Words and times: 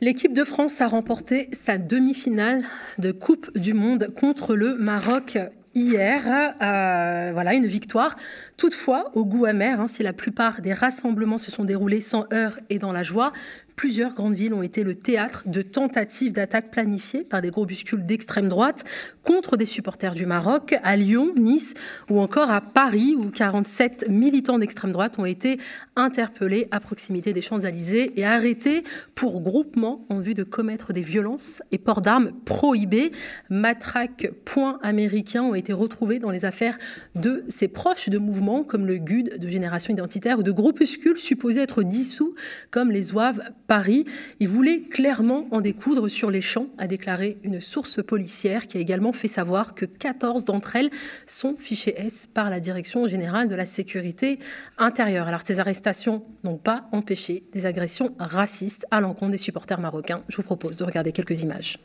L'équipe 0.00 0.32
de 0.32 0.44
France 0.44 0.80
a 0.80 0.86
remporté 0.86 1.48
sa 1.52 1.76
demi-finale 1.76 2.62
de 2.98 3.10
Coupe 3.10 3.58
du 3.58 3.74
Monde 3.74 4.14
contre 4.14 4.54
le 4.54 4.76
Maroc 4.76 5.38
hier. 5.74 6.54
Euh, 6.62 7.32
voilà, 7.32 7.54
une 7.54 7.66
victoire. 7.66 8.14
Toutefois, 8.56 9.10
au 9.14 9.24
goût 9.24 9.44
amer, 9.44 9.80
hein, 9.80 9.88
si 9.88 10.04
la 10.04 10.12
plupart 10.12 10.62
des 10.62 10.72
rassemblements 10.72 11.38
se 11.38 11.50
sont 11.50 11.64
déroulés 11.64 12.00
sans 12.00 12.32
heurts 12.32 12.60
et 12.70 12.78
dans 12.78 12.92
la 12.92 13.02
joie, 13.02 13.32
plusieurs 13.78 14.12
grandes 14.12 14.34
villes 14.34 14.54
ont 14.54 14.62
été 14.62 14.82
le 14.82 14.96
théâtre 14.96 15.44
de 15.46 15.62
tentatives 15.62 16.32
d'attaques 16.32 16.72
planifiées 16.72 17.22
par 17.22 17.40
des 17.40 17.50
groupuscules 17.50 18.04
d'extrême 18.04 18.48
droite 18.48 18.84
contre 19.22 19.56
des 19.56 19.66
supporters 19.66 20.14
du 20.14 20.26
Maroc, 20.26 20.76
à 20.82 20.96
Lyon, 20.96 21.32
Nice 21.36 21.74
ou 22.10 22.18
encore 22.18 22.50
à 22.50 22.60
Paris, 22.60 23.14
où 23.16 23.30
47 23.30 24.08
militants 24.08 24.58
d'extrême 24.58 24.90
droite 24.90 25.20
ont 25.20 25.24
été 25.24 25.60
interpellés 25.94 26.66
à 26.72 26.80
proximité 26.80 27.32
des 27.32 27.40
Champs-Élysées 27.40 28.18
et 28.18 28.24
arrêtés 28.24 28.82
pour 29.14 29.40
groupement 29.40 30.04
en 30.08 30.18
vue 30.18 30.34
de 30.34 30.42
commettre 30.42 30.92
des 30.92 31.02
violences 31.02 31.62
et 31.70 31.78
port 31.78 32.00
d'armes 32.00 32.32
prohibés. 32.44 33.12
Matraques, 33.48 34.32
points 34.44 34.80
américains 34.82 35.44
ont 35.44 35.54
été 35.54 35.72
retrouvés 35.72 36.18
dans 36.18 36.32
les 36.32 36.44
affaires 36.44 36.78
de 37.14 37.44
ses 37.48 37.68
proches 37.68 38.08
de 38.08 38.18
mouvements 38.18 38.64
comme 38.64 38.86
le 38.86 38.98
GUD 38.98 39.38
de 39.38 39.48
Génération 39.48 39.92
Identitaire 39.92 40.40
ou 40.40 40.42
de 40.42 40.50
groupuscules 40.50 41.18
supposés 41.18 41.60
être 41.60 41.84
dissous 41.84 42.34
comme 42.72 42.90
les 42.90 43.02
Zouaves 43.02 43.42
Paris. 43.68 44.06
Il 44.40 44.48
voulait 44.48 44.80
clairement 44.80 45.46
en 45.52 45.60
découdre 45.60 46.08
sur 46.08 46.30
les 46.30 46.40
champs, 46.40 46.66
a 46.78 46.88
déclaré 46.88 47.36
une 47.44 47.60
source 47.60 48.02
policière 48.02 48.66
qui 48.66 48.78
a 48.78 48.80
également 48.80 49.12
fait 49.12 49.28
savoir 49.28 49.74
que 49.74 49.84
14 49.84 50.44
d'entre 50.44 50.74
elles 50.74 50.90
sont 51.26 51.54
fichées 51.56 51.94
S 51.96 52.28
par 52.32 52.50
la 52.50 52.58
Direction 52.58 53.06
générale 53.06 53.48
de 53.48 53.54
la 53.54 53.66
sécurité 53.66 54.38
intérieure. 54.78 55.28
Alors 55.28 55.42
ces 55.44 55.60
arrestations 55.60 56.24
n'ont 56.42 56.56
pas 56.56 56.88
empêché 56.92 57.44
des 57.52 57.66
agressions 57.66 58.14
racistes 58.18 58.86
à 58.90 59.00
l'encontre 59.00 59.32
des 59.32 59.38
supporters 59.38 59.80
marocains. 59.80 60.22
Je 60.28 60.36
vous 60.36 60.42
propose 60.42 60.78
de 60.78 60.84
regarder 60.84 61.12
quelques 61.12 61.42
images. 61.42 61.78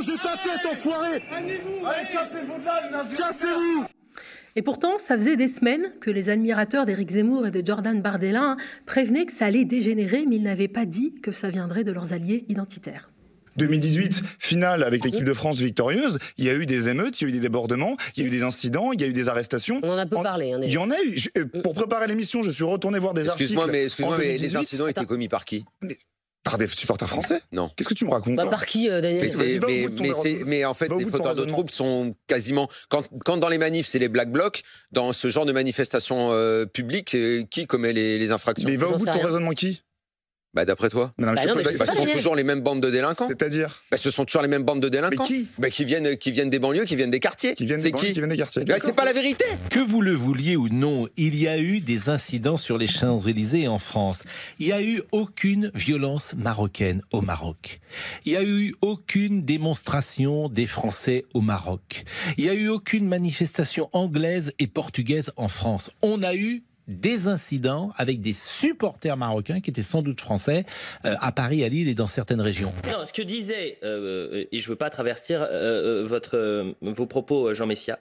Ta 0.00 0.36
tête, 0.36 0.72
enfoiré 0.72 1.22
Allez, 1.32 1.60
cassez-vous 2.10 2.58
de 2.58 2.64
là, 2.64 3.04
Cassez-vous 3.16 3.86
et 4.54 4.60
pourtant, 4.60 4.98
ça 4.98 5.16
faisait 5.16 5.36
des 5.36 5.48
semaines 5.48 5.94
que 6.02 6.10
les 6.10 6.28
admirateurs 6.28 6.84
d'Éric 6.84 7.12
Zemmour 7.12 7.46
et 7.46 7.50
de 7.50 7.66
Jordan 7.66 8.02
Bardella 8.02 8.56
prévenaient 8.84 9.24
que 9.24 9.32
ça 9.32 9.46
allait 9.46 9.64
dégénérer, 9.64 10.26
mais 10.28 10.36
ils 10.36 10.42
n'avaient 10.42 10.68
pas 10.68 10.84
dit 10.84 11.14
que 11.22 11.32
ça 11.32 11.48
viendrait 11.48 11.84
de 11.84 11.92
leurs 11.92 12.12
alliés 12.12 12.44
identitaires. 12.50 13.08
2018, 13.56 14.22
finale 14.38 14.82
avec 14.82 15.04
l'équipe 15.04 15.24
de 15.24 15.32
France 15.32 15.58
victorieuse, 15.58 16.18
il 16.38 16.44
y 16.44 16.50
a 16.50 16.54
eu 16.54 16.66
des 16.66 16.88
émeutes, 16.88 17.20
il 17.20 17.24
y 17.24 17.26
a 17.26 17.28
eu 17.30 17.32
des 17.32 17.40
débordements, 17.40 17.96
il 18.16 18.22
y 18.22 18.24
a 18.24 18.28
eu 18.28 18.30
des 18.30 18.42
incidents, 18.42 18.92
il 18.92 19.00
y 19.00 19.04
a 19.04 19.06
eu 19.06 19.12
des 19.12 19.28
arrestations. 19.28 19.80
On 19.82 19.90
en 19.90 19.98
a 19.98 20.06
peu 20.06 20.16
parlé. 20.22 20.52
Hein, 20.52 20.60
il 20.62 20.70
y 20.70 20.78
en 20.78 20.90
a 20.90 20.96
eu. 21.02 21.18
Euh, 21.36 21.44
pour 21.62 21.74
préparer 21.74 22.06
l'émission, 22.06 22.42
je 22.42 22.50
suis 22.50 22.64
retourné 22.64 22.98
voir 22.98 23.14
des 23.14 23.28
articles. 23.28 23.44
Excuse-moi, 23.44 23.66
mais, 23.66 23.84
excuse 23.84 24.06
mais 24.18 24.36
les 24.36 24.56
incidents 24.56 24.86
étaient 24.86 25.04
commis 25.04 25.28
par 25.28 25.44
qui? 25.44 25.64
Par 26.42 26.58
des 26.58 26.66
supporters 26.68 27.08
français 27.08 27.40
Non. 27.52 27.70
Qu'est-ce 27.76 27.88
que 27.88 27.94
tu 27.94 28.04
me 28.04 28.10
racontes 28.10 28.34
bah, 28.34 28.46
Par 28.46 28.66
qui, 28.66 28.88
euh, 28.90 29.00
Daniel 29.00 29.30
mais, 29.66 30.44
mais, 30.44 30.64
en 30.64 30.74
fait, 30.74 30.88
les 30.88 31.04
fauteurs 31.04 31.34
de 31.34 31.44
troubles 31.44 31.70
sont 31.70 32.14
quasiment. 32.26 32.68
Quand, 32.88 33.04
quand 33.24 33.36
dans 33.36 33.48
les 33.48 33.58
manifs, 33.58 33.86
c'est 33.86 33.98
les 33.98 34.08
Black 34.08 34.30
Blocs, 34.30 34.62
dans 34.90 35.12
ce 35.12 35.28
genre 35.28 35.46
de 35.46 35.52
manifestation 35.52 36.32
euh, 36.32 36.66
publique, 36.66 37.14
euh, 37.14 37.44
qui 37.50 37.66
commet 37.66 37.92
les, 37.92 38.18
les 38.18 38.32
infractions? 38.32 38.68
Mais 38.68 38.76
va 38.76 38.88
au 38.88 38.96
bout 38.96 39.06
de 39.06 39.12
ton 39.12 39.20
raisonnement 39.20 39.52
qui? 39.52 39.82
Bah 40.54 40.66
d'après 40.66 40.90
toi 40.90 41.12
bah 41.18 41.32
non, 41.34 41.54
mais 41.56 41.64
Ce 41.64 41.86
sont 41.86 42.06
toujours 42.06 42.36
les 42.36 42.44
mêmes 42.44 42.60
bandes 42.60 42.82
de 42.82 42.90
délinquants. 42.90 43.26
C'est-à-dire 43.26 43.82
bah, 43.90 43.96
Ce 43.96 44.10
sont 44.10 44.24
toujours 44.24 44.42
les 44.42 44.48
mêmes 44.48 44.64
bandes 44.64 44.80
de 44.80 44.88
délinquants. 44.88 45.22
Mais 45.22 45.26
qui 45.26 45.48
bah, 45.58 45.70
qui, 45.70 45.84
viennent, 45.84 46.16
qui 46.18 46.30
viennent 46.30 46.50
des 46.50 46.58
banlieues, 46.58 46.84
qui 46.84 46.96
viennent 46.96 47.10
des 47.10 47.20
quartiers. 47.20 47.54
Qui 47.54 47.64
viennent 47.64 47.80
des 47.80 47.90
banlieues, 47.90 48.08
qui 48.08 48.18
viennent 48.18 48.28
des 48.28 48.36
quartiers. 48.36 48.64
Bah, 48.64 48.76
c'est 48.78 48.94
pas 48.94 49.04
la 49.04 49.14
vérité. 49.14 49.44
Que 49.70 49.80
vous 49.80 50.02
le 50.02 50.12
vouliez 50.12 50.56
ou 50.56 50.68
non, 50.68 51.08
il 51.16 51.36
y 51.36 51.48
a 51.48 51.58
eu 51.58 51.80
des 51.80 52.10
incidents 52.10 52.56
sur 52.58 52.76
les 52.76 52.88
Champs-Élysées 52.88 53.66
en 53.66 53.78
France. 53.78 54.24
Il 54.58 54.66
n'y 54.66 54.72
a 54.72 54.82
eu 54.82 55.02
aucune 55.12 55.70
violence 55.74 56.34
marocaine 56.36 57.02
au 57.12 57.22
Maroc. 57.22 57.80
Il 58.24 58.32
n'y 58.32 58.38
a 58.38 58.44
eu 58.44 58.74
aucune 58.82 59.42
démonstration 59.42 60.48
des 60.48 60.66
Français 60.66 61.24
au 61.32 61.40
Maroc. 61.40 62.04
Il 62.36 62.44
n'y 62.44 62.50
a 62.50 62.54
eu 62.54 62.68
aucune 62.68 63.08
manifestation 63.08 63.88
anglaise 63.92 64.52
et 64.58 64.66
portugaise 64.66 65.32
en 65.36 65.48
France. 65.48 65.90
On 66.02 66.22
a 66.22 66.34
eu 66.34 66.62
des 66.88 67.28
incidents 67.28 67.90
avec 67.96 68.20
des 68.20 68.32
supporters 68.32 69.16
marocains 69.16 69.60
qui 69.60 69.70
étaient 69.70 69.82
sans 69.82 70.02
doute 70.02 70.20
français 70.20 70.64
euh, 71.04 71.14
à 71.20 71.32
Paris, 71.32 71.64
à 71.64 71.68
Lille 71.68 71.88
et 71.88 71.94
dans 71.94 72.06
certaines 72.06 72.40
régions. 72.40 72.72
Non, 72.90 73.04
ce 73.06 73.12
que 73.12 73.22
disait, 73.22 73.78
euh, 73.82 74.44
et 74.50 74.60
je 74.60 74.66
ne 74.66 74.70
veux 74.70 74.76
pas 74.76 74.90
traverser 74.90 75.34
euh, 75.34 76.04
votre, 76.06 76.74
vos 76.80 77.06
propos, 77.06 77.54
Jean 77.54 77.66
Messia, 77.66 77.98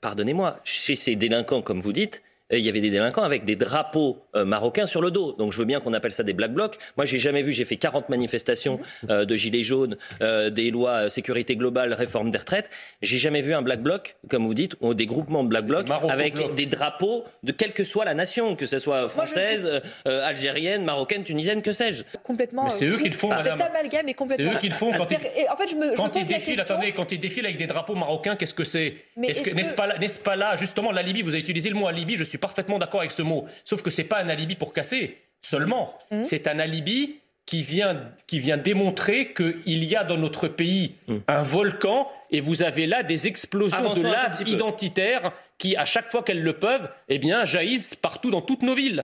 pardonnez-moi, 0.00 0.58
chez 0.64 0.94
ces 0.94 1.16
délinquants, 1.16 1.62
comme 1.62 1.80
vous 1.80 1.92
dites, 1.92 2.22
euh, 2.22 2.31
il 2.58 2.64
y 2.64 2.68
avait 2.68 2.80
des 2.80 2.90
délinquants 2.90 3.22
avec 3.22 3.44
des 3.44 3.56
drapeaux 3.56 4.18
euh, 4.34 4.44
marocains 4.44 4.86
sur 4.86 5.00
le 5.00 5.10
dos. 5.10 5.32
Donc 5.32 5.52
je 5.52 5.58
veux 5.58 5.64
bien 5.64 5.80
qu'on 5.80 5.92
appelle 5.92 6.12
ça 6.12 6.22
des 6.22 6.32
black 6.32 6.52
blocs. 6.52 6.78
Moi, 6.96 7.04
j'ai 7.04 7.18
jamais 7.18 7.42
vu, 7.42 7.52
j'ai 7.52 7.64
fait 7.64 7.76
40 7.76 8.08
manifestations 8.08 8.80
euh, 9.10 9.24
de 9.24 9.36
gilets 9.36 9.62
jaunes, 9.62 9.96
des 10.20 10.70
lois 10.70 11.10
sécurité 11.10 11.56
globale, 11.56 11.92
réforme 11.94 12.30
des 12.30 12.38
retraites. 12.38 12.70
J'ai 13.00 13.18
jamais 13.18 13.42
vu 13.42 13.54
un 13.54 13.62
black 13.62 13.82
bloc, 13.82 14.16
comme 14.28 14.46
vous 14.46 14.54
dites, 14.54 14.76
ou 14.80 14.94
des 14.94 15.06
groupements 15.06 15.44
de 15.44 15.48
black 15.48 15.66
blocs 15.66 15.88
avec 16.08 16.54
des 16.54 16.66
drapeaux 16.66 17.24
de 17.42 17.52
quelle 17.52 17.72
que 17.72 17.84
soit 17.84 18.04
la 18.04 18.14
nation, 18.14 18.56
que 18.56 18.66
ce 18.66 18.78
soit 18.78 19.08
française, 19.08 19.82
algérienne, 20.04 20.84
marocaine, 20.84 21.24
tunisienne, 21.24 21.62
que 21.62 21.72
sais-je. 21.72 22.04
Complètement. 22.22 22.68
c'est 22.68 22.86
eux 22.86 22.98
qui 22.98 23.08
le 23.08 23.16
font, 23.16 23.30
Cet 23.42 23.60
amalgame 23.60 24.08
est 24.08 24.14
complètement. 24.14 24.50
C'est 24.50 24.56
eux 24.56 24.58
qui 24.58 24.68
le 24.68 24.74
font 24.74 24.92
quand 24.92 25.10
ils, 25.10 25.16
en 25.50 25.56
fait, 25.56 25.68
je 25.68 25.76
me, 25.76 25.96
quand 25.96 26.14
je 26.14 26.20
ils 26.20 26.26
défilent. 26.26 26.60
Attendez, 26.60 26.92
quand 26.92 27.12
ils 27.12 27.20
défilent 27.20 27.46
avec 27.46 27.58
des 27.58 27.66
drapeaux 27.66 27.94
marocains, 27.94 28.36
qu'est-ce 28.36 28.54
que 28.54 28.64
c'est? 28.64 28.94
N'est-ce 29.16 29.42
-ce 29.42 29.74
pas, 29.74 29.88
pas, 30.24 30.36
là, 30.36 30.56
justement, 30.56 30.92
la 30.92 31.02
Libye 31.02 31.22
Vous 31.22 31.30
avez 31.30 31.40
utilisé 31.40 31.68
le 31.68 31.76
mot 31.76 31.90
Libye. 31.90 32.16
Je 32.16 32.24
suis 32.24 32.38
parfaitement 32.42 32.78
d'accord 32.78 33.00
avec 33.00 33.12
ce 33.12 33.22
mot. 33.22 33.46
Sauf 33.64 33.80
que 33.80 33.88
c'est 33.88 34.04
pas 34.04 34.20
un 34.22 34.28
alibi 34.28 34.56
pour 34.56 34.74
casser 34.74 35.16
seulement. 35.40 35.96
Mmh. 36.10 36.24
C'est 36.24 36.46
un 36.46 36.58
alibi 36.58 37.16
qui 37.46 37.62
vient, 37.62 38.10
qui 38.26 38.38
vient 38.38 38.58
démontrer 38.58 39.32
qu'il 39.32 39.84
y 39.84 39.96
a 39.96 40.04
dans 40.04 40.18
notre 40.18 40.48
pays 40.48 40.94
mmh. 41.08 41.16
un 41.26 41.42
volcan 41.42 42.08
et 42.30 42.40
vous 42.40 42.62
avez 42.62 42.86
là 42.86 43.02
des 43.02 43.26
explosions 43.26 43.94
de 43.94 44.02
lave 44.02 44.42
identitaire 44.46 45.32
qui, 45.58 45.76
à 45.76 45.84
chaque 45.84 46.10
fois 46.10 46.22
qu'elles 46.22 46.42
le 46.42 46.54
peuvent, 46.54 46.88
eh 47.08 47.18
bien, 47.18 47.44
jaillissent 47.44 47.94
partout 47.94 48.30
dans 48.30 48.42
toutes 48.42 48.62
nos 48.62 48.74
villes. 48.74 49.00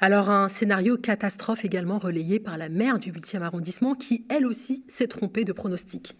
Alors 0.00 0.30
un 0.30 0.48
scénario 0.48 0.96
catastrophe 0.96 1.64
également 1.64 1.98
relayé 1.98 2.38
par 2.38 2.56
la 2.56 2.68
maire 2.68 2.98
du 2.98 3.10
8e 3.12 3.42
arrondissement 3.42 3.94
qui, 3.94 4.24
elle 4.30 4.46
aussi, 4.46 4.84
s'est 4.88 5.08
trompée 5.08 5.44
de 5.44 5.52
pronostic. 5.52 6.14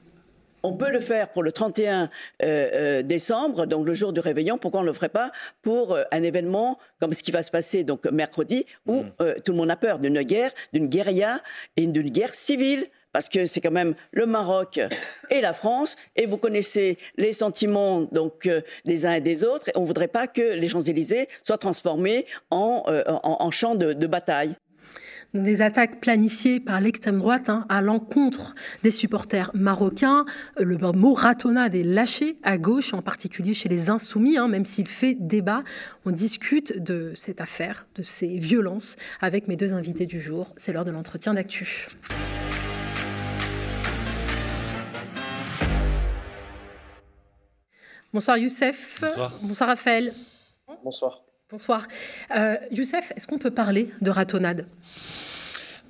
On 0.69 0.75
peut 0.75 0.91
le 0.91 1.01
faire 1.01 1.31
pour 1.31 1.43
le 1.43 1.51
31 1.51 2.03
euh, 2.03 2.09
euh, 2.43 3.03
décembre, 3.03 3.65
donc 3.65 3.87
le 3.87 3.95
jour 3.95 4.13
du 4.13 4.21
réveillon. 4.21 4.59
Pourquoi 4.59 4.81
on 4.81 4.83
ne 4.83 4.89
le 4.89 4.93
ferait 4.93 5.09
pas 5.09 5.33
pour 5.63 5.95
euh, 5.95 6.03
un 6.13 6.23
événement 6.23 6.79
comme 7.01 7.15
ce 7.15 7.23
qui 7.23 7.31
va 7.31 7.43
se 7.43 7.51
passer 7.51 7.85
donc 7.85 8.05
mercredi, 8.05 8.67
où 8.85 9.05
mm. 9.05 9.41
tout 9.43 9.53
le 9.53 9.57
monde 9.57 9.71
a 9.71 9.77
peur 9.77 9.99
d'une 9.99 10.21
guerre, 10.21 10.51
d'une 10.75 10.89
guérilla 10.89 11.41
et 11.79 11.87
d'une 11.87 12.11
guerre 12.11 12.35
civile? 12.35 12.85
Parce 13.13 13.31
que 13.31 13.47
c'est 13.47 13.63
quand 13.63 13.71
même 13.71 13.95
le 14.13 14.27
Maroc 14.27 14.79
et 15.31 15.41
la 15.41 15.55
France, 15.55 15.97
et 16.17 16.27
vous 16.27 16.37
connaissez 16.37 16.99
les 17.17 17.33
sentiments 17.33 18.03
donc 18.03 18.47
des 18.85 19.07
uns 19.07 19.15
et 19.15 19.23
des 19.23 19.45
autres. 19.45 19.71
Et 19.71 19.73
on 19.75 19.83
ne 19.83 19.87
voudrait 19.87 20.09
pas 20.09 20.27
que 20.27 20.53
les 20.53 20.69
Champs-Élysées 20.69 21.29
soient 21.43 21.57
transformés 21.57 22.27
en, 22.51 22.85
en, 23.07 23.51
champ 23.51 23.75
de 23.75 24.07
bataille 24.07 24.55
des 25.35 25.63
attaques 25.63 26.01
planifiées 26.01 26.59
par 26.59 26.81
l'extrême 26.81 27.19
droite 27.19 27.49
hein, 27.51 27.67
à 27.69 27.83
l'encontre 27.83 28.55
des 28.83 28.91
supporters 28.91 29.51
marocains. 29.55 30.25
Le 30.57 30.77
mot 30.93 31.13
ratonnade 31.13 31.75
est 31.75 31.83
lâché 31.83 32.39
à 32.43 32.57
gauche, 32.59 32.95
en 32.95 33.03
particulier 33.03 33.55
chez 33.55 33.69
les 33.69 33.91
insoumis, 33.91 34.39
hein, 34.39 34.49
même 34.49 34.65
s'il 34.65 34.89
fait 34.89 35.15
débat. 35.15 35.63
On 36.07 36.11
discute 36.11 36.83
de 36.83 37.13
cette 37.15 37.41
affaire, 37.41 37.87
de 37.95 38.03
ces 38.03 38.39
violences, 38.39 38.97
avec 39.21 39.49
mes 39.49 39.57
deux 39.57 39.75
invités 39.75 40.07
du 40.07 40.21
jour. 40.21 40.55
C'est 40.57 40.73
l'heure 40.73 40.85
de 40.85 40.91
l'entretien 40.91 41.35
d'actu. 41.35 41.89
Bonsoir 48.15 48.39
Youssef. 48.39 49.01
Bonsoir. 49.03 49.39
Bonsoir 49.43 49.69
Raphaël. 49.69 50.15
Bonsoir. 50.83 51.23
Bonsoir. 51.51 51.87
Euh, 52.37 52.57
Youssef, 52.71 53.13
est-ce 53.17 53.27
qu'on 53.27 53.39
peut 53.39 53.51
parler 53.51 53.91
de 54.03 54.11
ratonnade? 54.11 54.67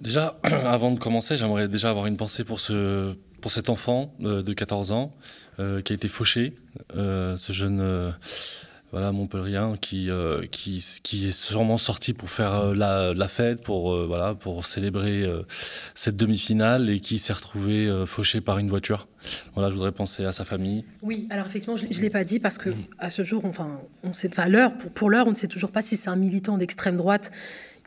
Déjà, 0.00 0.38
avant 0.42 0.90
de 0.90 0.98
commencer, 0.98 1.36
j'aimerais 1.36 1.68
déjà 1.68 1.90
avoir 1.90 2.06
une 2.06 2.16
pensée 2.16 2.44
pour, 2.44 2.60
ce, 2.60 3.14
pour 3.40 3.50
cet 3.50 3.68
enfant 3.68 4.14
euh, 4.22 4.42
de 4.42 4.52
14 4.52 4.92
ans 4.92 5.14
euh, 5.58 5.80
qui 5.80 5.92
a 5.92 5.96
été 5.96 6.08
fauché, 6.08 6.54
euh, 6.96 7.36
ce 7.36 7.52
jeune 7.52 8.14
voilà, 8.90 9.12
Montpellierien 9.12 9.76
qui, 9.78 10.08
qui, 10.50 10.82
qui, 11.02 11.26
est 11.26 11.30
sûrement 11.30 11.76
sorti 11.76 12.14
pour 12.14 12.30
faire 12.30 12.74
la, 12.74 13.12
la, 13.12 13.28
fête, 13.28 13.62
pour, 13.62 13.94
voilà, 14.06 14.34
pour 14.34 14.64
célébrer 14.64 15.30
cette 15.94 16.16
demi-finale 16.16 16.88
et 16.88 16.98
qui 16.98 17.18
s'est 17.18 17.34
retrouvé 17.34 18.04
fauché 18.06 18.40
par 18.40 18.56
une 18.56 18.70
voiture. 18.70 19.06
Voilà, 19.52 19.68
je 19.68 19.74
voudrais 19.74 19.92
penser 19.92 20.24
à 20.24 20.32
sa 20.32 20.46
famille. 20.46 20.86
Oui, 21.02 21.26
alors 21.28 21.44
effectivement, 21.44 21.76
je 21.76 21.84
ne 21.84 22.00
l'ai 22.00 22.08
pas 22.08 22.24
dit 22.24 22.40
parce 22.40 22.56
que 22.56 22.70
à 22.98 23.10
ce 23.10 23.24
jour, 23.24 23.44
enfin, 23.44 23.78
on 24.04 24.14
sait, 24.14 24.30
enfin, 24.30 24.48
l'heure, 24.48 24.74
pour, 24.74 24.90
pour 24.90 25.10
l'heure, 25.10 25.26
on 25.26 25.32
ne 25.32 25.36
sait 25.36 25.48
toujours 25.48 25.70
pas 25.70 25.82
si 25.82 25.98
c'est 25.98 26.08
un 26.08 26.16
militant 26.16 26.56
d'extrême 26.56 26.96
droite 26.96 27.30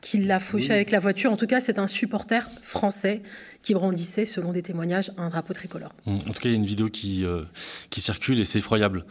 qui 0.02 0.18
l'a 0.18 0.40
fauché 0.40 0.74
avec 0.74 0.92
la 0.92 1.00
voiture. 1.00 1.32
En 1.32 1.38
tout 1.38 1.48
cas, 1.48 1.62
c'est 1.62 1.80
un 1.80 1.88
supporter 1.88 2.50
français 2.64 3.22
qui 3.62 3.74
brandissait, 3.74 4.26
selon 4.26 4.52
des 4.52 4.64
témoignages, 4.64 5.12
un 5.18 5.30
drapeau 5.30 5.54
tricolore. 5.54 5.94
En 6.08 6.18
tout 6.20 6.34
cas, 6.34 6.50
il 6.50 6.52
y 6.52 6.56
a 6.56 6.58
une 6.58 6.66
vidéo 6.66 6.90
qui, 6.90 7.24
euh, 7.24 7.44
qui 7.92 8.02
circule 8.02 8.40
et 8.40 8.44
c'est 8.44 8.60
effroyable. 8.60 9.06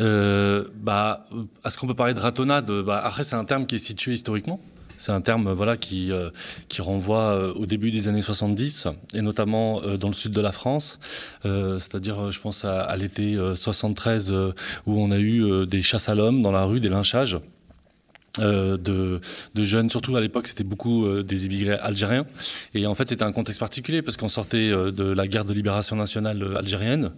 Euh, 0.00 0.64
bah, 0.74 1.26
est-ce 1.64 1.76
qu'on 1.76 1.86
peut 1.86 1.94
parler 1.94 2.14
de 2.14 2.20
ratonnade 2.20 2.70
bah, 2.70 3.02
Après, 3.04 3.22
c'est 3.22 3.36
un 3.36 3.44
terme 3.44 3.66
qui 3.66 3.74
est 3.74 3.80
situé 3.80 4.14
historiquement. 4.14 4.60
C'est 4.96 5.12
un 5.12 5.20
terme 5.20 5.52
voilà, 5.52 5.78
qui, 5.78 6.12
euh, 6.12 6.30
qui 6.68 6.82
renvoie 6.82 7.54
au 7.56 7.64
début 7.64 7.90
des 7.90 8.06
années 8.08 8.20
70, 8.20 8.88
et 9.14 9.22
notamment 9.22 9.80
dans 9.96 10.08
le 10.08 10.14
sud 10.14 10.32
de 10.32 10.40
la 10.42 10.52
France, 10.52 10.98
c'est-à-dire, 11.42 12.32
je 12.32 12.38
pense, 12.38 12.66
à, 12.66 12.82
à 12.82 12.96
l'été 12.96 13.38
73, 13.54 14.30
où 14.30 15.00
on 15.00 15.10
a 15.10 15.18
eu 15.18 15.66
des 15.66 15.80
chasses 15.80 16.10
à 16.10 16.14
l'homme 16.14 16.42
dans 16.42 16.52
la 16.52 16.64
rue, 16.64 16.80
des 16.80 16.90
lynchages. 16.90 17.38
Euh, 18.38 18.76
de, 18.76 19.20
de, 19.54 19.64
jeunes, 19.64 19.90
surtout 19.90 20.14
à 20.16 20.20
l'époque, 20.20 20.46
c'était 20.46 20.62
beaucoup 20.64 21.04
euh, 21.04 21.24
des 21.24 21.46
immigrés 21.46 21.74
algériens. 21.74 22.26
Et 22.74 22.86
en 22.86 22.94
fait, 22.94 23.08
c'était 23.08 23.24
un 23.24 23.32
contexte 23.32 23.58
particulier 23.58 24.02
parce 24.02 24.16
qu'on 24.16 24.28
sortait 24.28 24.70
euh, 24.70 24.92
de 24.92 25.04
la 25.04 25.26
guerre 25.26 25.44
de 25.44 25.52
libération 25.52 25.96
nationale 25.96 26.56
algérienne. 26.56 27.10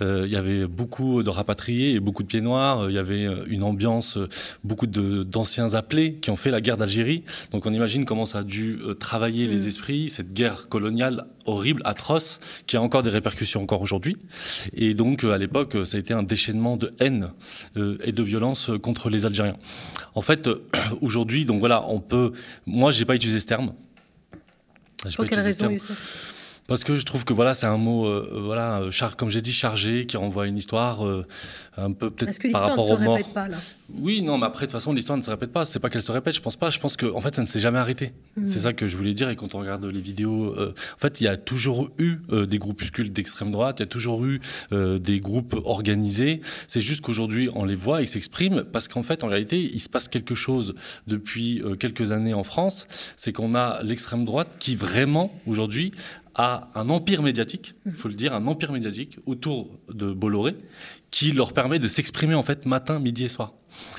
Il 0.00 0.28
y 0.28 0.36
avait 0.36 0.66
beaucoup 0.66 1.22
de 1.22 1.30
rapatriés 1.30 1.94
et 1.94 2.00
beaucoup 2.00 2.22
de 2.22 2.28
pieds 2.28 2.40
noirs. 2.40 2.88
Il 2.88 2.94
y 2.94 2.98
avait 2.98 3.26
une 3.46 3.62
ambiance, 3.62 4.18
beaucoup 4.64 4.86
d'anciens 4.86 5.74
appelés 5.74 6.14
qui 6.14 6.30
ont 6.30 6.36
fait 6.36 6.50
la 6.50 6.60
guerre 6.60 6.76
d'Algérie. 6.76 7.24
Donc 7.50 7.66
on 7.66 7.72
imagine 7.72 8.04
comment 8.04 8.26
ça 8.26 8.38
a 8.38 8.42
dû 8.42 8.78
travailler 8.98 9.46
les 9.46 9.64
mm. 9.64 9.68
esprits, 9.68 10.10
cette 10.10 10.32
guerre 10.32 10.68
coloniale 10.68 11.26
horrible, 11.44 11.82
atroce, 11.84 12.40
qui 12.66 12.76
a 12.76 12.82
encore 12.82 13.02
des 13.02 13.10
répercussions 13.10 13.62
encore 13.62 13.82
aujourd'hui. 13.82 14.16
Et 14.74 14.94
donc 14.94 15.24
à 15.24 15.38
l'époque, 15.38 15.76
ça 15.84 15.96
a 15.96 16.00
été 16.00 16.14
un 16.14 16.22
déchaînement 16.22 16.76
de 16.76 16.94
haine 17.00 17.30
et 17.76 18.12
de 18.12 18.22
violence 18.22 18.70
contre 18.82 19.10
les 19.10 19.26
Algériens. 19.26 19.56
En 20.14 20.22
fait, 20.22 20.48
aujourd'hui, 21.00 21.44
donc 21.44 21.60
voilà, 21.60 21.84
on 21.88 22.00
peut. 22.00 22.32
Moi, 22.66 22.90
j'ai 22.90 23.04
pas 23.04 23.14
utilisé 23.14 23.40
ce 23.40 23.46
terme. 23.46 23.72
Pour 25.16 25.24
quelle 25.24 25.40
raison, 25.40 25.74
parce 26.70 26.84
que 26.84 26.96
je 26.96 27.04
trouve 27.04 27.24
que 27.24 27.32
voilà, 27.32 27.54
c'est 27.54 27.66
un 27.66 27.78
mot, 27.78 28.06
euh, 28.06 28.30
euh, 28.32 28.42
voilà, 28.42 28.88
char, 28.90 29.16
comme 29.16 29.28
j'ai 29.28 29.42
dit, 29.42 29.52
chargé, 29.52 30.06
qui 30.06 30.16
renvoie 30.16 30.44
à 30.44 30.46
une 30.46 30.56
histoire 30.56 31.04
euh, 31.04 31.26
un 31.76 31.90
peu 31.90 32.12
peut-être 32.12 32.52
par 32.52 32.68
rapport 32.68 32.88
aux 32.88 32.96
morts. 32.96 33.18
Pas, 33.34 33.48
là? 33.48 33.56
Oui, 33.92 34.22
non, 34.22 34.38
mais 34.38 34.46
après, 34.46 34.66
de 34.66 34.70
toute 34.70 34.78
façon, 34.78 34.92
l'histoire 34.92 35.18
ne 35.18 35.22
se 35.22 35.30
répète 35.30 35.50
pas. 35.50 35.64
C'est 35.64 35.80
pas 35.80 35.90
qu'elle 35.90 36.00
se 36.00 36.12
répète, 36.12 36.32
je 36.32 36.40
pense 36.40 36.54
pas. 36.54 36.70
Je 36.70 36.78
pense 36.78 36.96
qu'en 36.96 37.16
en 37.16 37.20
fait, 37.20 37.34
ça 37.34 37.42
ne 37.42 37.46
s'est 37.48 37.58
jamais 37.58 37.80
arrêté. 37.80 38.12
Hmm. 38.36 38.46
C'est 38.46 38.60
ça 38.60 38.72
que 38.72 38.86
je 38.86 38.96
voulais 38.96 39.14
dire. 39.14 39.28
Et 39.30 39.34
quand 39.34 39.56
on 39.56 39.58
regarde 39.58 39.84
les 39.84 40.00
vidéos, 40.00 40.56
en 40.56 40.98
fait, 40.98 41.20
il 41.20 41.24
y 41.24 41.26
a 41.26 41.36
toujours 41.36 41.90
eu 41.98 42.18
des 42.30 42.58
groupuscules 42.58 43.12
d'extrême 43.12 43.50
droite, 43.50 43.80
il 43.80 43.82
y 43.82 43.82
a 43.82 43.88
toujours 43.88 44.24
eu 44.24 44.40
des 44.70 45.18
groupes 45.18 45.60
organisés. 45.64 46.40
C'est 46.68 46.80
juste 46.80 47.00
qu'aujourd'hui, 47.00 47.50
on 47.52 47.64
les 47.64 47.74
voit, 47.74 48.00
ils 48.00 48.06
s'expriment 48.06 48.62
parce 48.62 48.86
qu'en 48.86 49.02
fait, 49.02 49.24
en 49.24 49.26
réalité, 49.26 49.60
il 49.60 49.80
se 49.80 49.88
passe 49.88 50.06
quelque 50.06 50.36
chose 50.36 50.76
depuis 51.08 51.64
quelques 51.80 52.12
années 52.12 52.34
en 52.34 52.44
France. 52.44 52.86
C'est 53.16 53.32
qu'on 53.32 53.56
a 53.56 53.82
l'extrême 53.82 54.24
droite 54.24 54.56
qui 54.60 54.76
vraiment, 54.76 55.34
aujourd'hui, 55.48 55.92
à 56.34 56.70
un 56.74 56.88
empire 56.88 57.22
médiatique, 57.22 57.74
il 57.86 57.94
faut 57.94 58.08
le 58.08 58.14
dire, 58.14 58.32
un 58.34 58.46
empire 58.46 58.72
médiatique 58.72 59.18
autour 59.26 59.78
de 59.92 60.12
Bolloré, 60.12 60.56
qui 61.10 61.32
leur 61.32 61.52
permet 61.52 61.78
de 61.78 61.88
s'exprimer 61.88 62.34
en 62.34 62.42
fait 62.42 62.66
matin, 62.66 62.98
midi 62.98 63.24
et 63.24 63.28
soir. 63.28 63.52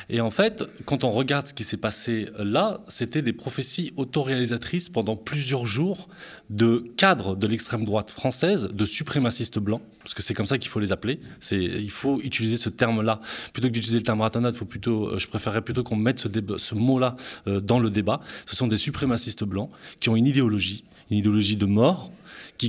Et 0.10 0.22
en 0.22 0.32
fait, 0.32 0.64
quand 0.86 1.04
on 1.04 1.12
regarde 1.12 1.48
ce 1.48 1.54
qui 1.54 1.64
s'est 1.64 1.78
passé 1.78 2.30
là, 2.38 2.82
c'était 2.88 3.22
des 3.22 3.34
prophéties 3.34 3.94
autoréalisatrices 3.98 4.90
pendant 4.90 5.16
plusieurs 5.16 5.66
jours 5.66 6.10
de 6.50 6.86
cadres 6.98 7.36
de 7.36 7.48
l'extrême 7.48 7.86
droite 7.86 8.10
française, 8.10 8.70
de 8.72 8.86
suprémacistes 8.86 9.60
blancs, 9.60 9.82
parce 10.00 10.14
que 10.14 10.22
c'est 10.22 10.34
comme 10.34 10.46
ça 10.46 10.58
qu'il 10.58 10.70
faut 10.70 10.80
les 10.80 10.92
appeler. 10.92 11.20
C'est, 11.40 11.62
il 11.62 11.92
faut 11.92 12.22
utiliser 12.22 12.58
ce 12.58 12.70
terme-là 12.70 13.20
plutôt 13.54 13.68
que 13.68 13.74
d'utiliser 13.74 14.00
le 14.00 14.04
terme 14.04 14.22
ratonade. 14.22 14.56
Faut 14.56 14.66
plutôt, 14.66 15.08
euh, 15.08 15.20
je 15.20 15.28
préférerais 15.28 15.62
plutôt 15.62 15.84
qu'on 15.84 15.96
mette 15.96 16.20
ce, 16.20 16.28
ce 16.58 16.76
mot-là 16.76 17.16
euh, 17.48 17.60
dans 17.60 17.80
le 17.80 17.90
débat. 17.90 18.22
Ce 18.46 18.56
sont 18.56 18.68
des 18.68 18.78
suprémacistes 18.78 19.44
blancs 19.44 19.70
qui 20.00 20.10
ont 20.10 20.16
une 20.16 20.28
idéologie, 20.28 20.86
une 21.10 21.18
idéologie 21.18 21.56
de 21.56 21.66
mort, 21.66 22.12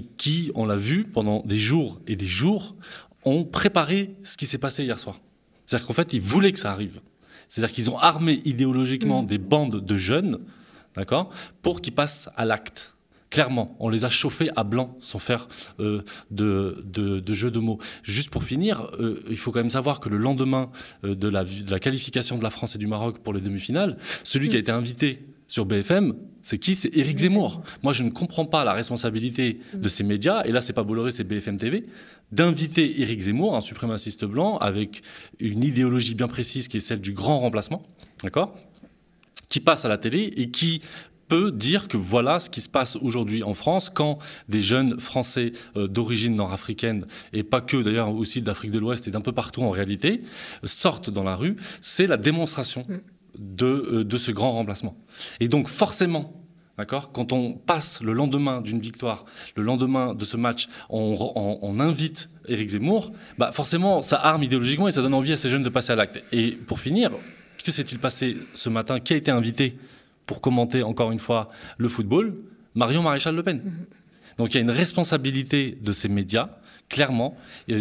qui, 0.00 0.50
on 0.54 0.64
l'a 0.64 0.76
vu, 0.76 1.04
pendant 1.04 1.42
des 1.44 1.58
jours 1.58 2.00
et 2.06 2.16
des 2.16 2.26
jours, 2.26 2.74
ont 3.24 3.44
préparé 3.44 4.16
ce 4.22 4.36
qui 4.36 4.46
s'est 4.46 4.58
passé 4.58 4.84
hier 4.84 4.98
soir. 4.98 5.20
C'est-à-dire 5.66 5.86
qu'en 5.86 5.92
fait, 5.92 6.12
ils 6.12 6.20
voulaient 6.20 6.52
que 6.52 6.58
ça 6.58 6.72
arrive. 6.72 7.00
C'est-à-dire 7.48 7.74
qu'ils 7.74 7.90
ont 7.90 7.98
armé 7.98 8.40
idéologiquement 8.44 9.22
mmh. 9.22 9.26
des 9.26 9.38
bandes 9.38 9.84
de 9.84 9.96
jeunes, 9.96 10.38
d'accord, 10.96 11.28
pour 11.60 11.80
qu'ils 11.80 11.94
passent 11.94 12.30
à 12.34 12.44
l'acte. 12.44 12.94
Clairement, 13.30 13.76
on 13.78 13.88
les 13.88 14.04
a 14.04 14.10
chauffés 14.10 14.50
à 14.56 14.64
blanc 14.64 14.96
sans 15.00 15.18
faire 15.18 15.48
euh, 15.80 16.02
de, 16.30 16.84
de, 16.84 17.34
jeu 17.34 17.50
de 17.50 17.58
mots. 17.58 17.78
Juste 18.02 18.28
pour 18.28 18.44
finir, 18.44 18.90
euh, 19.00 19.22
il 19.30 19.38
faut 19.38 19.52
quand 19.52 19.60
même 19.60 19.70
savoir 19.70 20.00
que 20.00 20.10
le 20.10 20.18
lendemain 20.18 20.70
euh, 21.04 21.14
de, 21.14 21.28
la, 21.28 21.44
de 21.44 21.70
la 21.70 21.78
qualification 21.78 22.36
de 22.36 22.42
la 22.42 22.50
France 22.50 22.74
et 22.74 22.78
du 22.78 22.86
Maroc 22.86 23.18
pour 23.20 23.32
les 23.32 23.40
demi-finales, 23.40 23.96
celui 24.24 24.48
qui 24.48 24.56
a 24.56 24.58
mmh. 24.58 24.60
été 24.60 24.72
invité 24.72 25.26
sur 25.46 25.66
BFM, 25.66 26.14
c'est 26.42 26.58
qui? 26.58 26.74
C'est 26.74 26.96
Éric 26.96 27.18
Zemmour. 27.18 27.62
Moi, 27.82 27.92
je 27.92 28.02
ne 28.02 28.10
comprends 28.10 28.44
pas 28.44 28.64
la 28.64 28.72
responsabilité 28.72 29.58
de 29.74 29.88
ces 29.88 30.04
médias, 30.04 30.42
et 30.44 30.52
là, 30.52 30.60
c'est 30.60 30.72
pas 30.72 30.82
Bolloré, 30.82 31.12
c'est 31.12 31.24
BFM 31.24 31.58
TV, 31.58 31.86
d'inviter 32.32 33.00
Éric 33.00 33.20
Zemmour, 33.20 33.56
un 33.56 33.60
suprémaciste 33.60 34.24
blanc, 34.24 34.56
avec 34.56 35.02
une 35.38 35.62
idéologie 35.62 36.14
bien 36.14 36.28
précise 36.28 36.68
qui 36.68 36.78
est 36.78 36.80
celle 36.80 37.00
du 37.00 37.12
grand 37.12 37.38
remplacement, 37.38 37.82
d'accord? 38.22 38.56
Qui 39.48 39.60
passe 39.60 39.84
à 39.84 39.88
la 39.88 39.98
télé 39.98 40.32
et 40.36 40.50
qui 40.50 40.80
peut 41.28 41.50
dire 41.50 41.88
que 41.88 41.96
voilà 41.96 42.40
ce 42.40 42.50
qui 42.50 42.60
se 42.60 42.68
passe 42.68 42.96
aujourd'hui 42.96 43.42
en 43.42 43.54
France 43.54 43.88
quand 43.88 44.18
des 44.50 44.60
jeunes 44.60 45.00
Français 45.00 45.52
euh, 45.76 45.86
d'origine 45.86 46.36
nord-africaine, 46.36 47.06
et 47.32 47.42
pas 47.42 47.60
que 47.60 47.78
d'ailleurs 47.78 48.14
aussi 48.14 48.42
d'Afrique 48.42 48.70
de 48.70 48.78
l'Ouest 48.78 49.08
et 49.08 49.10
d'un 49.10 49.22
peu 49.22 49.32
partout 49.32 49.62
en 49.62 49.70
réalité, 49.70 50.22
sortent 50.64 51.08
dans 51.08 51.24
la 51.24 51.36
rue, 51.36 51.56
c'est 51.80 52.06
la 52.06 52.18
démonstration. 52.18 52.86
De, 53.38 53.66
euh, 53.66 54.04
de 54.04 54.18
ce 54.18 54.30
grand 54.30 54.52
remplacement. 54.52 54.94
Et 55.40 55.48
donc 55.48 55.68
forcément, 55.68 56.42
D'accord 56.78 57.12
Quand 57.12 57.32
on 57.32 57.52
passe 57.52 58.00
le 58.00 58.14
lendemain 58.14 58.62
d'une 58.62 58.80
victoire, 58.80 59.26
le 59.56 59.62
lendemain 59.62 60.14
de 60.14 60.24
ce 60.24 60.38
match, 60.38 60.68
on, 60.88 61.76
invite 61.80 62.30
Éric 62.48 62.70
Zemmour, 62.70 63.12
bah 63.36 63.52
forcément, 63.52 64.00
ça 64.00 64.16
arme 64.16 64.42
idéologiquement 64.42 64.88
et 64.88 64.90
ça 64.90 65.02
donne 65.02 65.14
envie 65.14 65.32
à 65.32 65.36
ces 65.36 65.50
jeunes 65.50 65.62
de 65.62 65.68
passer 65.68 65.92
à 65.92 65.96
l'acte. 65.96 66.24
Et 66.32 66.52
pour 66.52 66.80
finir, 66.80 67.10
que 67.62 67.70
s'est-il 67.70 67.98
passé 67.98 68.38
ce 68.54 68.70
matin? 68.70 69.00
Qui 69.00 69.12
a 69.12 69.16
été 69.16 69.30
invité 69.30 69.76
pour 70.24 70.40
commenter 70.40 70.82
encore 70.82 71.12
une 71.12 71.18
fois 71.18 71.50
le 71.76 71.88
football? 71.88 72.34
Marion 72.74 73.02
Maréchal 73.02 73.34
Le 73.34 73.42
Pen. 73.42 73.58
Mm-hmm. 73.58 74.38
Donc 74.38 74.50
il 74.50 74.54
y 74.54 74.58
a 74.58 74.62
une 74.62 74.70
responsabilité 74.70 75.78
de 75.80 75.92
ces 75.92 76.08
médias 76.08 76.48
clairement. 76.92 77.34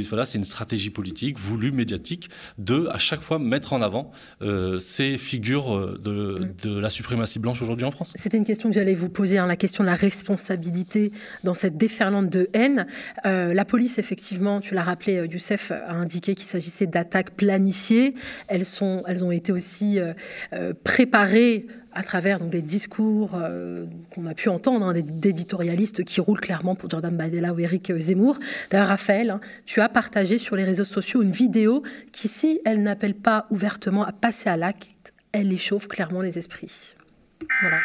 Voilà, 0.10 0.26
c'est 0.26 0.38
une 0.38 0.46
stratégie 0.46 0.90
politique 0.90 1.38
voulue, 1.38 1.72
médiatique, 1.72 2.30
de 2.58 2.88
à 2.88 2.98
chaque 2.98 3.22
fois 3.22 3.40
mettre 3.40 3.74
en 3.74 3.82
avant 3.82 4.12
euh, 4.42 4.80
ces 4.80 5.18
figures 5.18 5.76
euh, 5.76 6.00
de, 6.02 6.48
de, 6.64 6.80
la 6.80 6.90
suprématie 6.90 7.38
blanche 7.38 7.62
aujourd'hui 7.62 7.86
en 7.86 7.92
France. 7.92 8.14
C'était 8.16 8.38
une 8.38 8.46
question 8.46 8.70
que 8.70 8.76
j'allais 8.76 8.96
vous 8.96 9.10
poser, 9.10 9.38
hein, 9.38 9.48
la 9.48 9.58
question 9.58 9.84
de 9.84 9.90
la 9.90 9.96
responsabilité 9.96 11.12
dans 11.44 11.54
cette 11.54 11.76
déferlante 11.76 12.30
de 12.30 12.50
haine. 12.54 12.88
Euh, 13.26 13.54
la 13.54 13.66
police, 13.66 14.00
effectivement, 14.00 14.62
tu 14.62 14.74
l'as 14.74 14.84
rappelé, 14.84 15.28
Youssef, 15.30 15.72
a 15.72 15.94
indiqué 15.94 16.34
qu'il 16.34 16.48
s'agissait 16.48 16.88
d'attaques 16.88 17.32
planifiées. 17.32 18.16
Elles, 18.48 18.66
sont, 18.66 19.04
elles 19.08 19.26
ont 19.26 19.32
été 19.32 19.52
aussi 19.52 20.00
préparées 20.86 21.66
à 21.94 22.04
travers 22.04 22.40
donc, 22.40 22.50
des 22.50 22.62
discours 22.62 23.32
euh, 23.36 23.86
qu'on 24.14 24.26
a 24.26 24.34
pu 24.34 24.50
entendre, 24.50 24.86
hein, 24.86 24.94
d'éditorialistes 24.94 26.04
qui 26.04 26.22
roulent 26.22 26.40
clairement 26.40 26.76
pour 26.76 26.90
Jordan 26.90 27.16
Badella 27.16 27.54
ou 27.54 27.60
Eric 27.60 27.92
Zemmour. 27.98 28.40
D'ailleurs, 28.70 28.88
Raphaël, 28.88 29.30
hein, 29.30 29.42
tu 29.66 29.82
as 29.82 29.90
partagé 29.90 30.38
sur 30.38 30.56
les 30.56 30.64
réseaux 30.64 30.86
sociaux 30.86 31.22
une 31.22 31.32
vidéo 31.32 31.84
qui, 32.12 32.28
si 32.28 32.62
elle 32.66 32.82
n'appelle 32.82 33.16
pas 33.16 33.48
ouvertement 33.50 34.04
à 34.04 34.12
passer 34.12 34.50
à 34.50 34.58
l'acte, 34.58 35.14
elle 35.32 35.52
échauffe 35.52 35.88
clairement 35.88 36.22
les 36.22 36.38
esprits. 36.38 36.96
Voilà. 37.62 37.80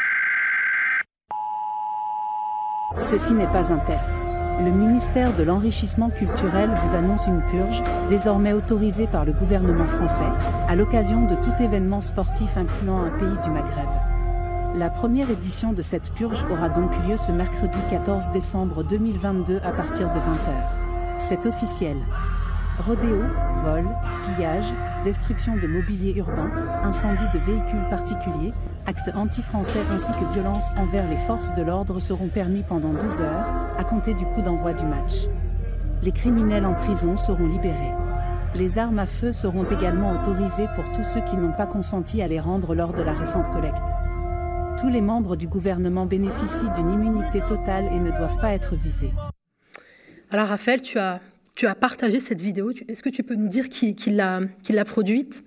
Ceci 2.98 3.34
n'est 3.34 3.46
pas 3.46 3.72
un 3.72 3.78
test. 3.78 4.10
Le 4.58 4.70
ministère 4.70 5.36
de 5.36 5.42
l'Enrichissement 5.42 6.08
culturel 6.08 6.70
vous 6.82 6.94
annonce 6.94 7.26
une 7.26 7.42
purge, 7.50 7.82
désormais 8.08 8.54
autorisée 8.54 9.06
par 9.06 9.26
le 9.26 9.32
gouvernement 9.32 9.84
français, 9.84 10.22
à 10.66 10.74
l'occasion 10.74 11.26
de 11.26 11.34
tout 11.34 11.52
événement 11.62 12.00
sportif 12.00 12.56
incluant 12.56 13.02
un 13.02 13.10
pays 13.10 13.36
du 13.44 13.50
Maghreb. 13.50 13.88
La 14.74 14.88
première 14.88 15.30
édition 15.30 15.74
de 15.74 15.82
cette 15.82 16.10
purge 16.14 16.42
aura 16.50 16.70
donc 16.70 16.90
lieu 17.06 17.18
ce 17.18 17.32
mercredi 17.32 17.78
14 17.90 18.30
décembre 18.30 18.82
2022 18.82 19.58
à 19.58 19.72
partir 19.72 20.08
de 20.08 20.18
20h. 20.18 21.18
C'est 21.18 21.44
officiel. 21.44 21.96
Rodéo, 22.78 23.22
vol, 23.62 23.86
pillage, 24.24 24.72
destruction 25.04 25.54
de 25.56 25.66
mobilier 25.66 26.14
urbain, 26.16 26.50
incendie 26.82 27.28
de 27.34 27.38
véhicules 27.38 27.88
particuliers, 27.90 28.54
actes 28.86 29.10
anti-français 29.14 29.80
ainsi 29.90 30.12
que 30.12 30.32
violences 30.32 30.70
envers 30.76 31.08
les 31.08 31.16
forces 31.16 31.52
de 31.54 31.62
l'ordre 31.62 32.00
seront 32.00 32.28
permis 32.28 32.62
pendant 32.62 32.92
12 32.92 33.20
heures, 33.20 33.46
à 33.76 33.84
compter 33.84 34.14
du 34.14 34.24
coup 34.24 34.42
d'envoi 34.42 34.72
du 34.72 34.84
match. 34.84 35.26
Les 36.02 36.12
criminels 36.12 36.64
en 36.64 36.74
prison 36.74 37.16
seront 37.16 37.46
libérés. 37.46 37.94
Les 38.54 38.78
armes 38.78 38.98
à 38.98 39.06
feu 39.06 39.32
seront 39.32 39.64
également 39.64 40.12
autorisées 40.12 40.68
pour 40.74 40.84
tous 40.92 41.02
ceux 41.02 41.20
qui 41.22 41.36
n'ont 41.36 41.52
pas 41.52 41.66
consenti 41.66 42.22
à 42.22 42.28
les 42.28 42.40
rendre 42.40 42.74
lors 42.74 42.92
de 42.92 43.02
la 43.02 43.12
récente 43.12 43.50
collecte. 43.52 43.88
Tous 44.80 44.88
les 44.88 45.00
membres 45.00 45.36
du 45.36 45.48
gouvernement 45.48 46.06
bénéficient 46.06 46.70
d'une 46.76 46.92
immunité 46.92 47.40
totale 47.40 47.86
et 47.92 47.98
ne 47.98 48.10
doivent 48.10 48.40
pas 48.40 48.52
être 48.52 48.76
visés. 48.76 49.12
Alors 50.30 50.48
Raphaël, 50.48 50.80
tu 50.82 50.98
as, 50.98 51.20
partagé 51.80 52.20
cette 52.20 52.40
vidéo. 52.40 52.72
Est-ce 52.88 53.02
que 53.02 53.08
tu 53.08 53.22
peux 53.22 53.34
nous 53.34 53.48
dire 53.48 53.68
qui, 53.68 53.94
qui 53.94 54.10
l'a 54.10 54.84
produite? 54.84 55.42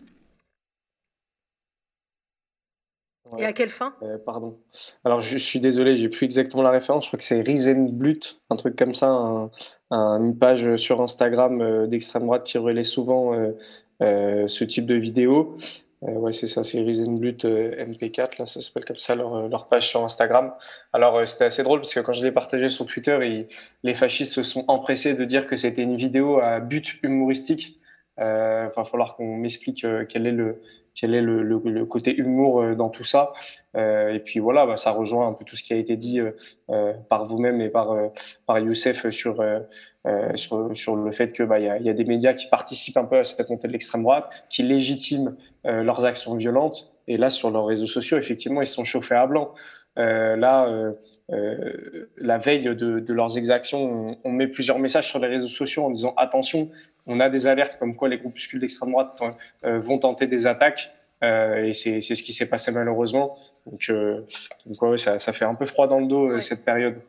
Et 3.38 3.46
à 3.46 3.54
quelle 3.54 3.70
fin? 3.70 3.94
Euh, 4.02 4.18
Pardon. 4.18 4.58
Alors, 5.06 5.22
je, 5.22 5.38
suis 5.38 5.60
désolé, 5.60 5.98
j'ai 5.98 6.10
plus 6.10 6.26
exactement 6.26 6.64
la 6.64 6.72
référence. 6.72 7.06
Je 7.06 7.10
crois 7.10 7.18
que 7.18 7.24
c'est 7.24 7.42
Riesenblut, 7.42 8.40
un 8.50 8.56
truc 8.56 8.76
comme 8.76 8.96
ça, 8.96 9.50
une 9.92 10.38
page 10.38 10.76
sur 10.78 11.02
Instagram 11.02 11.62
euh, 11.62 11.88
d'extrême 11.88 12.24
droite 12.24 12.44
qui 12.44 12.58
relaie 12.58 12.84
souvent 12.84 13.34
euh, 14.02 14.48
ce 14.48 14.64
type 14.64 14.86
de 14.86 14.96
vidéo. 14.96 15.58
ouais, 16.02 16.34
c'est 16.34 16.48
ça, 16.48 16.64
c'est 16.64 16.80
Riesenblut 16.82 17.38
MP4, 17.44 18.40
là, 18.40 18.46
ça 18.46 18.62
s'appelle 18.62 18.86
comme 18.86 18.98
ça 18.98 19.16
leur, 19.16 19.48
leur, 19.48 19.68
page 19.68 19.90
sur 19.90 20.04
Instagram. 20.04 20.54
Alors, 20.94 21.28
c'était 21.28 21.46
assez 21.46 21.64
drôle 21.64 21.82
parce 21.82 21.94
que 21.94 22.00
quand 22.00 22.14
je 22.14 22.24
l'ai 22.24 22.32
partagé 22.32 22.70
sur 22.70 22.86
Twitter, 22.86 23.48
les 23.84 23.94
fascistes 23.94 24.34
se 24.34 24.44
sont 24.44 24.66
empressés 24.68 25.14
de 25.14 25.26
dire 25.26 25.48
que 25.48 25.56
c'était 25.56 25.84
une 25.84 25.98
vidéo 25.98 26.40
à 26.40 26.60
but 26.60 27.00
humoristique. 27.04 27.80
Enfin, 28.18 28.72
il 28.76 28.76
va 28.76 28.84
falloir 28.84 29.16
qu'on 29.16 29.38
m'explique 29.38 29.86
quel 30.10 30.28
est 30.28 30.32
le, 30.32 30.62
quel 31.00 31.16
est 31.16 31.22
le, 31.22 31.42
le, 31.44 31.86
côté 31.86 32.14
humour 32.16 32.62
euh, 32.62 32.76
dans 32.76 32.90
tout 32.90 33.06
ça. 33.06 33.32
Euh, 33.76 34.14
et 34.14 34.20
puis 34.20 34.40
voilà, 34.40 34.66
bah, 34.66 34.76
ça 34.76 34.92
rejoint 34.92 35.28
un 35.28 35.34
peu 35.34 35.46
tout 35.46 35.56
ce 35.56 35.64
qui 35.64 35.74
a 35.74 35.78
été 35.78 35.96
dit 35.96 36.20
euh, 36.20 36.94
par 37.10 37.26
vous-même 37.26 37.62
et 37.62 37.70
par, 37.70 37.96
par 38.46 38.60
Youssef 38.60 39.10
sur, 39.10 39.44
sur, 40.36 40.72
sur, 40.76 40.96
le 40.96 41.12
fait 41.12 41.32
qu'il 41.32 41.46
bah, 41.46 41.60
y, 41.60 41.70
a, 41.70 41.78
y 41.78 41.90
a 41.90 41.94
des 41.94 42.04
médias 42.04 42.34
qui 42.34 42.48
participent 42.48 42.98
un 42.98 43.06
peu 43.06 43.20
à 43.20 43.24
cette 43.24 43.50
montée 43.50 43.68
de 43.68 43.74
l'extrême 43.74 44.04
droite, 44.04 44.30
qui 44.50 44.64
légitiment 44.64 45.32
leurs 45.64 46.06
actions 46.06 46.36
violentes. 46.36 46.94
Et 47.08 47.18
là, 47.18 47.30
sur 47.30 47.50
leurs 47.50 47.66
réseaux 47.66 47.86
sociaux, 47.86 48.18
effectivement, 48.18 48.62
ils 48.62 48.68
sont 48.68 48.84
chauffés 48.84 49.16
à 49.16 49.26
blanc. 49.26 49.54
là, 49.96 50.94
la 52.18 52.38
veille 52.38 52.64
de, 52.64 52.74
de 52.74 53.14
leurs 53.14 53.38
exactions, 53.38 53.84
on, 53.84 54.18
on, 54.24 54.32
met 54.32 54.48
plusieurs 54.48 54.80
messages 54.80 55.08
sur 55.08 55.20
les 55.20 55.28
réseaux 55.28 55.48
sociaux 55.48 55.84
en 55.84 55.92
disant 55.92 56.14
attention, 56.18 56.70
on 57.10 57.20
a 57.20 57.30
des 57.30 57.48
alertes 57.48 57.78
comme 57.80 57.96
quoi 57.96 58.08
les 58.08 58.18
groupuscules 58.18 58.60
d'extrême 58.60 58.92
droite 58.92 59.20
euh, 59.66 59.80
vont 59.80 59.98
tenter 59.98 60.28
des 60.28 60.46
attaques. 60.48 60.92
Euh, 61.22 61.66
et 61.66 61.74
c'est 61.74 62.00
ce 62.00 62.24
qui 62.24 62.32
s'est 62.32 62.48
passé 62.48 62.72
malheureusement. 62.72 63.38
Donc, 63.66 63.90
euh, 63.90 64.26
ça, 64.98 65.34
fait 65.34 65.46
un 65.46 65.56
peu 65.56 65.66
froid 65.66 65.88
dans 65.88 66.00
le 66.00 66.08
dos 66.08 66.40
cette 66.40 66.64
période. 66.64 67.02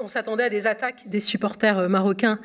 On 0.00 0.08
s'attendait 0.08 0.44
à 0.44 0.50
des 0.50 0.66
attaques 0.66 1.08
des 1.08 1.20
supporters 1.20 1.88
marocains 1.88 2.40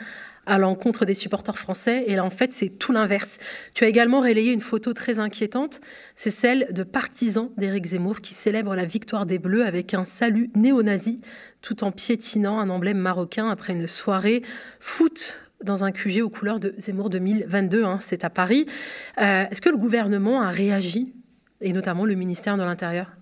à 0.46 0.58
l'encontre 0.58 1.06
des 1.06 1.14
supporters 1.14 1.58
français. 1.58 2.04
Et 2.08 2.16
là, 2.16 2.26
en 2.26 2.30
fait, 2.30 2.52
c'est 2.52 2.70
tout 2.70 2.92
l'inverse. 2.92 3.38
Tu 3.74 3.84
as 3.84 3.88
également 3.88 4.20
relayé 4.20 4.52
une 4.52 4.62
photo 4.62 4.94
très 4.94 5.20
inquiétante. 5.20 5.80
C'est 6.16 6.32
celle 6.32 6.68
de 6.72 6.84
partisans 6.84 7.52
d'Éric 7.58 7.86
Zemmour 7.86 8.22
qui 8.22 8.34
célèbrent 8.34 8.76
la 8.76 8.86
victoire 8.86 9.26
des 9.26 9.38
Bleus 9.38 9.66
avec 9.66 9.94
un 9.94 10.06
salut 10.06 10.50
néo-nazi 10.56 11.22
tout 11.62 11.84
en 11.84 11.92
piétinant 11.92 12.60
un 12.60 12.70
emblème 12.70 12.98
marocain 12.98 13.50
après 13.50 13.74
une 13.74 13.88
soirée 13.88 14.42
foot 14.80 15.38
dans 15.64 15.84
un 15.84 15.92
QG 15.92 16.22
aux 16.22 16.30
couleurs 16.30 16.60
de 16.60 16.74
Zemmour 16.78 17.10
2022, 17.10 17.84
hein, 17.84 18.00
c'est 18.02 18.24
à 18.24 18.30
Paris. 18.30 18.66
Euh, 19.20 19.44
est-ce 19.52 19.62
que 19.62 19.70
le 19.70 19.78
gouvernement 19.78 20.42
a 20.42 20.50
réagi, 20.50 21.14
et 21.60 21.74
notamment 21.74 22.06
le 22.06 22.16
ministère 22.16 22.56
de 22.56 22.64
l'Intérieur? 22.64 23.19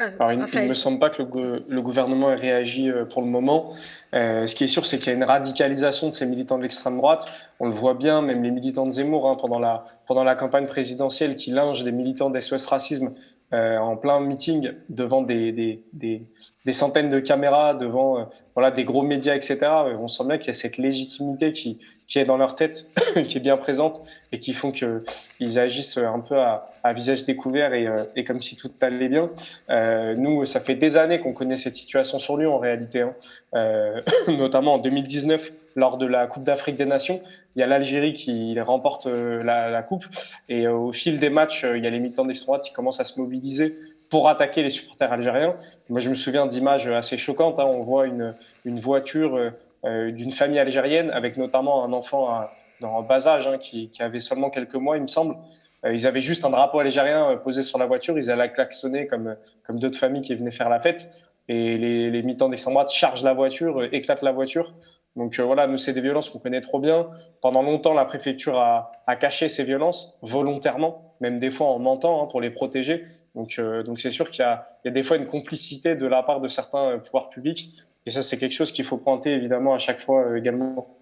Euh, 0.00 0.32
il 0.32 0.38
ne 0.38 0.68
me 0.68 0.74
semble 0.74 0.98
pas 0.98 1.10
que 1.10 1.22
le, 1.22 1.82
gouvernement 1.82 2.30
ait 2.30 2.36
réagi 2.36 2.90
euh, 2.90 3.04
pour 3.04 3.22
le 3.22 3.28
moment. 3.28 3.74
ce 4.12 4.54
qui 4.54 4.64
est 4.64 4.68
sûr, 4.68 4.86
c'est 4.86 4.98
qu'il 4.98 5.08
y 5.08 5.10
a 5.10 5.14
une 5.14 5.24
radicalisation 5.24 6.08
de 6.08 6.12
ces 6.12 6.26
militants 6.26 6.58
de 6.58 6.62
l'extrême 6.62 6.96
droite. 6.96 7.26
On 7.60 7.66
le 7.66 7.74
voit 7.74 7.94
bien, 7.94 8.22
même 8.22 8.42
les 8.42 8.50
militants 8.50 8.86
de 8.86 8.92
Zemmour, 8.92 9.28
hein, 9.28 9.36
pendant, 9.40 9.58
la, 9.58 9.84
pendant 10.06 10.24
la 10.24 10.34
campagne 10.34 10.66
présidentielle, 10.66 11.36
qui 11.36 11.50
lingent 11.50 11.84
des 11.84 11.92
militants 11.92 12.30
d'SOS 12.30 12.66
Racisme 12.66 13.12
en 13.50 13.96
plein 13.96 14.20
meeting 14.20 14.72
devant 14.90 15.22
des, 15.22 15.52
des, 15.52 16.26
des 16.68 16.74
centaines 16.74 17.08
de 17.08 17.20
caméras 17.20 17.74
devant 17.74 18.18
euh, 18.18 18.24
voilà, 18.54 18.70
des 18.70 18.84
gros 18.84 19.02
médias, 19.02 19.34
etc. 19.34 19.58
Euh, 19.62 19.96
on 19.98 20.08
sent 20.08 20.24
bien 20.26 20.36
qu'il 20.38 20.48
y 20.48 20.50
a 20.50 20.54
cette 20.54 20.76
légitimité 20.76 21.52
qui, 21.52 21.78
qui 22.08 22.18
est 22.18 22.24
dans 22.24 22.38
leur 22.38 22.56
tête, 22.56 22.86
qui 23.28 23.36
est 23.36 23.40
bien 23.40 23.56
présente 23.56 24.02
et 24.32 24.40
qui 24.40 24.54
font 24.54 24.72
qu'ils 24.72 25.58
agissent 25.58 25.98
un 25.98 26.20
peu 26.20 26.36
à, 26.36 26.70
à 26.82 26.92
visage 26.92 27.24
découvert 27.26 27.74
et, 27.74 27.86
euh, 27.86 28.04
et, 28.16 28.24
comme 28.24 28.40
si 28.40 28.56
tout 28.56 28.70
allait 28.80 29.08
bien. 29.08 29.30
Euh, 29.68 30.14
nous, 30.16 30.44
ça 30.46 30.60
fait 30.60 30.74
des 30.74 30.96
années 30.96 31.20
qu'on 31.20 31.34
connaît 31.34 31.58
cette 31.58 31.74
situation 31.74 32.18
sur 32.18 32.36
Lyon 32.36 32.54
en 32.54 32.58
réalité, 32.58 33.02
hein. 33.02 33.14
euh, 33.54 34.00
notamment 34.28 34.74
en 34.74 34.78
2019 34.78 35.52
lors 35.76 35.98
de 35.98 36.06
la 36.06 36.26
Coupe 36.26 36.44
d'Afrique 36.44 36.76
des 36.76 36.86
Nations. 36.86 37.20
Il 37.54 37.60
y 37.60 37.62
a 37.62 37.66
l'Algérie 37.66 38.14
qui 38.14 38.58
remporte 38.60 39.06
la, 39.06 39.68
la, 39.68 39.82
coupe 39.82 40.06
et 40.48 40.66
au 40.66 40.92
fil 40.92 41.20
des 41.20 41.30
matchs, 41.30 41.64
il 41.64 41.84
y 41.84 41.86
a 41.86 41.90
les 41.90 42.00
militants 42.00 42.24
d'extrême 42.24 42.46
droite 42.46 42.62
qui 42.64 42.72
commencent 42.72 43.00
à 43.00 43.04
se 43.04 43.20
mobiliser 43.20 43.76
pour 44.10 44.28
attaquer 44.28 44.62
les 44.62 44.70
supporters 44.70 45.12
algériens. 45.12 45.54
Moi, 45.88 46.00
je 46.00 46.10
me 46.10 46.14
souviens 46.14 46.46
d'images 46.46 46.86
assez 46.86 47.18
choquantes. 47.18 47.58
Hein. 47.58 47.66
On 47.66 47.82
voit 47.82 48.06
une, 48.06 48.34
une 48.64 48.80
voiture 48.80 49.36
euh, 49.36 49.50
euh, 49.50 49.50
d'une 49.84 50.32
famille 50.32 50.58
algérienne 50.58 51.10
avec 51.10 51.36
notamment 51.36 51.84
un 51.84 51.92
enfant 51.92 52.28
à, 52.28 52.52
dans 52.80 53.02
bas 53.02 53.26
âge 53.26 53.46
hein, 53.46 53.58
qui, 53.58 53.90
qui, 53.90 54.02
avait 54.02 54.20
seulement 54.20 54.50
quelques 54.50 54.74
mois, 54.74 54.96
il 54.96 55.02
me 55.02 55.08
semble. 55.08 55.36
Euh, 55.84 55.94
ils 55.94 56.06
avaient 56.06 56.20
juste 56.20 56.44
un 56.44 56.50
drapeau 56.50 56.80
algérien 56.80 57.36
posé 57.36 57.62
sur 57.62 57.78
la 57.78 57.86
voiture. 57.86 58.18
Ils 58.18 58.30
allaient 58.30 58.52
klaxonner 58.52 59.06
comme, 59.06 59.36
comme 59.66 59.78
d'autres 59.78 59.98
familles 59.98 60.22
qui 60.22 60.34
venaient 60.34 60.50
faire 60.50 60.68
la 60.68 60.80
fête. 60.80 61.10
Et 61.48 61.78
les, 61.78 62.10
les 62.10 62.22
militants 62.22 62.48
d'extrême 62.48 62.74
droite 62.74 62.90
chargent 62.90 63.22
la 63.22 63.32
voiture, 63.32 63.82
éclatent 63.92 64.22
la 64.22 64.32
voiture. 64.32 64.74
Donc 65.16 65.40
voilà, 65.40 65.66
nous, 65.66 65.78
c'est 65.78 65.92
des 65.92 66.00
violences 66.00 66.28
qu'on 66.28 66.38
connaît 66.38 66.60
trop 66.60 66.78
bien. 66.78 67.08
Pendant 67.40 67.62
longtemps, 67.62 67.94
la 67.94 68.04
préfecture 68.04 68.58
a, 68.58 68.92
a, 69.06 69.16
caché 69.16 69.48
ces 69.48 69.64
violences 69.64 70.16
volontairement, 70.22 71.14
même 71.20 71.40
des 71.40 71.50
fois 71.50 71.68
en 71.68 71.78
mentant 71.78 72.22
hein, 72.22 72.26
pour 72.30 72.40
les 72.40 72.50
protéger. 72.50 73.04
Donc, 73.34 73.58
euh, 73.58 73.82
donc 73.82 73.98
c'est 73.98 74.10
sûr 74.10 74.30
qu'il 74.30 74.44
y, 74.44 74.86
y, 74.86 74.90
a 74.90 74.92
des 74.92 75.02
fois 75.02 75.16
une 75.16 75.26
complicité 75.26 75.96
de 75.96 76.06
la 76.06 76.22
part 76.22 76.40
de 76.40 76.48
certains 76.48 76.92
euh, 76.92 76.98
pouvoirs 76.98 77.30
publics. 77.30 77.74
Et 78.08 78.10
ça, 78.10 78.22
c'est 78.22 78.38
quelque 78.38 78.54
chose 78.54 78.72
qu'il 78.72 78.86
faut 78.86 78.96
pointer 78.96 79.32
évidemment 79.32 79.74
à 79.74 79.78
chaque 79.78 80.00
fois 80.00 80.26
euh, 80.26 80.36
également. 80.36 80.98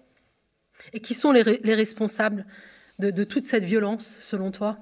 Et 0.91 0.99
qui 0.99 1.13
sont 1.13 1.31
les, 1.31 1.43
les 1.43 1.73
responsables 1.73 2.45
de, 2.99 3.11
de, 3.11 3.23
toute 3.23 3.45
cette 3.45 3.63
violence, 3.63 4.05
selon 4.21 4.51
toi? 4.51 4.77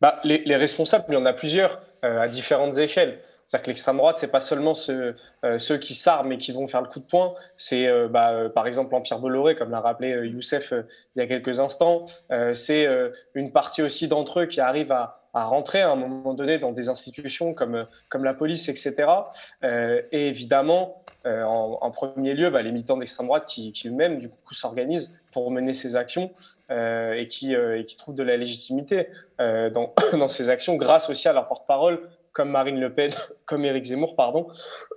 Bah, 0.00 0.18
les, 0.24 0.42
les, 0.44 0.56
responsables, 0.56 1.04
il 1.08 1.14
y 1.14 1.16
en 1.16 1.26
a 1.26 1.32
plusieurs 1.32 1.82
à 2.02 2.26
différentes 2.26 2.78
échelles. 2.78 3.20
C'est-à-dire 3.52 3.64
que 3.64 3.70
l'extrême 3.70 3.98
droite, 3.98 4.16
c'est 4.18 4.28
pas 4.28 4.40
seulement 4.40 4.72
ceux, 4.72 5.14
euh, 5.44 5.58
ceux 5.58 5.76
qui 5.76 5.92
s'arment 5.92 6.32
et 6.32 6.38
qui 6.38 6.52
vont 6.52 6.66
faire 6.68 6.80
le 6.80 6.88
coup 6.88 7.00
de 7.00 7.04
poing. 7.04 7.34
C'est 7.58 7.86
euh, 7.86 8.08
bah, 8.08 8.30
euh, 8.30 8.48
par 8.48 8.66
exemple 8.66 8.92
l'Empire 8.92 9.18
Bolloré, 9.18 9.56
comme 9.56 9.70
l'a 9.70 9.80
rappelé 9.80 10.26
Youssef 10.26 10.72
il 10.72 11.20
y 11.20 11.22
a 11.22 11.26
quelques 11.26 11.60
instants. 11.60 12.06
c'est 12.54 12.88
une 13.34 13.52
partie 13.52 13.82
aussi 13.82 14.08
d'entre 14.08 14.40
eux 14.40 14.46
qui 14.46 14.62
arrivent 14.62 14.92
à, 14.92 15.21
à, 15.32 15.44
rentrer 15.44 15.80
à 15.80 15.90
un 15.90 15.96
moment 15.96 16.34
donné 16.34 16.58
dans 16.58 16.72
des 16.72 16.88
institutions 16.88 17.54
comme, 17.54 17.86
comme 18.08 18.24
la 18.24 18.34
police, 18.34 18.68
etc. 18.68 19.08
et 19.62 20.28
évidemment, 20.28 21.02
en, 21.24 21.78
en, 21.80 21.90
premier 21.90 22.34
lieu, 22.34 22.50
bah, 22.50 22.62
les 22.62 22.72
militants 22.72 22.96
d'extrême 22.96 23.26
droite 23.26 23.46
qui, 23.46 23.72
eux-mêmes, 23.86 24.18
du 24.18 24.28
coup, 24.28 24.54
s'organisent 24.54 25.10
pour 25.32 25.50
mener 25.50 25.74
ces 25.74 25.96
actions. 25.96 26.30
et, 26.70 27.28
qui, 27.28 27.54
et 27.54 27.84
qui 27.86 27.96
trouvent 27.96 28.14
de 28.14 28.22
la 28.22 28.36
légitimité 28.36 29.08
dans, 29.38 29.94
dans 30.12 30.28
ces 30.28 30.50
actions 30.50 30.76
grâce 30.76 31.08
aussi 31.10 31.28
à 31.28 31.32
leur 31.32 31.48
porte-parole 31.48 32.00
comme 32.32 32.50
Marine 32.50 32.80
Le 32.80 32.92
Pen, 32.92 33.12
comme 33.46 33.64
Éric 33.64 33.84
Zemmour, 33.84 34.16
pardon, 34.16 34.48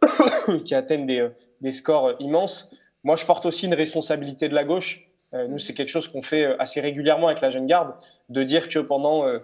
qui 0.65 0.75
atteignent 0.75 1.05
des, 1.05 1.29
des, 1.61 1.71
scores 1.71 2.15
immenses. 2.19 2.71
Moi, 3.03 3.15
je 3.15 3.25
porte 3.25 3.45
aussi 3.45 3.65
une 3.65 3.73
responsabilité 3.73 4.49
de 4.49 4.55
la 4.55 4.63
gauche. 4.63 5.07
Euh, 5.33 5.47
nous, 5.47 5.59
c'est 5.59 5.73
quelque 5.73 5.89
chose 5.89 6.07
qu'on 6.07 6.21
fait 6.21 6.45
euh, 6.45 6.55
assez 6.59 6.81
régulièrement 6.81 7.27
avec 7.27 7.41
la 7.41 7.49
jeune 7.49 7.67
garde, 7.67 7.93
de 8.29 8.43
dire 8.43 8.69
que 8.69 8.79
pendant 8.79 9.27
euh, 9.27 9.37
euh 9.37 9.39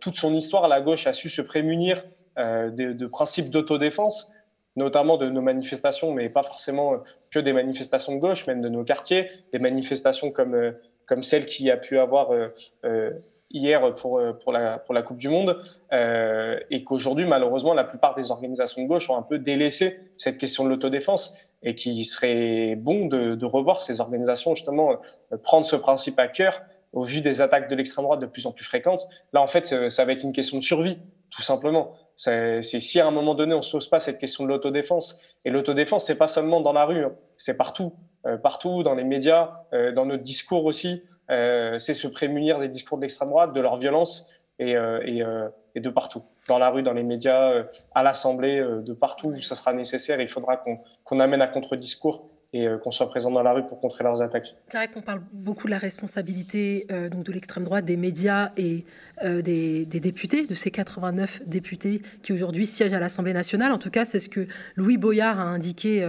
toute 0.00 0.16
son 0.16 0.34
histoire, 0.34 0.68
la 0.68 0.80
gauche 0.80 1.06
a 1.06 1.12
su 1.12 1.28
se 1.28 1.42
prémunir 1.42 2.02
euh, 2.38 2.70
de, 2.70 3.06
principes 3.06 3.50
d'autodéfense, 3.50 4.32
notamment 4.76 5.16
de 5.16 5.28
nos 5.28 5.42
manifestations, 5.42 6.12
mais 6.12 6.28
pas 6.28 6.42
forcément 6.42 7.02
que 7.30 7.38
des 7.38 7.52
manifestations 7.52 8.14
de 8.14 8.20
gauche, 8.20 8.46
même 8.46 8.62
de 8.62 8.68
nos 8.68 8.84
quartiers, 8.84 9.30
des 9.52 9.58
manifestations 9.58 10.30
comme, 10.30 10.74
comme 11.06 11.22
celle 11.22 11.46
qui 11.46 11.70
a 11.70 11.76
pu 11.76 11.98
avoir 11.98 12.30
hier 13.50 13.94
pour, 13.96 14.18
euh, 14.18 14.32
la, 14.90 15.02
Coupe 15.02 15.18
du 15.18 15.28
Monde, 15.28 15.62
euh, 15.92 16.58
et 16.70 16.84
qu'aujourd'hui, 16.84 17.24
malheureusement, 17.24 17.74
la 17.74 17.84
plupart 17.84 18.14
des 18.14 18.30
organisations 18.30 18.82
de 18.82 18.88
gauche 18.88 19.10
ont 19.10 19.16
un 19.16 19.22
peu 19.22 19.38
délaissé 19.38 19.98
cette 20.16 20.38
question 20.38 20.64
de 20.64 20.70
l'autodéfense, 20.70 21.34
et 21.62 21.74
qu'il 21.74 22.04
serait 22.04 22.74
bon 22.76 23.06
de, 23.06 23.44
revoir 23.44 23.82
ces 23.82 24.00
organisations, 24.00 24.54
justement, 24.54 24.92
euh, 25.32 25.36
prendre 25.36 25.66
ce 25.66 25.76
principe 25.76 26.18
à 26.18 26.28
cœur 26.28 26.60
au 26.92 27.04
vu 27.04 27.20
des 27.20 27.40
attaques 27.40 27.68
de 27.68 27.74
l'extrême 27.74 28.04
droite 28.04 28.20
de 28.20 28.26
plus 28.26 28.46
en 28.46 28.52
plus 28.52 28.64
fréquentes. 28.64 29.06
Là, 29.32 29.40
en 29.40 29.46
fait, 29.46 29.72
euh, 29.72 29.90
ça 29.90 30.04
va 30.04 30.12
être 30.12 30.22
une 30.22 30.32
question 30.32 30.58
de 30.58 30.62
survie, 30.62 30.98
tout 31.30 31.42
simplement. 31.42 31.94
C'est 32.16 32.62
si 32.62 33.00
à 33.00 33.06
un 33.06 33.10
moment 33.10 33.34
donné, 33.34 33.54
on 33.54 33.62
se 33.62 33.70
pose 33.70 33.88
pas 33.88 33.98
cette 33.98 34.18
question 34.18 34.44
de 34.44 34.48
l'autodéfense, 34.50 35.18
et 35.46 35.50
l'autodéfense, 35.50 36.04
c'est 36.04 36.16
pas 36.16 36.26
seulement 36.26 36.60
dans 36.60 36.74
la 36.74 36.84
rue, 36.84 37.04
hein. 37.04 37.12
c'est 37.38 37.56
partout, 37.56 37.94
euh, 38.26 38.36
partout, 38.36 38.82
dans 38.82 38.94
les 38.94 39.04
médias, 39.04 39.52
euh, 39.72 39.92
dans 39.92 40.04
notre 40.04 40.22
discours 40.22 40.64
aussi, 40.64 41.02
c'est 41.78 41.94
se 41.94 42.08
prémunir 42.08 42.58
des 42.58 42.68
discours 42.68 42.98
de 42.98 43.02
l'extrême 43.02 43.28
droite, 43.28 43.52
de 43.52 43.60
leur 43.60 43.76
violence 43.76 44.28
et, 44.58 44.72
et, 44.72 45.22
et, 45.76 45.80
de 45.80 45.88
partout, 45.88 46.24
dans 46.48 46.58
la 46.58 46.70
rue, 46.70 46.82
dans 46.82 46.92
les 46.92 47.04
médias, 47.04 47.62
à 47.94 48.02
l'Assemblée, 48.02 48.60
de 48.60 48.92
partout 48.92 49.28
où 49.28 49.40
ça 49.40 49.54
sera 49.54 49.72
nécessaire. 49.72 50.20
Il 50.20 50.28
faudra 50.28 50.56
qu'on 50.56 51.20
amène 51.20 51.40
à 51.40 51.46
contre-discours 51.46 52.28
et 52.52 52.66
euh, 52.66 52.78
qu'on 52.78 52.90
soit 52.90 53.08
présent 53.08 53.30
dans 53.30 53.42
la 53.42 53.52
rue 53.52 53.62
pour 53.64 53.80
contrer 53.80 54.02
leurs 54.02 54.22
attaques. 54.22 54.56
C'est 54.68 54.76
vrai 54.76 54.88
qu'on 54.88 55.02
parle 55.02 55.22
beaucoup 55.32 55.66
de 55.66 55.70
la 55.70 55.78
responsabilité 55.78 56.86
euh, 56.90 57.08
donc 57.08 57.24
de 57.24 57.32
l'extrême 57.32 57.64
droite, 57.64 57.84
des 57.84 57.96
médias 57.96 58.50
et 58.56 58.84
euh, 59.22 59.40
des, 59.40 59.84
députés, 59.84 60.46
de 60.46 60.54
ces 60.54 60.70
89 60.70 61.42
députés 61.46 62.02
qui 62.22 62.32
aujourd'hui 62.32 62.66
siègent 62.66 62.94
à 62.94 63.00
l'Assemblée 63.00 63.32
nationale. 63.32 63.72
En 63.72 63.78
tout 63.78 63.90
cas, 63.90 64.04
c'est 64.04 64.20
ce 64.20 64.28
que 64.28 64.46
Louis 64.74 64.96
Boyard 64.96 65.38
a 65.38 65.44
indiqué 65.44 66.08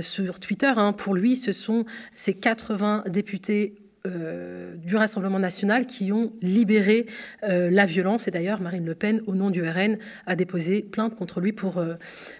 sur 0.00 0.38
Twitter. 0.38 0.72
Hein. 0.76 0.92
Pour 0.92 1.14
lui, 1.14 1.36
ce 1.36 1.52
sont 1.52 1.84
ces 2.14 2.34
80 2.34 3.04
députés 3.08 3.74
euh, 4.06 4.76
du 4.76 4.96
Rassemblement 4.96 5.38
national 5.38 5.86
qui 5.86 6.10
ont 6.10 6.32
libéré 6.40 7.04
euh, 7.42 7.68
la 7.70 7.84
violence. 7.84 8.28
Et 8.28 8.30
d'ailleurs, 8.30 8.62
Marine 8.62 8.86
Le 8.86 8.94
Pen, 8.94 9.20
au 9.26 9.34
nom 9.34 9.50
du 9.50 9.62
RN, 9.62 9.98
a 10.26 10.36
déposé 10.36 10.80
plainte 10.82 11.16
contre 11.16 11.40
lui 11.40 11.52
pour, 11.52 11.76
euh, 11.76 11.96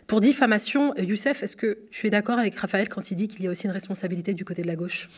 pour 0.06 0.22
diffamation. 0.22 0.94
Youssef, 0.96 1.42
est-ce 1.42 1.56
que 1.56 1.78
tu 1.90 2.06
es 2.06 2.10
d'accord 2.10 2.38
avec 2.38 2.54
Raphaël 2.54 2.88
quand 2.88 3.10
il 3.10 3.14
dit 3.14 3.28
qu'il 3.28 3.44
y 3.44 3.46
a 3.46 3.50
aussi 3.50 3.66
une 3.66 3.72
responsabilité 3.72 4.32
du 4.32 4.44
côté 4.44 4.62
de 4.62 4.68
la 4.68 4.76
gauche? 4.76 5.10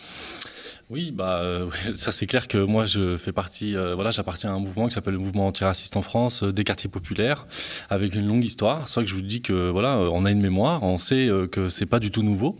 Oui, 0.93 1.11
bah 1.11 1.43
ça 1.97 2.13
c'est 2.13 2.27
clair 2.27 2.47
que 2.47 2.59
moi 2.59 2.85
je 2.85 3.17
fais 3.17 3.33
partie, 3.33 3.75
voilà, 3.75 4.11
j'appartiens 4.11 4.51
à 4.51 4.53
un 4.55 4.61
mouvement 4.61 4.89
qui 4.89 4.95
s'appelle 4.95 5.15
le 5.15 5.21
mouvement 5.21 5.47
antiraciste 5.47 5.97
en 5.97 6.03
France, 6.03 6.45
des 6.45 6.65
quartiers 6.65 6.91
populaires, 6.91 7.47
avec 7.91 8.15
une 8.15 8.27
longue 8.27 8.45
histoire. 8.45 8.87
C'est 8.89 8.95
vrai 8.97 9.05
que 9.05 9.11
je 9.11 9.15
vous 9.15 9.23
dis 9.23 9.43
que 9.43 9.71
voilà, 9.71 9.97
on 9.99 10.25
a 10.25 10.31
une 10.31 10.41
mémoire, 10.41 10.83
on 10.83 10.99
sait 10.99 11.29
que 11.51 11.69
c'est 11.69 11.87
pas 11.87 11.99
du 11.99 12.11
tout 12.11 12.23
nouveau. 12.23 12.59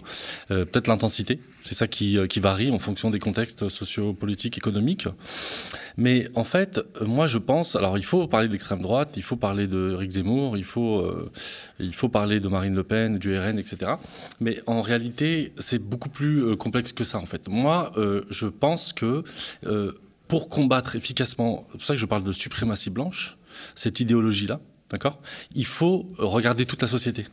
Peut-être 0.49 0.89
l'intensité, 0.89 1.39
c'est 1.65 1.75
ça 1.75 1.87
qui, 1.87 2.19
euh, 2.19 2.27
varie 2.37 2.71
en 2.71 2.79
fonction 2.79 3.11
des 3.11 3.19
contextes 3.19 3.69
sociopolitiques, 3.69 4.59
économiques. 4.59 5.07
Mais 5.97 6.27
en 6.35 6.45
fait, 6.45 6.81
moi 7.01 7.27
je 7.27 7.39
pense, 7.39 7.77
alors 7.77 7.99
il 7.99 8.05
faut 8.05 8.27
parler 8.27 8.49
de 8.49 8.53
l'extrême 8.53 8.81
droite, 8.81 9.13
il 9.17 9.23
faut 9.23 9.37
parler 9.37 9.67
de 9.69 9.95
Rick 9.95 10.11
Zemmour, 10.13 10.57
il 10.57 10.65
faut, 10.65 11.01
euh, 11.01 11.31
il 11.79 11.95
faut 11.95 12.09
parler 12.09 12.41
de 12.41 12.49
Marine 12.49 12.75
Le 12.75 12.83
Pen, 12.83 13.19
du 13.19 13.39
RN, 13.39 13.59
etc. 13.59 13.93
Mais 14.41 14.61
en 14.67 14.81
réalité, 14.81 15.53
c'est 15.59 15.79
beaucoup 15.79 16.09
plus 16.09 16.45
euh, 16.45 16.57
complexe 16.57 16.93
que 16.93 17.05
ça 17.05 17.19
en 17.19 17.27
fait. 17.27 17.49
Moi, 17.49 17.93
je 18.31 18.47
pense 18.47 18.93
que 18.93 19.25
pour 20.29 20.49
combattre 20.49 20.97
efficacement, 20.97 21.67
c'est 21.71 21.79
pour 21.79 21.87
ça 21.87 21.95
que 21.95 22.01
je 22.01 22.07
parle 22.07 22.25
de 22.25 22.33
suprématie 22.33 22.91
blanche, 22.91 23.37
cette 23.75 24.01
idéologie-là, 24.01 24.61
d'accord 24.91 25.21
Il 25.55 25.67
faut 25.67 26.07
regarder 26.19 26.65
toute 26.65 26.81
la 26.81 26.89
société 26.89 27.27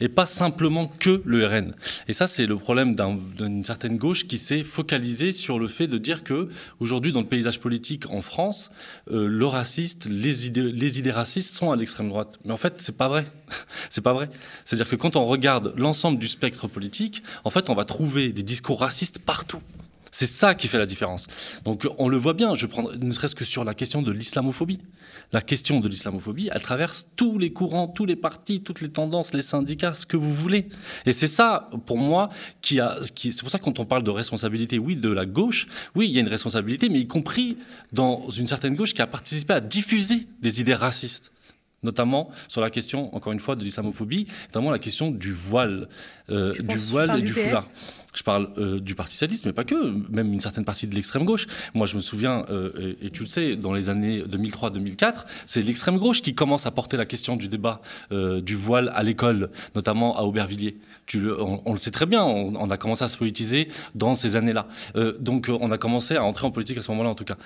et 0.00 0.08
pas 0.08 0.26
simplement 0.26 0.86
que 0.86 1.22
le 1.24 1.46
RN. 1.46 1.74
Et 2.08 2.12
ça, 2.12 2.26
c'est 2.26 2.46
le 2.46 2.56
problème 2.56 2.94
d'une 3.36 3.64
certaine 3.64 3.96
gauche 3.96 4.26
qui 4.26 4.38
s'est 4.38 4.62
focalisée 4.62 5.32
sur 5.32 5.58
le 5.58 5.68
fait 5.68 5.86
de 5.86 5.98
dire 5.98 6.24
que 6.24 6.48
aujourd'hui, 6.80 7.12
dans 7.12 7.20
le 7.20 7.26
paysage 7.26 7.60
politique 7.60 8.10
en 8.10 8.22
France, 8.22 8.70
euh, 9.10 9.26
le 9.26 9.46
raciste, 9.46 10.06
les 10.06 10.46
idées, 10.46 10.72
les 10.72 10.98
idées 10.98 11.10
racistes 11.10 11.54
sont 11.54 11.70
à 11.70 11.76
l'extrême 11.76 12.08
droite. 12.08 12.38
Mais 12.44 12.52
en 12.52 12.56
fait, 12.56 12.74
c'est 12.78 12.96
pas 12.96 13.08
vrai. 13.08 13.26
c'est 13.90 14.00
pas 14.00 14.12
vrai. 14.12 14.28
C'est-à-dire 14.64 14.88
que 14.88 14.96
quand 14.96 15.16
on 15.16 15.24
regarde 15.24 15.74
l'ensemble 15.76 16.18
du 16.18 16.28
spectre 16.28 16.68
politique, 16.68 17.22
en 17.44 17.50
fait, 17.50 17.70
on 17.70 17.74
va 17.74 17.84
trouver 17.84 18.32
des 18.32 18.42
discours 18.42 18.80
racistes 18.80 19.18
partout. 19.18 19.62
C'est 20.14 20.26
ça 20.26 20.54
qui 20.54 20.68
fait 20.68 20.76
la 20.76 20.84
différence. 20.84 21.26
Donc 21.64 21.88
on 21.96 22.08
le 22.08 22.18
voit 22.18 22.34
bien, 22.34 22.54
je 22.54 22.66
prends 22.66 22.84
ne 22.92 23.12
serait-ce 23.12 23.34
que 23.34 23.46
sur 23.46 23.64
la 23.64 23.72
question 23.72 24.02
de 24.02 24.12
l'islamophobie. 24.12 24.78
La 25.32 25.40
question 25.40 25.80
de 25.80 25.88
l'islamophobie, 25.88 26.50
elle 26.52 26.60
traverse 26.60 27.06
tous 27.16 27.38
les 27.38 27.50
courants, 27.50 27.88
tous 27.88 28.04
les 28.04 28.14
partis, 28.14 28.60
toutes 28.60 28.82
les 28.82 28.90
tendances, 28.90 29.32
les 29.32 29.40
syndicats, 29.40 29.94
ce 29.94 30.04
que 30.04 30.18
vous 30.18 30.34
voulez. 30.34 30.68
Et 31.06 31.14
c'est 31.14 31.26
ça, 31.26 31.70
pour 31.86 31.96
moi, 31.96 32.28
qui 32.60 32.78
a, 32.78 32.98
qui, 33.14 33.32
c'est 33.32 33.40
pour 33.40 33.50
ça 33.50 33.58
que 33.58 33.64
quand 33.64 33.80
on 33.80 33.86
parle 33.86 34.02
de 34.02 34.10
responsabilité, 34.10 34.78
oui, 34.78 34.96
de 34.96 35.08
la 35.08 35.24
gauche, 35.24 35.66
oui, 35.94 36.08
il 36.08 36.14
y 36.14 36.18
a 36.18 36.20
une 36.20 36.28
responsabilité, 36.28 36.90
mais 36.90 37.00
y 37.00 37.06
compris 37.06 37.56
dans 37.92 38.28
une 38.28 38.46
certaine 38.46 38.76
gauche 38.76 38.92
qui 38.92 39.00
a 39.00 39.06
participé 39.06 39.54
à 39.54 39.60
diffuser 39.60 40.26
des 40.42 40.60
idées 40.60 40.74
racistes 40.74 41.32
notamment 41.82 42.30
sur 42.48 42.60
la 42.60 42.70
question, 42.70 43.14
encore 43.14 43.32
une 43.32 43.40
fois, 43.40 43.56
de 43.56 43.64
l'islamophobie, 43.64 44.28
notamment 44.46 44.70
la 44.70 44.78
question 44.78 45.10
du 45.10 45.32
voile, 45.32 45.88
euh, 46.30 46.52
du 46.52 46.76
voile 46.76 47.18
et 47.18 47.22
du 47.22 47.34
foulard. 47.34 47.64
Je 48.14 48.22
parle 48.22 48.50
euh, 48.58 48.78
du 48.78 48.94
Parti 48.94 49.14
socialiste, 49.14 49.46
mais 49.46 49.52
pas 49.52 49.64
que, 49.64 49.74
même 50.10 50.32
une 50.32 50.40
certaine 50.40 50.64
partie 50.64 50.86
de 50.86 50.94
l'extrême 50.94 51.24
gauche. 51.24 51.46
Moi, 51.74 51.86
je 51.86 51.96
me 51.96 52.00
souviens, 52.00 52.44
euh, 52.50 52.94
et, 53.00 53.10
tu 53.10 53.22
le 53.22 53.28
sais, 53.28 53.56
dans 53.56 53.72
les 53.72 53.88
années 53.88 54.22
2003-2004, 54.22 55.24
c'est 55.46 55.62
l'extrême 55.62 55.98
gauche 55.98 56.20
qui 56.20 56.34
commence 56.34 56.66
à 56.66 56.70
porter 56.70 56.96
la 56.96 57.06
question 57.06 57.36
du 57.36 57.48
débat 57.48 57.80
euh, 58.12 58.40
du 58.42 58.54
voile 58.54 58.90
à 58.94 59.02
l'école, 59.02 59.50
notamment 59.74 60.18
à 60.18 60.22
Aubervilliers. 60.22 60.76
Tu 61.06 61.30
on, 61.30 61.72
le 61.72 61.78
sait 61.78 61.90
très 61.90 62.06
bien, 62.06 62.22
on, 62.22 62.70
a 62.70 62.76
commencé 62.76 63.04
à 63.04 63.08
se 63.08 63.16
politiser 63.16 63.68
dans 63.94 64.14
ces 64.14 64.36
années-là. 64.36 64.68
donc, 65.18 65.50
on 65.50 65.70
a 65.70 65.78
commencé 65.78 66.16
à 66.16 66.24
entrer 66.24 66.46
en 66.46 66.50
politique 66.50 66.78
à 66.78 66.82
ce 66.82 66.90
moment-là, 66.92 67.10
en 67.10 67.14
tout 67.14 67.24
cas. 67.24 67.36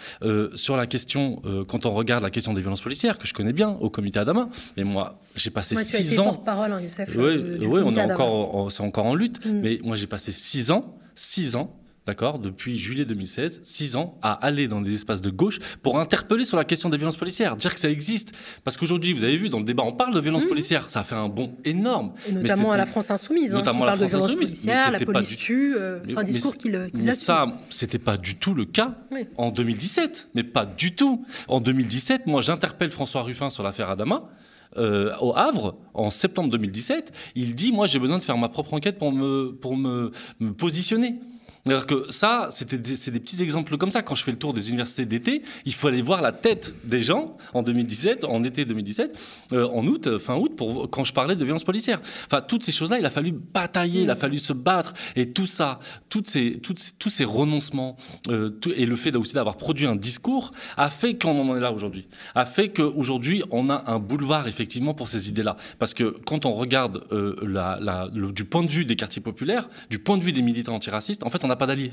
sur 0.55 0.77
la 0.77 0.87
question, 0.87 1.41
quand 1.67 1.87
on 1.87 1.93
regarde 1.93 2.23
la 2.23 2.31
question 2.31 2.53
des 2.53 2.61
violences 2.61 2.83
policières, 2.83 3.19
que 3.19 3.27
je 3.27 3.35
connais 3.35 3.53
bien 3.53 3.71
au 3.81 3.89
comité 3.89 4.19
Adama, 4.19 4.49
mais 4.77 4.85
moi, 4.85 5.19
j'ai 5.35 5.51
passé 5.51 5.75
six 5.77 6.21
ans. 6.21 6.25
porte-parole, 6.25 6.73
hein, 6.73 6.81
Youssef. 6.81 7.09
Oui, 7.17 7.67
oui 7.67 7.81
on 7.85 7.95
est 7.97 8.13
encore, 8.13 8.71
c'est 8.71 8.83
encore 8.83 9.07
en 9.07 9.15
lutte, 9.15 9.45
mm. 9.45 9.61
mais 9.61 9.81
moi, 9.83 9.97
j'ai 9.97 10.07
passé 10.07 10.33
six 10.33 10.56
6 10.57 10.71
ans, 10.71 10.97
6 11.15 11.57
ans, 11.57 11.77
d'accord, 12.07 12.39
depuis 12.39 12.79
juillet 12.79 13.05
2016, 13.05 13.61
6 13.63 13.97
ans, 13.97 14.17
à 14.23 14.33
aller 14.33 14.69
dans 14.69 14.81
des 14.81 14.95
espaces 14.95 15.21
de 15.21 15.29
gauche 15.29 15.59
pour 15.83 16.01
interpeller 16.01 16.47
sur 16.47 16.57
la 16.57 16.65
question 16.65 16.89
des 16.89 16.97
violences 16.97 17.19
policières, 17.19 17.57
dire 17.57 17.75
que 17.75 17.81
ça 17.81 17.91
existe. 17.91 18.33
Parce 18.65 18.79
qu'aujourd'hui, 18.79 19.13
vous 19.13 19.23
avez 19.25 19.37
vu, 19.37 19.51
dans 19.51 19.59
le 19.59 19.67
débat, 19.67 19.83
on 19.83 19.93
parle 19.93 20.15
de 20.15 20.21
violences 20.21 20.47
mmh. 20.47 20.49
policières, 20.49 20.89
ça 20.89 21.01
a 21.01 21.05
fait 21.05 21.15
un 21.15 21.29
bond 21.29 21.53
énorme. 21.67 22.15
Et 22.27 22.33
notamment 22.33 22.73
à 22.73 22.79
la 22.79 22.87
France 22.87 23.11
Insoumise, 23.11 23.55
hein, 23.55 23.59
notamment 23.59 23.81
qui 23.81 23.85
parle 23.85 23.99
de 23.99 24.07
violences 24.07 24.35
policières, 24.35 24.91
la 24.93 24.99
police 24.99 25.37
tue, 25.37 25.77
euh, 25.77 26.01
c'est 26.09 26.17
un 26.17 26.25
discours 26.25 26.57
qu'ils 26.57 26.91
qu 26.95 27.13
ça, 27.13 27.61
c'était 27.69 27.99
pas 27.99 28.17
du 28.17 28.37
tout 28.37 28.55
le 28.55 28.65
cas 28.65 28.95
en 29.37 29.51
2017, 29.51 30.31
mais 30.35 30.43
pas 30.43 30.65
du 30.65 30.95
tout. 30.95 31.27
En 31.49 31.61
2017, 31.61 32.27
moi, 32.27 32.41
j'interpelle 32.41 32.91
François 32.91 33.23
Ruffin 33.25 33.51
sur 33.51 33.63
l'affaire 33.63 33.91
Adama. 33.91 34.31
Euh, 34.79 35.13
au 35.21 35.35
Havre, 35.37 35.77
en 35.95 36.11
septembre 36.11 36.51
2017, 36.51 37.13
il 37.35 37.55
dit 37.55 37.73
Moi, 37.73 37.87
j'ai 37.87 37.99
besoin 37.99 38.19
de 38.19 38.25
faire 38.25 38.39
ma 38.39 38.49
propre 38.49 38.75
enquête 38.75 38.99
pour 38.99 39.13
me, 39.13 40.11
positionner. 40.57 41.21
C'est-à-dire 41.67 41.87
que 41.87 42.13
ça, 42.13 42.47
c'est 42.51 42.71
des 43.11 43.19
petits 43.21 43.43
exemples 43.43 43.77
comme 43.77 43.91
ça. 43.91 44.01
Quand 44.01 44.15
je 44.15 44.23
fais 44.23 44.31
le 44.31 44.39
tour 44.39 44.55
des 44.55 44.69
universités 44.69 45.05
d'été, 45.05 45.43
il 45.65 45.75
faut 45.75 45.89
aller 45.89 46.01
voir 46.01 46.23
la 46.23 46.31
tête 46.31 46.77
des 46.85 47.01
gens 47.01 47.37
en 47.55 47.65
2017, 47.65 48.25
en 48.25 48.45
été 48.45 48.65
2017, 48.65 49.19
euh, 49.53 49.67
en 49.71 49.85
août, 49.89 50.07
euh, 50.07 50.21
fin 50.21 50.37
août, 50.37 50.53
pour, 50.57 50.89
quand 50.91 51.03
je 51.03 51.13
parlais 51.13 51.35
de 51.35 51.45
violence 51.45 51.65
policière. 51.65 52.01
Enfin, 52.27 52.41
toutes 52.41 52.63
ces 52.63 52.71
choses-là, 52.71 53.01
il 53.01 53.05
a 53.05 53.11
fallu 53.11 53.33
batailler, 53.33 54.03
il 54.03 54.11
a 54.11 54.15
fallu 54.15 54.39
se 54.39 54.53
battre. 54.53 54.95
Et 55.17 55.33
tout 55.33 55.47
ça, 55.47 55.81
toutes 56.09 56.29
ces, 56.29 56.61
toutes, 56.61 56.95
tous 57.01 57.11
ces 57.11 57.25
renoncements 57.25 57.97
euh, 58.29 58.51
et 58.77 58.87
le 58.87 58.95
fait 58.95 59.17
aussi 59.17 59.35
d'avoir 59.35 59.57
produit 59.57 59.87
un 59.87 59.97
discours 59.97 60.53
a 60.77 60.89
fait 60.89 61.21
qu'on 61.21 61.51
en 61.51 61.57
est 61.57 61.61
là 61.61 61.73
aujourd'hui. 61.73 62.07
A 62.37 62.47
fait 62.47 62.69
qu'aujourd'hui, 62.69 63.43
on 63.51 63.71
a 63.71 63.91
un 63.91 63.99
boulevard, 63.99 64.47
effectivement, 64.47 64.95
pour 64.95 65.09
ces 65.09 65.29
idées-là. 65.29 65.57
Parce 65.81 65.95
que 65.95 66.05
quand 66.27 66.47
on 66.47 66.53
regarde 66.53 67.05
la, 67.43 67.79
la, 67.81 68.09
du 68.09 68.45
point 68.45 68.63
de 68.63 68.71
vue 68.71 68.85
des 68.85 68.95
quartiers 68.95 69.23
populaires, 69.23 69.69
du 69.91 69.99
point 69.99 70.17
de 70.17 70.23
vue 70.23 70.33
des 70.33 70.43
militants 70.43 70.75
antiracistes, 70.75 71.25
en 71.25 71.29
fait, 71.29 71.45
on 71.45 71.51
a 71.51 71.56
pas 71.57 71.67
d'alliés. 71.67 71.93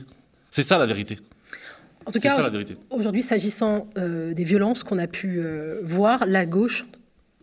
C'est 0.50 0.64
ça 0.64 0.78
la 0.78 0.86
vérité. 0.86 1.20
En 2.06 2.12
tout 2.12 2.20
cas, 2.20 2.38
aujourd'hui, 2.90 3.22
s'agissant 3.22 3.88
euh, 3.98 4.34
des 4.34 4.44
violences 4.44 4.84
qu'on 4.84 5.00
a 5.00 5.08
pu 5.08 5.40
euh, 5.40 5.80
voir, 5.84 6.26
la 6.28 6.46
gauche, 6.46 6.86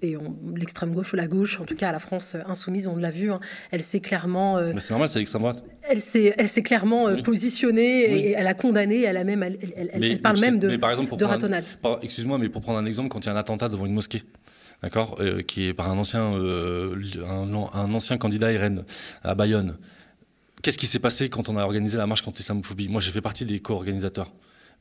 et 0.03 0.17
l'extrême 0.57 0.95
gauche 0.95 1.13
ou 1.13 1.17
la 1.17 1.27
gauche, 1.27 1.61
en 1.61 1.65
tout 1.65 1.75
cas 1.75 1.91
à 1.91 1.93
la 1.93 1.99
France 1.99 2.37
insoumise, 2.47 2.89
on 2.89 2.97
l'a 2.97 3.11
vu, 3.11 3.31
hein, 3.31 3.41
elle 3.71 3.83
s'est 3.83 4.01
clairement. 4.01 4.57
Euh, 4.57 4.73
Mais 4.75 4.81
c'est 4.81 4.95
normal, 4.95 5.09
c'est 5.09 5.19
l'extrême 5.19 5.43
droite. 5.43 5.63
Elle 5.83 6.01
s'est, 6.01 6.35
elle 6.39 6.49
s'est 6.49 6.63
clairement 6.63 7.23
positionnée 7.23 8.05
et 8.05 8.31
elle 8.31 8.47
a 8.47 8.55
condamné, 8.55 9.03
elle 9.03 9.19
a 9.19 9.25
même, 9.25 9.43
elle, 9.43 9.59
elle, 9.93 10.21
parle 10.21 10.41
même 10.41 10.59
de, 10.59 10.77
par 10.77 10.91
exemple, 10.91 11.17
de 11.17 11.25
ratonnade. 11.25 11.65
Excuse-moi, 12.03 12.39
mais 12.39 12.49
pour 12.49 12.63
prendre 12.63 12.79
un 12.79 12.87
exemple, 12.87 13.11
quand 13.11 13.21
il 13.21 13.27
y 13.27 13.29
a 13.29 13.33
un 13.33 13.37
attentat 13.37 13.69
devant 13.69 13.85
une 13.85 13.93
mosquée, 13.93 14.23
d'accord, 14.83 15.21
qui 15.47 15.67
est 15.67 15.75
par 15.75 15.91
un 15.91 15.99
ancien, 15.99 16.33
un, 16.33 17.53
un, 17.53 17.95
ancien 17.95 18.17
candidat 18.17 18.49
RN 18.49 18.85
à 19.23 19.35
Bayonne. 19.35 19.77
Qu'est-ce 20.63 20.79
qui 20.79 20.87
s'est 20.87 20.99
passé 20.99 21.29
quand 21.29 21.49
on 21.49 21.57
a 21.57 21.63
organisé 21.63 21.97
la 21.97 22.07
marche 22.07 22.23
contre 22.23 22.39
l'islamophobie? 22.39 22.89
Moi, 22.89 23.01
j'ai 23.01 23.13
fait 23.13 23.21
partie 23.21 23.45
des 23.45 23.61
co-organisateurs. 23.61 24.31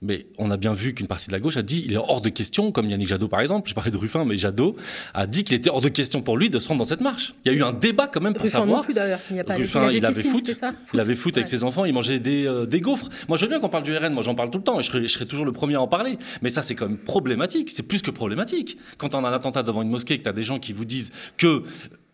Mais 0.02 0.28
on 0.38 0.50
a 0.50 0.56
bien 0.56 0.74
vu 0.74 0.94
qu'une 0.94 1.08
partie 1.08 1.28
de 1.28 1.34
la 1.34 1.42
gauche 1.42 1.58
a 1.58 1.62
dit 1.62 1.84
il 1.86 1.94
est 1.94 1.98
hors 1.98 2.22
de 2.22 2.30
question, 2.30 2.72
comme 2.72 2.89
Yannick 2.89 3.10
Jadot 3.10 3.28
par 3.28 3.42
exemple, 3.42 3.68
je 3.68 3.74
parlais 3.76 3.92
de 3.92 3.98
Ruffin, 3.98 4.24
mais 4.24 4.38
Jadot 4.38 4.78
a 5.13 5.28
dit 5.28 5.44
qu'il 5.44 5.58
était 5.58 5.70
hors 5.70 5.82
de 5.82 5.89
question 5.89 6.22
pour 6.22 6.38
lui 6.38 6.50
de 6.50 6.58
se 6.58 6.70
rendre 6.70 6.80
dans 6.80 6.86
cette 6.86 7.02
marche. 7.02 7.36
Il 7.44 7.52
y 7.52 7.56
a 7.56 7.58
eu 7.58 7.63
un 7.63 7.74
débat 7.74 8.08
quand 8.08 8.22
même 8.22 8.34
pour 8.34 8.44
Ruffin 8.44 8.60
savoir. 8.60 8.78
non 8.78 8.84
plus 8.84 8.94
d'ailleurs. 8.94 9.20
Il, 9.30 9.44
pas 9.44 9.56
Ruffin, 9.56 9.92
il, 9.92 10.06
avait 10.06 10.24
foot, 10.24 10.50
il 10.94 11.00
avait 11.02 11.15
foot 11.15 11.36
avec 11.36 11.50
ses 11.50 11.65
enfants, 11.65 11.84
il 11.84 11.94
mangeait 11.94 12.20
des, 12.20 12.48
euh, 12.48 12.65
des 12.65 12.80
gaufres. 12.80 13.10
Moi 13.28 13.38
je 13.38 13.44
veux 13.44 13.50
bien 13.50 13.60
qu'on 13.60 13.68
parle 13.68 13.84
du 13.84 13.96
RN, 13.96 14.13
moi 14.13 14.24
j'en 14.24 14.36
parle 14.36 14.52
tout 14.52 14.60
le 14.60 14.63
temps 14.63 14.80
et 14.80 14.84
je 14.84 14.89
serai, 14.89 15.02
je 15.02 15.08
serai, 15.08 15.26
toujours 15.26 15.46
le 15.46 15.52
premier 15.52 15.76
à 15.76 15.82
en 15.82 15.88
parler. 15.88 16.18
Mais 16.42 16.50
ça 16.50 16.63
c'est 16.63 16.76
quand 16.76 16.88
même 16.88 16.98
problématique, 16.98 17.70
c'est 17.70 17.84
plus 17.84 18.02
que 18.02 18.12
problématique. 18.12 18.78
Quand 18.98 19.15
on 19.15 19.26
a 19.26 19.30
un 19.30 19.34
attentat 19.34 19.63
devant 19.63 19.82
une 19.82 19.89
mosquée 19.89 20.13
et 20.13 20.18
que 20.20 20.24
tu 20.24 20.30
as 20.30 20.34
des 20.34 20.44
gens 20.44 20.60
qui 20.60 20.72
vous 20.72 20.86
disent 20.86 21.12
que 21.36 21.63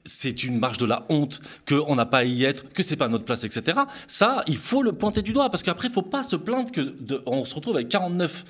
c'est 0.06 0.44
une 0.44 0.60
marche 0.60 0.78
de 0.78 0.86
la 0.86 1.06
honte, 1.10 1.42
qu'on 1.68 1.96
n'a 1.96 2.06
pas 2.06 2.20
à 2.20 2.24
y 2.24 2.44
être, 2.44 2.72
que 2.72 2.84
c'est 2.84 2.96
pas 2.96 3.08
notre 3.08 3.26
place, 3.26 3.44
etc. 3.44 3.80
Ça, 4.08 4.44
il 4.48 4.58
faut 4.58 4.84
le 4.84 4.94
pointer 4.94 5.22
du 5.22 5.34
doigt, 5.34 5.50
parce 5.50 5.64
qu'après, 5.64 5.88
il 5.88 5.94
faut 5.94 6.02
pas 6.02 6.24
se 6.24 6.36
plaindre 6.36 6.72
que 6.72 6.96
on 7.26 7.44
se 7.44 7.56
retrouve 7.56 7.76
avec 7.76 7.90
49, 7.90 8.46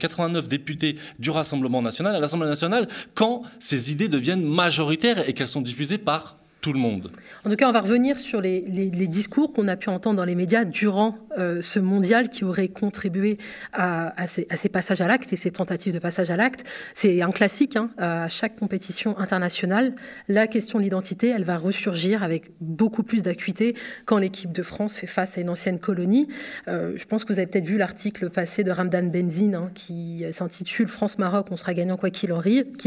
89 0.00 0.44
euh, 0.44 0.48
députés 0.48 0.96
du 1.18 1.30
Rassemblement 1.30 1.82
national 1.82 2.14
à 2.14 2.20
l'Assemblée 2.20 2.48
nationale 2.48 2.88
quand 3.14 3.42
ces 3.58 3.92
idées 3.92 4.08
deviennent 4.08 4.44
majoritaires 4.44 5.28
et 5.28 5.34
qu'elles 5.34 5.48
sont 5.48 5.60
diffusées 5.60 5.98
par 5.98 6.36
le 6.72 6.78
monde. 6.78 7.10
En 7.44 7.50
tout 7.50 7.56
cas, 7.56 7.68
on 7.68 7.72
va 7.72 7.80
revenir 7.80 8.18
sur 8.18 8.40
les, 8.40 8.60
discours 8.60 9.52
qu'on 9.52 9.68
a 9.68 9.76
pu 9.76 9.88
entendre 9.88 10.16
dans 10.16 10.24
les 10.24 10.34
médias 10.34 10.64
durant 10.64 11.18
euh, 11.38 11.62
ce 11.62 11.78
mondial 11.78 12.28
qui 12.28 12.44
aurait 12.44 12.68
contribué 12.68 13.38
à, 13.72 14.26
ces, 14.26 14.68
passages 14.68 15.00
à 15.00 15.06
l'acte 15.06 15.32
et 15.32 15.36
ces 15.36 15.50
tentatives 15.50 15.92
de 15.92 15.98
passage 15.98 16.30
à 16.30 16.36
l'acte. 16.36 16.64
C'est 16.94 17.22
un 17.22 17.30
classique 17.30 17.76
hein, 17.76 17.90
à 17.98 18.28
chaque 18.28 18.56
compétition 18.56 19.18
internationale. 19.18 19.94
La 20.28 20.46
question 20.46 20.78
de 20.78 20.84
l'identité, 20.84 21.28
elle 21.28 21.44
va 21.44 21.58
ressurgir 21.58 22.22
avec 22.22 22.50
beaucoup 22.60 23.02
plus 23.02 23.22
d'acuité 23.22 23.74
quand 24.06 24.18
l'équipe 24.18 24.52
de 24.52 24.62
France 24.62 24.96
fait 24.96 25.06
face 25.06 25.38
à 25.38 25.40
une 25.40 25.50
ancienne 25.50 25.78
colonie. 25.78 26.28
Euh, 26.68 26.92
je 26.96 27.04
pense 27.04 27.24
que 27.24 27.32
vous 27.32 27.38
avez 27.38 27.46
peut-être 27.46 27.66
vu 27.66 27.76
l'article 27.76 28.30
passé 28.30 28.64
de 28.64 28.70
Ramdan 28.70 29.10
Benzine 29.10 29.54
hein, 29.54 29.70
qui 29.74 30.24
s'intitule 30.32 30.88
France-Maroc, 30.88 31.48
on 31.50 31.56
sera 31.56 31.74
gagnant 31.74 31.96
quoi 31.96 32.10
qu'il 32.10 32.32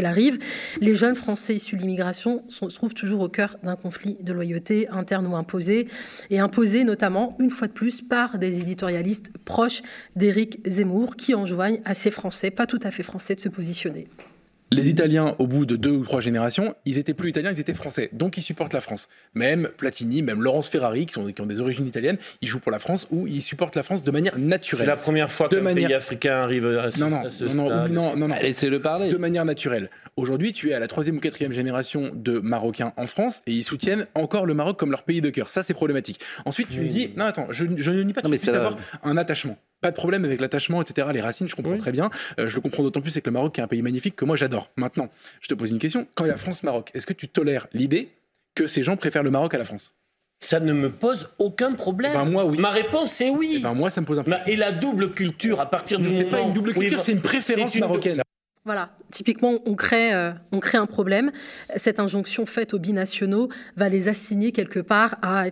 arrive. 0.06 0.40
Les 0.82 0.96
jeunes 0.96 1.16
Français 1.16 1.56
issus 1.56 1.76
de 1.76 1.82
l'immigration 1.82 2.44
se 2.48 2.66
trouvent 2.66 2.94
toujours 2.94 3.22
au 3.22 3.30
cœur 3.30 3.58
d'un 3.68 3.76
conflit 3.76 4.18
de 4.20 4.34
loyauté 4.34 4.88
interne 4.90 5.28
ou 5.28 5.36
imposé, 5.36 5.88
et 6.30 6.40
imposé 6.40 6.84
notamment, 6.84 7.36
une 7.40 7.52
fois 7.52 7.68
de 7.68 7.74
plus, 7.74 8.02
par 8.02 8.40
des 8.40 8.62
éditorialistes 8.62 9.32
proches 9.46 9.82
d'Éric 10.16 10.60
Zemmour, 10.68 11.16
qui 11.16 11.36
enjoignent 11.36 11.82
à 11.86 11.94
ces 11.94 12.12
Français, 12.12 12.50
pas 12.50 12.66
tout 12.66 12.80
à 12.84 12.92
fait 12.92 13.04
français, 13.04 13.36
de 13.36 13.42
se 13.42 13.50
positionner. 13.50 14.08
Les 14.72 14.90
Italiens, 14.90 15.34
au 15.40 15.48
bout 15.48 15.66
de 15.66 15.78
deux 15.78 15.92
ou 15.92 16.04
trois 16.04 16.20
générations, 16.20 16.76
ils 16.86 16.98
étaient 16.98 17.14
plus 17.14 17.30
italiens, 17.30 17.52
ils 17.52 17.60
étaient 17.60 17.74
français. 17.74 18.10
Donc 18.12 18.38
ils 18.38 18.42
supportent 18.42 18.74
la 18.74 18.82
France. 18.82 19.08
Même 19.34 19.70
Platini, 19.78 20.22
même 20.22 20.42
Laurence 20.42 20.70
Ferrari, 20.70 21.06
qui, 21.06 21.14
sont, 21.14 21.32
qui 21.32 21.42
ont 21.42 21.46
des 21.46 21.62
origines 21.62 21.88
italiennes, 21.88 22.18
ils 22.42 22.50
jouent 22.50 22.60
pour 22.60 22.72
la 22.72 22.80
France 22.80 23.08
ou 23.10 23.28
ils 23.28 23.42
supportent 23.42 23.78
la 23.78 23.84
France 23.84 24.04
de 24.04 24.12
manière 24.12 24.38
naturelle. 24.38 24.86
C'est 24.86 24.90
la 24.92 24.98
première 24.98 25.32
fois 25.32 25.48
qu'un 25.48 25.62
manière... 25.62 25.88
pays 25.88 25.96
africain 25.96 26.36
arrive 26.36 26.66
à 26.66 26.92
ce, 26.92 27.00
non, 27.00 27.10
non, 27.10 27.24
non, 27.54 27.88
Non, 27.88 28.16
non, 28.18 28.28
non, 28.28 28.36
Laissez-le 28.42 28.82
parler. 28.82 29.10
De 29.10 29.18
manière 29.18 29.46
naturelle. 29.46 29.90
Aujourd'hui, 30.18 30.52
tu 30.52 30.72
es 30.72 30.74
à 30.74 30.80
la 30.80 30.88
troisième 30.88 31.18
ou 31.18 31.20
quatrième 31.20 31.54
génération 31.54 32.12
de 32.14 32.40
Marocains 32.40 32.92
en 32.98 33.08
France 33.08 33.42
et 33.48 33.54
ils 33.54 33.64
soutiennent 33.64 34.06
encore 34.16 34.46
le 34.46 34.54
Maroc 34.54 34.78
comme 34.78 34.92
leur 34.92 35.04
pays 35.04 35.22
de 35.22 35.30
cœur. 35.30 35.50
Ça, 35.50 35.64
c'est 35.64 35.74
problématique. 35.74 36.20
Ensuite, 36.46 36.70
tu 36.70 36.82
me 36.82 36.88
dis, 36.88 37.12
non, 37.16 37.26
attends, 37.26 37.48
je, 37.52 37.64
ne 37.64 38.04
nie 38.04 38.14
pas 38.14 38.22
que 38.22 38.28
tu 38.28 38.32
puisses 38.32 38.50
avoir 38.50 38.78
un 39.04 39.16
attachement 39.16 39.58
pas 39.82 39.92
de 39.92 39.96
problème 39.96 40.26
avec 40.26 40.42
l'attachement, 40.42 40.82
etc. 40.82 41.08
Les 41.14 41.22
racines, 41.22 41.48
je 41.48 41.56
comprends 41.56 41.78
très 41.78 41.92
bien. 41.92 42.10
Euh, 42.40 42.50
je 42.50 42.56
le 42.56 42.62
comprends 42.62 42.84
d'autant 42.84 43.02
plus 43.02 43.12
avec 43.12 43.26
le 43.26 43.32
Maroc, 43.32 43.56
qui 43.56 43.62
est 43.62 43.64
un 43.64 43.68
pays 43.68 43.82
magnifique 43.82 44.16
que 44.16 44.26
moi 44.26 44.36
j'adore. 44.36 44.72
Maintenant, 44.76 45.10
je 45.42 45.48
te 45.48 45.54
pose 45.54 45.72
une 45.72 45.80
question. 45.80 46.08
Quand 46.16 46.26
il 46.26 46.30
y 46.30 46.32
a 46.32 46.38
France-Maroc, 46.38 46.92
est-ce 46.94 47.06
que 47.06 47.14
tu 47.14 47.28
tolères 47.28 47.68
l'idée 47.74 48.10
que 48.56 48.68
ces 48.68 48.84
gens 48.84 48.96
préfèrent 48.96 49.24
le 49.24 49.32
Maroc 49.32 49.54
à 49.54 49.58
la 49.58 49.66
France? 49.66 49.94
Ça 50.40 50.60
ne 50.60 50.74
me 50.74 50.92
pose 50.92 51.30
aucun 51.40 51.74
problème. 51.74 52.14
Ben 52.14 52.26
moi, 52.26 52.46
oui. 52.46 52.60
Ma 52.60 52.70
réponse 52.70 53.20
est 53.22 53.30
oui. 53.30 53.56
Eh 53.58 53.60
ben 53.60 53.74
moi, 53.74 53.90
ça 53.90 54.02
me 54.02 54.06
pose 54.06 54.20
un 54.20 54.24
problème. 54.24 54.44
Et 54.46 54.56
la 54.56 54.72
double 54.72 55.12
culture, 55.12 55.60
à 55.60 55.70
partir 55.70 55.98
du 55.98 56.06
moment. 56.06 56.18
C'est 56.18 56.26
pas 56.26 56.42
une 56.42 56.54
double 56.54 56.74
culture, 56.74 57.00
c'est 57.00 57.12
une 57.12 57.22
préférence 57.22 57.76
marocaine. 57.76 58.22
Voilà, 58.66 58.90
typiquement, 59.12 59.60
on 59.66 59.76
crée, 59.76 60.14
euh, 60.14 60.34
on 60.52 60.60
crée 60.60 60.78
un 60.78 60.88
problème. 60.88 61.32
Cette 61.78 62.02
injonction 62.02 62.46
faite 62.46 62.74
aux 62.74 62.80
binationaux 62.80 63.48
va 63.78 63.88
les 63.88 64.10
assigner 64.10 64.52
quelque 64.52 64.82
part 64.82 65.16
à 65.22 65.46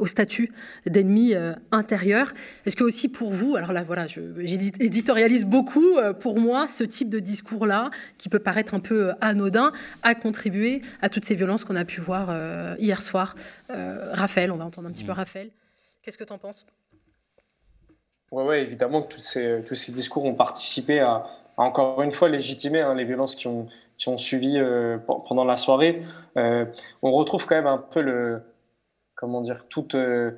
au 0.00 0.06
statut 0.06 0.52
d'ennemi 0.86 1.34
euh, 1.34 1.52
intérieur. 1.72 2.32
Est-ce 2.66 2.76
que 2.76 2.84
aussi 2.84 3.08
pour 3.08 3.30
vous, 3.30 3.56
alors 3.56 3.72
là 3.72 3.82
voilà, 3.82 4.06
j'éditorialise 4.06 5.46
beaucoup, 5.46 5.96
euh, 5.96 6.12
pour 6.12 6.38
moi, 6.38 6.68
ce 6.68 6.84
type 6.84 7.08
de 7.08 7.18
discours-là, 7.18 7.90
qui 8.18 8.28
peut 8.28 8.38
paraître 8.38 8.74
un 8.74 8.80
peu 8.80 9.08
euh, 9.08 9.14
anodin, 9.20 9.72
a 10.02 10.14
contribué 10.14 10.82
à 11.00 11.08
toutes 11.08 11.24
ces 11.24 11.34
violences 11.34 11.64
qu'on 11.64 11.76
a 11.76 11.84
pu 11.84 12.00
voir 12.00 12.30
hier 12.78 13.02
soir. 13.02 13.34
Raphaël, 13.68 14.50
on 14.52 14.56
va 14.56 14.64
entendre 14.64 14.88
un 14.88 14.92
petit 14.92 15.04
peu 15.04 15.12
mm. 15.12 15.16
Raphaël. 15.16 15.50
Qu'est-ce 16.02 16.18
que 16.18 16.24
tu 16.24 16.32
en 16.32 16.38
penses? 16.38 16.66
Oui, 18.32 18.44
ouais, 18.44 18.62
évidemment 18.62 19.02
que 19.02 19.14
tous 19.14 19.20
ces, 19.20 19.62
tous 19.66 19.74
ces 19.74 19.92
discours 19.92 20.24
ont 20.24 20.34
participé 20.34 21.00
à, 21.00 21.26
encore 21.56 22.02
une 22.02 22.12
fois 22.12 22.28
légitimer 22.28 22.80
hein, 22.80 22.94
les 22.94 23.04
violences 23.04 23.34
qui 23.34 23.48
ont, 23.48 23.68
qui 23.98 24.08
ont 24.08 24.18
suivi 24.18 24.60
pendant 25.06 25.44
la 25.44 25.56
soirée. 25.56 26.02
on 26.36 27.12
retrouve 27.12 27.46
quand 27.46 27.56
même 27.56 27.66
un 27.66 27.78
peu 27.78 28.00
le, 28.00 28.42
comment 29.20 29.42
dire, 29.42 29.66
tout, 29.68 29.94
euh, 29.94 30.32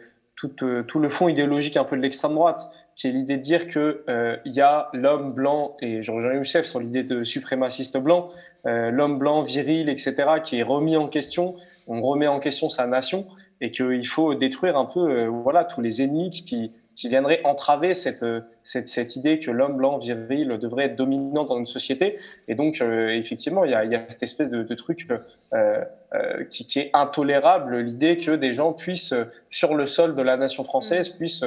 euh, 0.63 0.83
tout, 0.83 0.99
le 0.99 1.09
fond 1.09 1.29
idéologique 1.29 1.77
un 1.77 1.85
peu 1.85 1.97
de 1.97 2.03
l'extrême 2.03 2.35
droite, 2.35 2.69
qui 2.97 3.07
est 3.07 3.13
l'idée 3.13 3.37
de 3.37 3.43
dire 3.43 3.69
que 3.69 4.03
euh, 4.09 4.37
il 4.45 4.53
y 4.53 4.61
a 4.61 4.89
l'homme 4.93 5.33
blanc 5.33 5.77
et 5.81 6.03
Jean-Jean 6.03 6.33
Youssef 6.33 6.67
sur 6.67 6.81
l'idée 6.81 7.05
de 7.05 7.23
suprémaciste 7.23 7.97
blanc, 7.97 8.31
l'homme 8.65 9.19
blanc 9.19 9.43
viril, 9.43 9.89
etc., 9.89 10.15
qui 10.45 10.59
est 10.59 10.63
remis 10.63 10.97
en 10.97 11.09
question. 11.09 11.57
On 11.89 12.01
remet 12.01 12.29
en 12.29 12.39
question 12.39 12.69
sa 12.69 12.87
nation 12.87 13.27
et 13.61 13.73
qu'il 13.73 14.07
faut 14.07 14.35
détruire 14.35 14.77
un 14.77 14.85
peu, 14.85 15.25
voilà, 15.27 15.65
tous 15.65 15.81
les 15.81 16.01
ennemis 16.01 16.31
qui, 16.31 16.71
qui 16.95 17.09
viendraient 17.09 17.41
entraver 17.45 17.95
cette, 17.95 18.25
cette, 18.65 18.89
cette 18.89 19.17
idée 19.17 19.39
que 19.39 19.51
l'homme 19.51 19.77
blanc 19.77 19.99
viril 19.99 20.59
devrait 20.61 20.87
être 20.87 20.97
dominant 20.97 21.45
dans 21.45 21.59
une 21.59 21.67
société. 21.67 22.19
Et 22.49 22.55
donc, 22.55 22.81
effectivement, 22.81 23.65
il 23.65 23.71
y, 23.71 23.75
a, 23.75 23.85
il 23.85 23.93
y 23.93 23.95
a, 23.95 24.05
cette 24.09 24.23
espèce 24.23 24.51
de, 24.51 24.63
de 24.63 24.75
truc 24.75 25.07
euh, 25.55 25.85
euh, 26.15 26.45
qui, 26.45 26.65
qui, 26.65 26.79
est 26.79 26.91
intolérable, 26.95 27.79
l'idée 27.79 28.17
que 28.17 28.31
des 28.31 28.55
gens 28.55 28.73
puissent, 28.73 29.13
euh, 29.13 29.25
sur 29.51 29.75
le 29.75 29.87
sol 29.87 30.15
de 30.15 30.23
la 30.23 30.39
nation 30.39 30.65
française, 30.65 31.13
mm. 31.13 31.17
puissent 31.19 31.45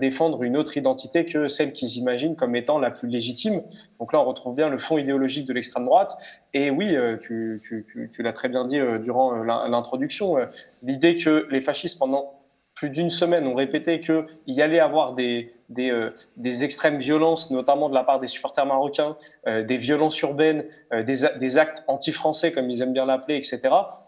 défendre 0.00 0.42
une 0.44 0.56
autre 0.56 0.76
identité 0.78 1.26
que 1.26 1.48
celle 1.48 1.72
qu'ils 1.72 1.98
imaginent 1.98 2.36
comme 2.36 2.56
étant 2.56 2.78
la 2.78 2.90
plus 2.90 3.08
légitime. 3.08 3.62
Donc 3.98 4.14
là, 4.14 4.20
on 4.20 4.24
retrouve 4.24 4.54
bien 4.54 4.70
le 4.70 4.78
fond 4.78 4.96
idéologique 4.96 5.46
de 5.46 5.52
l'extrême 5.52 5.84
droite. 5.84 6.16
Et 6.54 6.70
oui, 6.70 6.96
tu, 7.22 7.60
tu, 7.66 7.84
tu, 7.90 8.10
tu 8.14 8.22
l'as 8.22 8.32
très 8.32 8.48
bien 8.48 8.64
dit 8.64 8.80
durant 9.02 9.42
l'introduction, 9.42 10.36
l'idée 10.82 11.16
que 11.16 11.46
les 11.50 11.60
fascistes, 11.60 11.98
pendant 11.98 12.32
plus 12.74 12.90
d'une 12.90 13.10
semaine, 13.10 13.46
ont 13.46 13.54
répété 13.54 14.00
qu'il 14.00 14.24
y 14.46 14.62
allait 14.62 14.80
avoir 14.80 15.14
des, 15.14 15.53
des, 15.74 15.90
euh, 15.90 16.10
des, 16.36 16.64
extrêmes 16.64 16.98
violences, 16.98 17.50
notamment 17.50 17.88
de 17.88 17.94
la 17.94 18.04
part 18.04 18.20
des 18.20 18.26
supporters 18.26 18.66
marocains, 18.66 19.16
euh, 19.46 19.62
des 19.62 19.76
violences 19.76 20.20
urbaines, 20.20 20.64
euh, 20.92 21.02
des, 21.02 21.26
des, 21.38 21.58
actes 21.58 21.82
anti-français, 21.86 22.52
comme 22.52 22.70
ils 22.70 22.80
aiment 22.82 22.92
bien 22.92 23.06
l'appeler, 23.06 23.36
etc. 23.36 23.60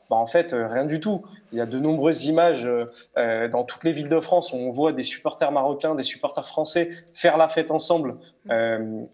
Bah, 0.09 0.15
en 0.17 0.27
fait, 0.27 0.53
rien 0.53 0.85
du 0.85 1.01
tout. 1.01 1.25
Il 1.53 1.59
y 1.59 1.61
a 1.61 1.67
de 1.67 1.81
nombreuses 1.81 2.27
images 2.27 2.65
dans 3.17 3.65
toutes 3.65 3.83
les 3.83 3.91
villes 3.91 4.09
de 4.09 4.21
France 4.21 4.53
où 4.53 4.57
on 4.57 4.71
voit 4.71 4.93
des 4.93 5.03
supporters 5.03 5.51
marocains, 5.51 5.97
des 5.97 6.05
supporters 6.05 6.47
français 6.47 6.91
faire 7.13 7.37
la 7.37 7.49
fête 7.49 7.73
ensemble 7.73 8.15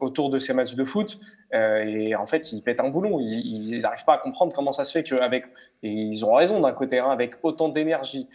autour 0.01 0.29
de 0.29 0.39
ces 0.39 0.53
matchs 0.53 0.75
de 0.75 0.85
foot. 0.85 1.19
et 1.55 2.15
en 2.15 2.27
fait, 2.27 2.53
ils 2.53 2.61
pètent 2.61 2.81
un 2.81 2.91
boulon. 2.91 3.21
Ils 3.21 3.81
n'arrivent 3.81 4.05
pas 4.05 4.17
à 4.17 4.19
comprendre 4.19 4.53
comment 4.55 4.73
ça 4.73 4.85
se 4.85 4.93
fait 4.93 5.03
qu'avec, 5.03 5.47
et 5.83 5.89
ils 5.89 6.27
ont 6.27 6.35
raison 6.35 6.61
d'un 6.61 6.73
côté, 6.73 6.99
hein, 6.99 7.09
avec 7.09 7.37
autant 7.43 7.71
d'énergie 7.71 8.29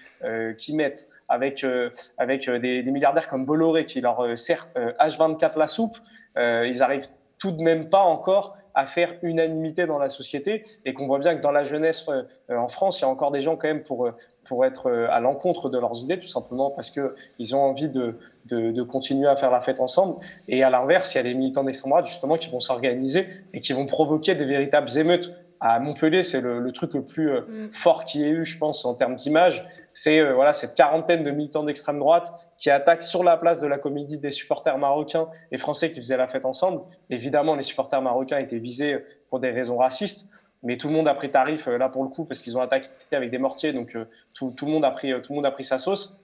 qu'ils 0.58 0.78
mettent, 0.78 1.08
avec, 1.30 1.64
euh, 1.64 1.90
avec 2.18 2.48
euh, 2.48 2.60
des, 2.60 2.84
des, 2.84 2.92
milliardaires 2.92 3.28
comme 3.28 3.46
Bolloré 3.46 3.86
qui 3.86 4.02
leur 4.02 4.22
euh, 4.22 4.36
sert 4.36 4.68
H24 4.76 5.58
la 5.58 5.68
soupe, 5.68 5.98
ils 6.36 6.84
arrivent 6.84 7.08
tout 7.40 7.52
de 7.52 7.62
même 7.62 7.90
pas 7.90 8.02
encore 8.02 8.56
à 8.76 8.86
faire 8.86 9.16
unanimité 9.24 9.88
dans 9.88 9.98
la 9.98 10.12
société 10.12 10.66
et 10.86 10.94
qu'on 10.94 11.08
voit 11.08 11.18
bien 11.18 11.36
que 11.36 11.42
dans 11.42 11.52
la 11.52 11.64
jeunesse 11.64 12.06
en 12.48 12.68
France, 12.68 13.00
il 13.00 13.02
y 13.02 13.06
a 13.06 13.08
encore 13.08 13.32
des 13.32 13.42
gens 13.42 13.56
quand 13.56 13.68
même 13.68 13.84
pour, 13.84 14.08
pour 14.46 14.66
être 14.66 14.92
à 15.10 15.20
l'encontre 15.20 15.70
de 15.70 15.80
leurs 15.80 16.00
idées, 16.04 16.20
tout 16.20 16.28
simplement 16.28 16.70
parce 16.70 16.92
qu'ils 16.92 17.56
ont 17.56 17.62
envie 17.62 17.90
de, 17.90 18.20
de, 18.46 18.70
de, 18.70 18.84
continuer 18.84 19.28
à 19.28 19.36
faire 19.36 19.50
la 19.50 19.62
fête 19.62 19.80
ensemble. 19.80 20.18
Et 20.48 20.62
à 20.62 20.70
l'inverse, 20.70 21.16
il 21.16 21.18
y 21.18 21.22
a 21.22 21.24
des 21.24 21.34
militants 21.34 21.64
d'extrême 21.64 21.90
droite 21.90 22.06
justement 22.06 22.38
qui 22.38 22.52
vont 22.52 22.60
s'organiser 22.60 23.28
et 23.54 23.62
qui 23.62 23.74
vont 23.74 23.88
provoquer 23.88 24.36
des 24.36 24.46
véritables 24.46 24.96
émeutes. 24.96 25.34
À 25.60 25.80
Montpellier, 25.80 26.24
c'est 26.24 26.42
le, 26.42 26.60
le, 26.60 26.72
truc 26.72 26.94
le 26.94 27.04
plus 27.04 27.32
mm. 27.32 27.72
fort 27.72 28.06
qui 28.06 28.24
ait 28.24 28.30
eu, 28.30 28.46
je 28.46 28.58
pense, 28.58 28.86
en 28.86 28.94
termes 28.94 29.16
d'image 29.16 29.66
c'est 29.98 30.20
euh, 30.20 30.36
voilà 30.36 30.54
cette 30.54 30.76
quarantaine 30.76 31.24
de 31.24 31.32
militants 31.32 31.64
d'extrême 31.64 31.98
droite 31.98 32.32
qui 32.60 32.70
attaquent 32.70 33.02
sur 33.02 33.24
la 33.24 33.36
place 33.36 33.60
de 33.60 33.66
la 33.66 33.80
comédie 33.80 34.20
des 34.20 34.30
supporters 34.30 34.78
marocains 34.78 35.28
et 35.52 35.58
français 35.58 35.92
qui 35.92 35.98
faisaient 35.98 36.18
la 36.18 36.28
fête 36.28 36.46
ensemble. 36.46 36.82
Évidemment, 37.10 37.56
les 37.56 37.64
supporters 37.64 38.00
marocains 38.00 38.38
étaient 38.38 38.60
visés 38.60 39.04
pour 39.32 39.40
des 39.40 39.50
raisons 39.50 39.78
racistes, 39.78 40.28
mais 40.62 40.78
tout 40.78 40.88
le 40.88 40.94
monde 40.94 41.08
a 41.08 41.16
pris 41.16 41.32
tarif 41.32 41.68
euh, 41.68 41.80
là 41.80 41.90
pour 41.90 42.04
le 42.04 42.10
coup 42.10 42.26
parce 42.26 42.44
qu'ils 42.44 42.56
ont 42.56 42.62
attaqué 42.62 42.90
avec 43.12 43.32
des 43.32 43.40
mortiers, 43.40 43.74
donc 43.74 43.96
euh, 43.96 44.06
tout, 44.36 44.52
tout, 44.52 44.68
le 44.68 44.72
monde 44.72 44.86
a 44.86 44.92
pris 44.92 45.12
tout 45.24 45.34
le 45.34 45.38
monde 45.38 45.48
a 45.48 45.52
pris 45.52 45.64
sa 45.64 45.80
sauce. 45.80 46.16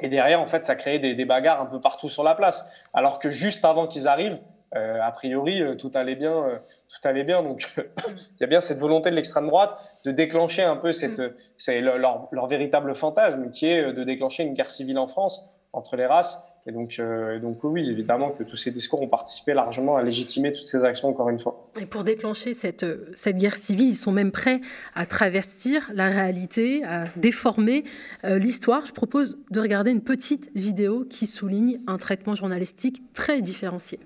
Et 0.00 0.08
derrière, 0.08 0.40
en 0.40 0.46
fait, 0.46 0.64
ça 0.64 0.74
créait 0.74 0.98
des, 0.98 1.14
des 1.14 1.24
bagarres 1.24 1.62
un 1.62 1.66
peu 1.66 1.80
partout 1.80 2.08
sur 2.08 2.24
la 2.24 2.34
place. 2.34 2.68
Alors 2.94 3.20
que 3.20 3.30
juste 3.30 3.64
avant 3.64 3.86
qu'ils 3.86 4.08
arrivent, 4.08 4.40
euh, 4.76 4.98
a 5.00 5.12
priori, 5.12 5.62
euh, 5.62 5.74
tout 5.76 5.90
allait 5.94 6.16
bien. 6.16 6.32
Euh, 6.32 6.58
tout 6.88 7.08
allait 7.08 7.24
bien. 7.24 7.42
Donc, 7.42 7.68
il 8.08 8.40
y 8.40 8.44
a 8.44 8.46
bien 8.46 8.60
cette 8.60 8.78
volonté 8.78 9.10
de 9.10 9.14
l'extrême 9.14 9.46
droite 9.46 9.78
de 10.04 10.10
déclencher 10.10 10.62
un 10.62 10.76
peu 10.76 10.92
cette, 10.92 11.18
mm. 11.18 11.32
c'est 11.56 11.80
leur, 11.80 12.28
leur, 12.30 12.46
véritable 12.46 12.94
fantasme, 12.94 13.50
qui 13.50 13.66
est 13.66 13.92
de 13.92 14.04
déclencher 14.04 14.42
une 14.42 14.54
guerre 14.54 14.70
civile 14.70 14.98
en 14.98 15.06
France 15.06 15.48
entre 15.72 15.96
les 15.96 16.06
races. 16.06 16.42
Et 16.66 16.72
donc, 16.72 16.98
donc 17.42 17.62
oui, 17.62 17.90
évidemment 17.90 18.30
que 18.30 18.42
tous 18.42 18.56
ces 18.56 18.70
discours 18.70 19.02
ont 19.02 19.08
participé 19.08 19.52
largement 19.52 19.96
à 19.96 20.02
légitimer 20.02 20.50
toutes 20.50 20.66
ces 20.66 20.82
actions, 20.82 21.08
encore 21.08 21.28
une 21.28 21.38
fois. 21.38 21.68
Et 21.78 21.84
pour 21.84 22.04
déclencher 22.04 22.54
cette, 22.54 22.86
cette 23.18 23.36
guerre 23.36 23.56
civile, 23.56 23.90
ils 23.90 23.96
sont 23.96 24.12
même 24.12 24.32
prêts 24.32 24.62
à 24.94 25.04
travestir 25.04 25.90
la 25.92 26.08
réalité, 26.08 26.82
à 26.84 27.04
déformer 27.16 27.84
l'histoire. 28.22 28.86
Je 28.86 28.92
propose 28.92 29.36
de 29.50 29.60
regarder 29.60 29.90
une 29.90 30.00
petite 30.00 30.50
vidéo 30.54 31.04
qui 31.04 31.26
souligne 31.26 31.80
un 31.86 31.98
traitement 31.98 32.34
journalistique 32.34 33.02
très 33.12 33.42
différencié. 33.42 34.00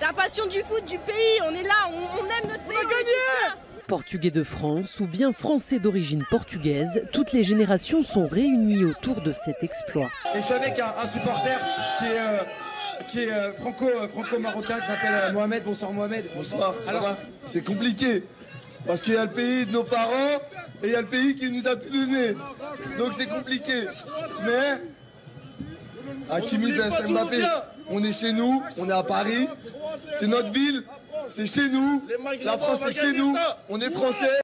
La 0.00 0.12
passion 0.12 0.46
du 0.46 0.60
foot 0.60 0.84
du 0.86 0.98
pays, 0.98 1.40
on 1.44 1.54
est 1.54 1.62
là, 1.62 1.90
on, 1.90 2.24
aime 2.24 2.50
notre 2.50 2.64
pays. 2.64 2.76
On 2.76 2.86
a 2.86 2.90
gagné 2.90 3.60
Portugais 3.86 4.30
de 4.30 4.44
France 4.44 5.00
ou 5.00 5.06
bien 5.06 5.32
Français 5.32 5.78
d'origine 5.78 6.24
portugaise, 6.30 7.02
toutes 7.12 7.32
les 7.32 7.42
générations 7.42 8.02
sont 8.02 8.26
réunies 8.28 8.84
autour 8.84 9.20
de 9.22 9.32
cet 9.32 9.62
exploit. 9.62 10.10
Et 10.34 10.40
je 10.40 10.44
suis 10.44 10.54
avec 10.54 10.78
un, 10.78 11.06
supporter 11.06 11.58
qui 11.98 12.04
est, 12.04 12.18
euh, 12.18 12.38
qui 13.08 13.20
est 13.24 13.32
euh, 13.32 13.52
franco, 13.54 13.86
euh, 13.86 14.08
franco-marocain 14.08 14.78
qui 14.80 14.86
s'appelle 14.86 15.32
Mohamed. 15.32 15.64
Bonsoir 15.64 15.92
Mohamed. 15.92 16.26
Bonsoir, 16.34 16.74
ça 16.82 17.00
va? 17.00 17.18
C'est 17.46 17.64
compliqué. 17.64 18.24
Parce 18.86 19.02
qu'il 19.02 19.14
y 19.14 19.18
a 19.18 19.24
le 19.24 19.32
pays 19.32 19.66
de 19.66 19.72
nos 19.72 19.84
parents 19.84 20.38
et 20.82 20.86
il 20.86 20.92
y 20.92 20.96
a 20.96 21.00
le 21.00 21.06
pays 21.08 21.34
qui 21.34 21.50
nous 21.50 21.66
a 21.66 21.76
tout 21.76 21.90
donné. 21.90 22.34
Donc 22.98 23.12
c'est 23.12 23.26
compliqué. 23.26 23.86
Mais 24.44 24.82
Hakimi 26.30 26.72
Ben 26.72 26.90
Mbappé, 27.08 27.42
on 27.90 28.02
est 28.02 28.12
chez 28.12 28.32
nous, 28.32 28.62
on 28.78 28.88
est 28.88 28.92
à 28.92 29.02
Paris, 29.02 29.48
c'est 30.12 30.26
notre 30.26 30.52
ville, 30.52 30.82
c'est 31.30 31.46
chez 31.46 31.68
nous, 31.68 32.02
la 32.44 32.58
France 32.58 32.82
c'est 32.84 32.92
chez 32.92 33.16
nous, 33.16 33.36
on 33.68 33.80
est 33.80 33.90
français. 33.90 34.40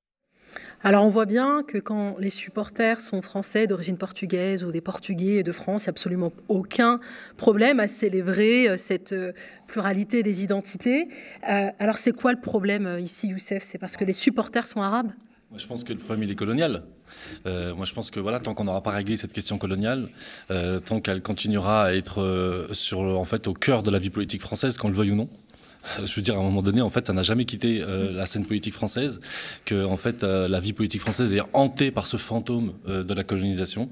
Alors 0.87 1.07
on 1.07 1.09
voit 1.09 1.25
bien 1.25 1.63
que 1.63 1.79
quand 1.79 2.17
les 2.19 2.29
supporters 2.29 3.01
sont 3.01 3.23
français 3.23 3.67
d'origine 3.67 3.97
portugaise 3.97 4.65
ou 4.65 4.71
des 4.71 4.83
Portugais 4.83 5.43
de 5.43 5.51
France, 5.51 5.85
il 5.85 5.87
n'y 5.87 5.89
a 5.89 5.93
absolument 5.93 6.33
aucun 6.49 7.01
problème 7.39 7.81
à 7.81 7.89
célébrer 7.89 8.69
euh, 8.69 8.77
cette 8.77 9.15
euh, 9.15 9.33
pluralité 9.67 10.23
des 10.23 10.45
identités. 10.45 11.09
Euh, 11.49 11.71
alors 11.79 11.97
c'est 11.97 12.13
quoi 12.13 12.33
le 12.35 12.41
problème 12.41 12.99
ici, 13.01 13.29
Youssef? 13.29 13.65
C'est 13.67 13.79
parce 13.79 13.97
que 13.97 14.05
les 14.05 14.13
supporters 14.13 14.67
sont 14.67 14.83
arabes? 14.83 15.13
Moi, 15.51 15.59
je 15.59 15.67
pense 15.67 15.85
que 15.85 15.93
le 15.95 16.01
problème, 16.01 16.25
il 16.25 16.33
est 16.33 16.35
colonial. 16.35 16.83
Moi, 17.45 17.85
je 17.85 17.93
pense 17.93 18.11
que 18.11 18.21
voilà, 18.21 18.41
tant 18.41 18.55
qu'on 18.55 18.65
n'aura 18.65 18.83
pas 18.83 18.93
réglé 18.93 19.17
cette 19.17 19.33
question 19.33 19.59
coloniale, 19.59 20.09
tant 20.87 21.01
qu'elle 21.01 21.23
continuera 21.23 21.85
à 21.85 21.93
être 21.93 22.69
sur, 22.73 23.01
en 23.01 23.25
fait, 23.25 23.47
au 23.49 23.55
cœur 23.55 23.83
de 23.83 23.91
la 23.91 23.99
vie 23.99 24.11
politique 24.11 24.43
française, 24.43 24.77
qu'on 24.77 24.89
le 24.89 24.95
veuille 24.95 25.13
ou 25.13 25.17
non, 25.17 25.29
je 26.03 26.15
veux 26.15 26.23
dire, 26.23 26.37
à 26.37 26.39
un 26.39 26.43
moment 26.43 26.63
donné, 26.63 26.81
en 26.81 26.91
fait, 26.91 27.07
ça 27.07 27.13
n'a 27.13 27.23
jamais 27.23 27.45
quitté 27.45 27.81
euh, 27.81 28.13
la 28.13 28.27
scène 28.27 28.45
politique 28.45 28.75
française, 28.75 29.21
que 29.65 29.85
en 29.85 29.97
fait, 29.97 30.25
euh, 30.25 30.49
la 30.49 30.61
vie 30.61 30.73
politique 30.73 31.01
française 31.01 31.33
est 31.33 31.43
hantée 31.53 31.91
par 31.91 32.07
ce 32.07 32.17
fantôme 32.17 32.73
euh, 32.89 33.03
de 33.03 33.15
la 33.15 33.25
colonisation, 33.25 33.89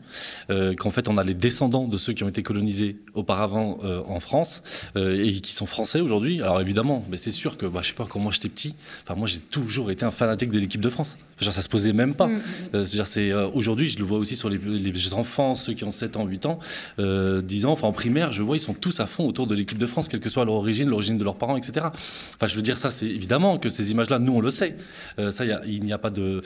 qu'en 0.78 0.90
fait, 0.90 1.08
on 1.08 1.18
a 1.18 1.24
les 1.24 1.34
descendants 1.34 1.88
de 1.88 1.96
ceux 1.96 2.12
qui 2.12 2.24
ont 2.24 2.28
été 2.28 2.42
colonisés 2.42 2.96
auparavant 3.14 3.78
en 4.06 4.20
France 4.20 4.62
et 4.96 5.40
qui 5.40 5.52
sont 5.52 5.66
français 5.66 6.00
aujourd'hui. 6.00 6.42
Alors 6.42 6.60
évidemment, 6.60 7.04
mais 7.10 7.16
c'est 7.16 7.30
sûr 7.30 7.56
que, 7.56 7.66
bah, 7.66 7.80
je 7.82 7.88
sais 7.88 7.94
pas, 7.94 8.06
quand 8.08 8.20
moi 8.20 8.32
j'étais 8.32 8.48
petit, 8.48 8.74
enfin 9.02 9.14
moi 9.14 9.26
j'ai 9.26 9.38
toujours 9.38 9.90
été 9.90 10.04
un 10.04 10.10
fanatique 10.10 10.50
de 10.50 10.58
l'équipe 10.58 10.80
de 10.80 10.88
France. 10.88 11.16
Genre, 11.40 11.52
ça 11.52 11.62
se 11.62 11.68
posait 11.68 11.92
même 11.92 12.14
pas. 12.14 12.28
Mm. 12.28 12.84
c'est 12.84 13.32
aujourd'hui, 13.32 13.88
je 13.88 13.98
le 13.98 14.04
vois 14.04 14.18
aussi 14.18 14.36
sur 14.36 14.48
les, 14.48 14.58
les, 14.58 15.14
enfants, 15.14 15.54
ceux 15.54 15.72
qui 15.72 15.84
ont 15.84 15.92
7 15.92 16.16
ans, 16.16 16.26
8 16.26 16.46
ans, 16.46 16.58
10 16.98 17.66
ans, 17.66 17.72
enfin 17.72 17.88
en 17.88 17.92
primaire, 17.92 18.32
je 18.32 18.42
vois, 18.42 18.56
ils 18.56 18.60
sont 18.60 18.74
tous 18.74 19.00
à 19.00 19.06
fond 19.06 19.26
autour 19.26 19.46
de 19.46 19.54
l'équipe 19.54 19.78
de 19.78 19.86
France, 19.86 20.08
quelle 20.08 20.20
que 20.20 20.28
soit 20.28 20.44
leur 20.44 20.54
origine, 20.54 20.88
l'origine 20.88 21.18
de 21.18 21.24
leurs 21.24 21.36
parents, 21.36 21.56
etc. 21.56 21.81
Enfin, 21.88 22.46
je 22.46 22.56
veux 22.56 22.62
dire, 22.62 22.78
ça, 22.78 22.90
c'est 22.90 23.06
évidemment 23.06 23.58
que 23.58 23.68
ces 23.68 23.90
images-là, 23.90 24.18
nous, 24.18 24.34
on 24.34 24.40
le 24.40 24.50
sait. 24.50 24.76
Euh, 25.18 25.30
ça, 25.30 25.44
il 25.44 25.82
n'y 25.82 25.92
a 25.92 25.98
pas 25.98 26.10
de, 26.10 26.42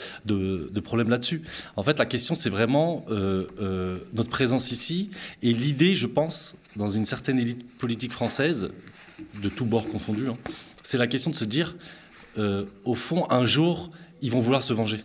problème 0.83 1.09
là-dessus. 1.11 1.43
En 1.77 1.83
fait, 1.83 1.99
la 1.99 2.07
question, 2.07 2.35
c'est 2.35 2.51
vraiment 2.51 3.05
euh, 3.11 3.47
euh, 3.61 3.99
notre 4.13 4.31
présence 4.31 4.71
ici 4.71 5.11
et 5.43 5.53
l'idée, 5.53 5.95
je 5.95 6.07
pense, 6.07 6.57
dans 6.77 6.89
une 6.89 7.05
certaine 7.05 7.39
élite 7.39 7.67
politique 7.79 8.13
française, 8.13 8.71
de 9.43 9.49
tous 9.49 9.65
bords 9.65 9.89
confondus, 9.89 10.29
hein, 10.29 10.37
c'est 10.83 10.99
la 10.99 11.07
question 11.07 11.31
de 11.31 11.37
se 11.37 11.45
dire, 11.45 11.77
au 12.85 12.95
fond, 12.95 13.27
un 13.31 13.47
jour, 13.47 13.91
ils 14.21 14.31
vont 14.31 14.41
vouloir 14.41 14.63
se 14.63 14.75
venger. 14.75 14.99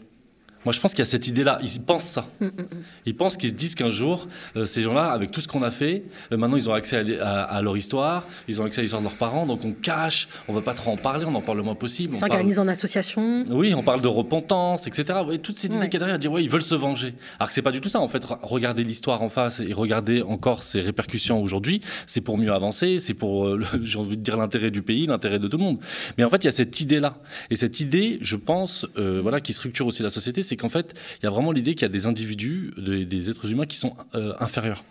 Moi, 0.64 0.74
je 0.74 0.80
pense 0.80 0.92
qu'il 0.92 1.00
y 1.00 1.08
a 1.08 1.10
cette 1.10 1.28
idée-là. 1.28 1.58
Ils 1.64 1.82
pensent 1.82 2.04
ça. 2.04 2.28
Mm, 2.40 2.46
mm, 2.46 2.50
mm. 2.50 2.68
Ils 3.08 3.16
pensent 3.16 3.36
qu'ils 3.36 3.50
se 3.50 3.56
disent 3.56 3.74
qu'un 3.74 3.90
jour, 3.90 4.28
euh, 4.56 4.66
ces 4.66 4.84
gens-là, 4.84 5.12
avec 5.12 5.32
tout 5.32 5.42
ce 5.42 5.48
qu'on 5.48 5.64
a 5.64 5.72
fait, 5.72 6.04
euh, 6.32 6.38
maintenant, 6.38 6.58
ils 6.58 6.70
ont 6.70 6.74
accès 6.74 7.20
à, 7.20 7.62
leur 7.62 7.76
histoire, 7.78 8.26
ils 8.48 8.62
ont 8.62 8.66
accès 8.66 8.80
à 8.80 8.82
l'histoire 8.84 9.02
de 9.02 9.08
leurs 9.08 9.18
parents, 9.18 9.48
donc 9.48 9.66
on 9.66 9.72
cache, 9.72 10.28
on 10.48 10.54
ne 10.54 10.58
veut 10.58 10.64
pas 10.64 10.76
trop 10.76 10.92
en 10.92 10.98
parler, 10.98 11.26
on 11.26 11.34
en 11.34 11.42
parle 11.42 11.58
le 11.58 11.64
moins 11.64 11.76
possible. 11.76 12.14
Ils 12.14 12.20
s'organisent 12.20 12.60
en 12.60 12.68
association. 12.68 13.44
Oui, 13.50 13.74
on 13.76 13.82
parle 13.82 14.02
de 14.02 14.08
repentance, 14.08 14.86
etc. 14.86 15.20
Et 15.32 15.40
toutes 15.40 15.58
ces 15.58 15.68
idées 15.68 15.90
qu'il 15.90 15.94
y 15.94 15.96
a 15.98 16.00
derrière, 16.00 16.20
dire, 16.20 16.32
ouais, 16.32 16.44
ils 16.44 16.50
veulent 16.50 16.62
se 16.62 16.76
venger. 16.76 17.16
Alors 17.40 17.50
que 17.50 17.56
c'est 17.56 17.62
pas 17.64 17.72
du 17.72 17.82
tout 17.82 17.90
ça, 17.90 18.00
en 18.00 18.08
fait. 18.08 18.24
Regarder 18.24 18.84
l'histoire 18.84 19.24
en 19.24 19.30
face 19.30 19.62
et 19.62 19.74
regarder 19.74 20.22
encore 20.22 20.62
ses 20.62 20.82
répercussions 20.82 21.42
aujourd'hui, 21.42 21.82
c'est 22.06 22.22
pour 22.22 22.38
mieux 22.38 22.54
avancer, 22.54 23.00
c'est 23.00 23.16
pour, 23.16 23.48
euh, 23.48 23.64
j'ai 23.82 23.98
envie 23.98 24.18
de 24.18 24.22
dire, 24.22 24.38
l'intérêt 24.38 24.70
du 24.70 24.84
pays, 24.84 25.08
l'intérêt 25.08 25.40
de 25.40 25.48
tout 25.48 25.58
le 25.58 25.64
monde. 25.64 25.80
Mais 26.18 26.24
en 26.24 26.30
fait, 26.30 26.44
il 26.44 26.46
y 26.46 26.50
a 26.50 26.52
cette 26.52 26.80
idée-là. 26.80 27.18
Et 27.50 27.56
cette 27.56 27.80
idée, 27.80 28.20
je 28.22 28.36
pense, 28.36 28.86
voilà, 28.96 29.40
qui 29.40 29.54
structure 29.54 29.88
aussi 29.88 30.04
la 30.04 30.10
société, 30.10 30.42
c'est 30.52 30.58
qu'en 30.58 30.68
fait, 30.68 30.94
il 31.20 31.24
y 31.24 31.28
a 31.28 31.30
vraiment 31.30 31.54
l'idée 31.54 31.76
qu'il 31.76 31.84
y 31.84 31.86
a 31.86 31.90
des 31.90 32.08
individus, 32.08 32.74
des, 32.78 33.30
êtres 33.30 33.50
humains 33.50 33.66
qui 33.66 33.78
sont 33.78 33.94
euh, 34.16 34.34
inférieurs. 34.42 34.84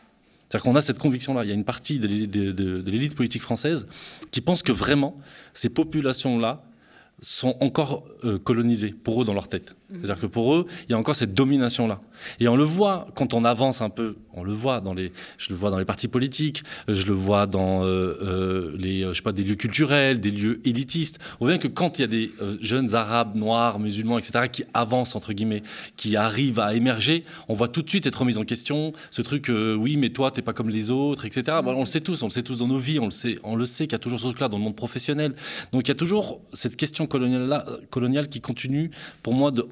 C'est-à-dire 0.48 0.64
qu'on 0.64 0.74
a 0.74 0.80
cette 0.80 0.98
conviction-là. 0.98 1.44
Il 1.44 1.48
y 1.48 1.50
a 1.50 1.54
une 1.54 1.66
partie 1.66 1.98
de 1.98 2.90
l'élite 2.90 3.14
politique 3.14 3.42
française 3.42 3.86
qui 4.30 4.40
pense 4.40 4.62
que 4.62 4.72
vraiment, 4.72 5.20
ces 5.52 5.68
populations-là 5.68 6.62
sont 7.20 7.56
encore 7.60 8.06
euh, 8.24 8.38
colonisés 8.38 8.94
pour 9.04 9.20
eux 9.20 9.26
dans 9.26 9.34
leur 9.34 9.48
tête. 9.48 9.76
C'est-à-dire 9.92 10.20
que 10.20 10.26
pour 10.26 10.54
eux, 10.54 10.66
il 10.88 10.92
y 10.92 10.94
a 10.94 10.98
encore 10.98 11.16
cette 11.16 11.34
domination-là. 11.34 12.00
Et 12.38 12.48
on 12.48 12.56
le 12.56 12.64
voit 12.64 13.08
quand 13.14 13.34
on 13.34 13.44
avance 13.44 13.82
un 13.82 13.90
peu, 13.90 14.16
on 14.34 14.44
le 14.44 14.52
voit 14.52 14.80
dans 14.80 14.94
les, 14.94 15.12
je 15.38 15.50
le 15.50 15.56
vois 15.56 15.70
dans 15.70 15.78
les 15.78 15.84
partis 15.84 16.08
politiques, 16.08 16.62
je 16.88 17.06
le 17.06 17.12
vois 17.12 17.46
dans 17.46 17.84
euh, 17.84 18.16
euh 18.22 18.76
les, 18.78 19.02
je 19.02 19.12
sais 19.14 19.22
pas, 19.22 19.32
des 19.32 19.42
lieux 19.42 19.54
culturels, 19.54 20.20
des 20.20 20.30
lieux 20.30 20.60
élitistes. 20.64 21.18
On 21.40 21.46
voit 21.46 21.54
bien 21.54 21.58
que 21.58 21.68
quand 21.68 21.98
il 21.98 22.02
y 22.02 22.04
a 22.04 22.08
des 22.08 22.30
euh, 22.42 22.56
jeunes 22.60 22.94
arabes, 22.94 23.36
noirs, 23.36 23.78
musulmans, 23.78 24.18
etc., 24.18 24.48
qui 24.50 24.64
avancent 24.74 25.16
entre 25.16 25.32
guillemets, 25.32 25.62
qui 25.96 26.16
arrivent 26.16 26.60
à 26.60 26.74
émerger, 26.74 27.24
on 27.48 27.54
voit 27.54 27.68
tout 27.68 27.82
de 27.82 27.88
suite 27.88 28.04
cette 28.04 28.14
remise 28.14 28.38
en 28.38 28.44
question, 28.44 28.92
ce 29.10 29.22
truc, 29.22 29.50
oui, 29.50 29.96
mais 29.96 30.10
toi, 30.10 30.30
t'es 30.30 30.42
pas 30.42 30.52
comme 30.52 30.68
les 30.68 30.90
autres, 30.90 31.24
etc. 31.24 31.58
on 31.64 31.80
le 31.80 31.84
sait 31.84 32.00
tous, 32.00 32.22
on 32.22 32.26
le 32.26 32.30
sait 32.30 32.42
tous 32.42 32.58
dans 32.58 32.68
nos 32.68 32.78
vies, 32.78 32.98
on 32.98 33.06
le 33.06 33.10
sait, 33.10 33.38
sait 33.66 33.84
qu'il 33.84 33.92
y 33.92 33.96
a 33.96 33.98
toujours 33.98 34.18
ce 34.18 34.24
truc-là 34.24 34.48
dans 34.48 34.58
le 34.58 34.64
monde 34.64 34.76
professionnel. 34.76 35.34
Donc 35.72 35.86
il 35.86 35.88
y 35.88 35.92
a 35.92 35.96
toujours 35.96 36.40
cette 36.52 36.76
question 36.76 37.06
coloniale, 37.06 37.64
coloniale 37.90 38.28
qui 38.28 38.40
continue, 38.40 38.90
pour 39.22 39.34
moi, 39.34 39.50
de 39.50 39.66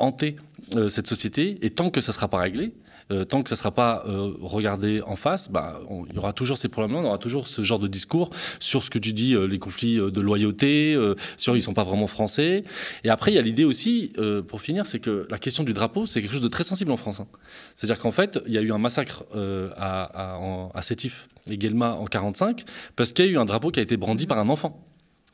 euh, 0.76 0.88
cette 0.88 1.06
société. 1.06 1.58
Et 1.62 1.70
tant 1.70 1.90
que 1.90 2.00
ça 2.00 2.12
ne 2.12 2.14
sera 2.14 2.28
pas 2.28 2.38
réglé, 2.38 2.72
euh, 3.10 3.24
tant 3.24 3.42
que 3.42 3.48
ça 3.48 3.54
ne 3.54 3.58
sera 3.58 3.70
pas 3.70 4.04
euh, 4.06 4.34
regardé 4.40 5.00
en 5.02 5.16
face, 5.16 5.50
bah, 5.50 5.80
il 6.10 6.14
y 6.14 6.18
aura 6.18 6.34
toujours 6.34 6.58
ces 6.58 6.68
problèmes-là, 6.68 7.00
on 7.00 7.04
aura 7.06 7.18
toujours 7.18 7.46
ce 7.46 7.62
genre 7.62 7.78
de 7.78 7.88
discours 7.88 8.28
sur 8.60 8.82
ce 8.82 8.90
que 8.90 8.98
tu 8.98 9.12
dis, 9.12 9.34
les 9.34 9.58
conflits 9.58 9.96
de 9.96 10.20
loyauté, 10.20 10.94
sur 11.36 11.54
ils 11.54 11.60
ne 11.60 11.62
sont 11.62 11.74
pas 11.74 11.84
vraiment 11.84 12.06
français. 12.06 12.64
Et 13.04 13.08
après, 13.08 13.30
il 13.32 13.36
y 13.36 13.38
a 13.38 13.42
l'idée 13.42 13.64
aussi, 13.64 14.12
pour 14.48 14.60
finir, 14.60 14.86
c'est 14.86 14.98
que 14.98 15.26
la 15.30 15.38
question 15.38 15.64
du 15.64 15.72
drapeau, 15.72 16.06
c'est 16.06 16.20
quelque 16.20 16.32
chose 16.32 16.42
de 16.42 16.48
très 16.48 16.64
sensible 16.64 16.90
en 16.90 16.96
France. 16.98 17.20
Hein. 17.20 17.28
C'est-à-dire 17.74 17.98
qu'en 17.98 18.12
fait, 18.12 18.38
il 18.46 18.52
y 18.52 18.58
a 18.58 18.62
eu 18.62 18.72
un 18.72 18.78
massacre 18.78 19.24
à, 19.34 20.36
à, 20.36 20.68
à 20.74 20.82
Sétif 20.82 21.28
et 21.48 21.56
Guelma 21.56 21.94
en 21.94 22.04
45 22.04 22.64
parce 22.96 23.12
qu'il 23.12 23.24
y 23.24 23.28
a 23.28 23.30
eu 23.32 23.38
un 23.38 23.46
drapeau 23.46 23.70
qui 23.70 23.80
a 23.80 23.82
été 23.82 23.96
brandi 23.96 24.26
par 24.26 24.38
un 24.38 24.48
enfant, 24.48 24.84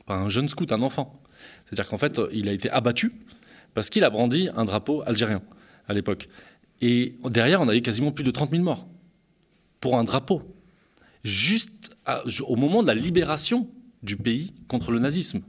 par 0.05 0.21
un 0.21 0.29
jeune 0.29 0.47
scout, 0.47 0.71
un 0.71 0.81
enfant. 0.81 1.21
C'est-à-dire 1.65 1.89
qu'en 1.89 1.97
fait, 1.97 2.21
il 2.31 2.47
a 2.47 2.53
été 2.53 2.69
abattu 2.69 3.13
parce 3.75 3.91
qu'il 3.91 4.03
a 4.03 4.09
brandi 4.09 4.49
un 4.55 4.65
drapeau 4.65 5.03
algérien 5.05 5.43
à 5.87 5.93
l'époque. 5.93 6.27
Et 6.81 7.15
derrière, 7.25 7.61
on 7.61 7.67
avait 7.67 7.81
quasiment 7.81 8.11
plus 8.11 8.23
de 8.23 8.31
30 8.31 8.49
000 8.49 8.63
morts 8.63 8.87
pour 9.79 9.97
un 9.97 10.03
drapeau. 10.03 10.41
Juste 11.23 11.95
au 12.41 12.55
moment 12.55 12.81
de 12.81 12.87
la 12.87 12.95
libération 12.95 13.69
du 14.01 14.17
pays 14.17 14.53
contre 14.67 14.91
le 14.91 14.99
nazisme, 14.99 15.41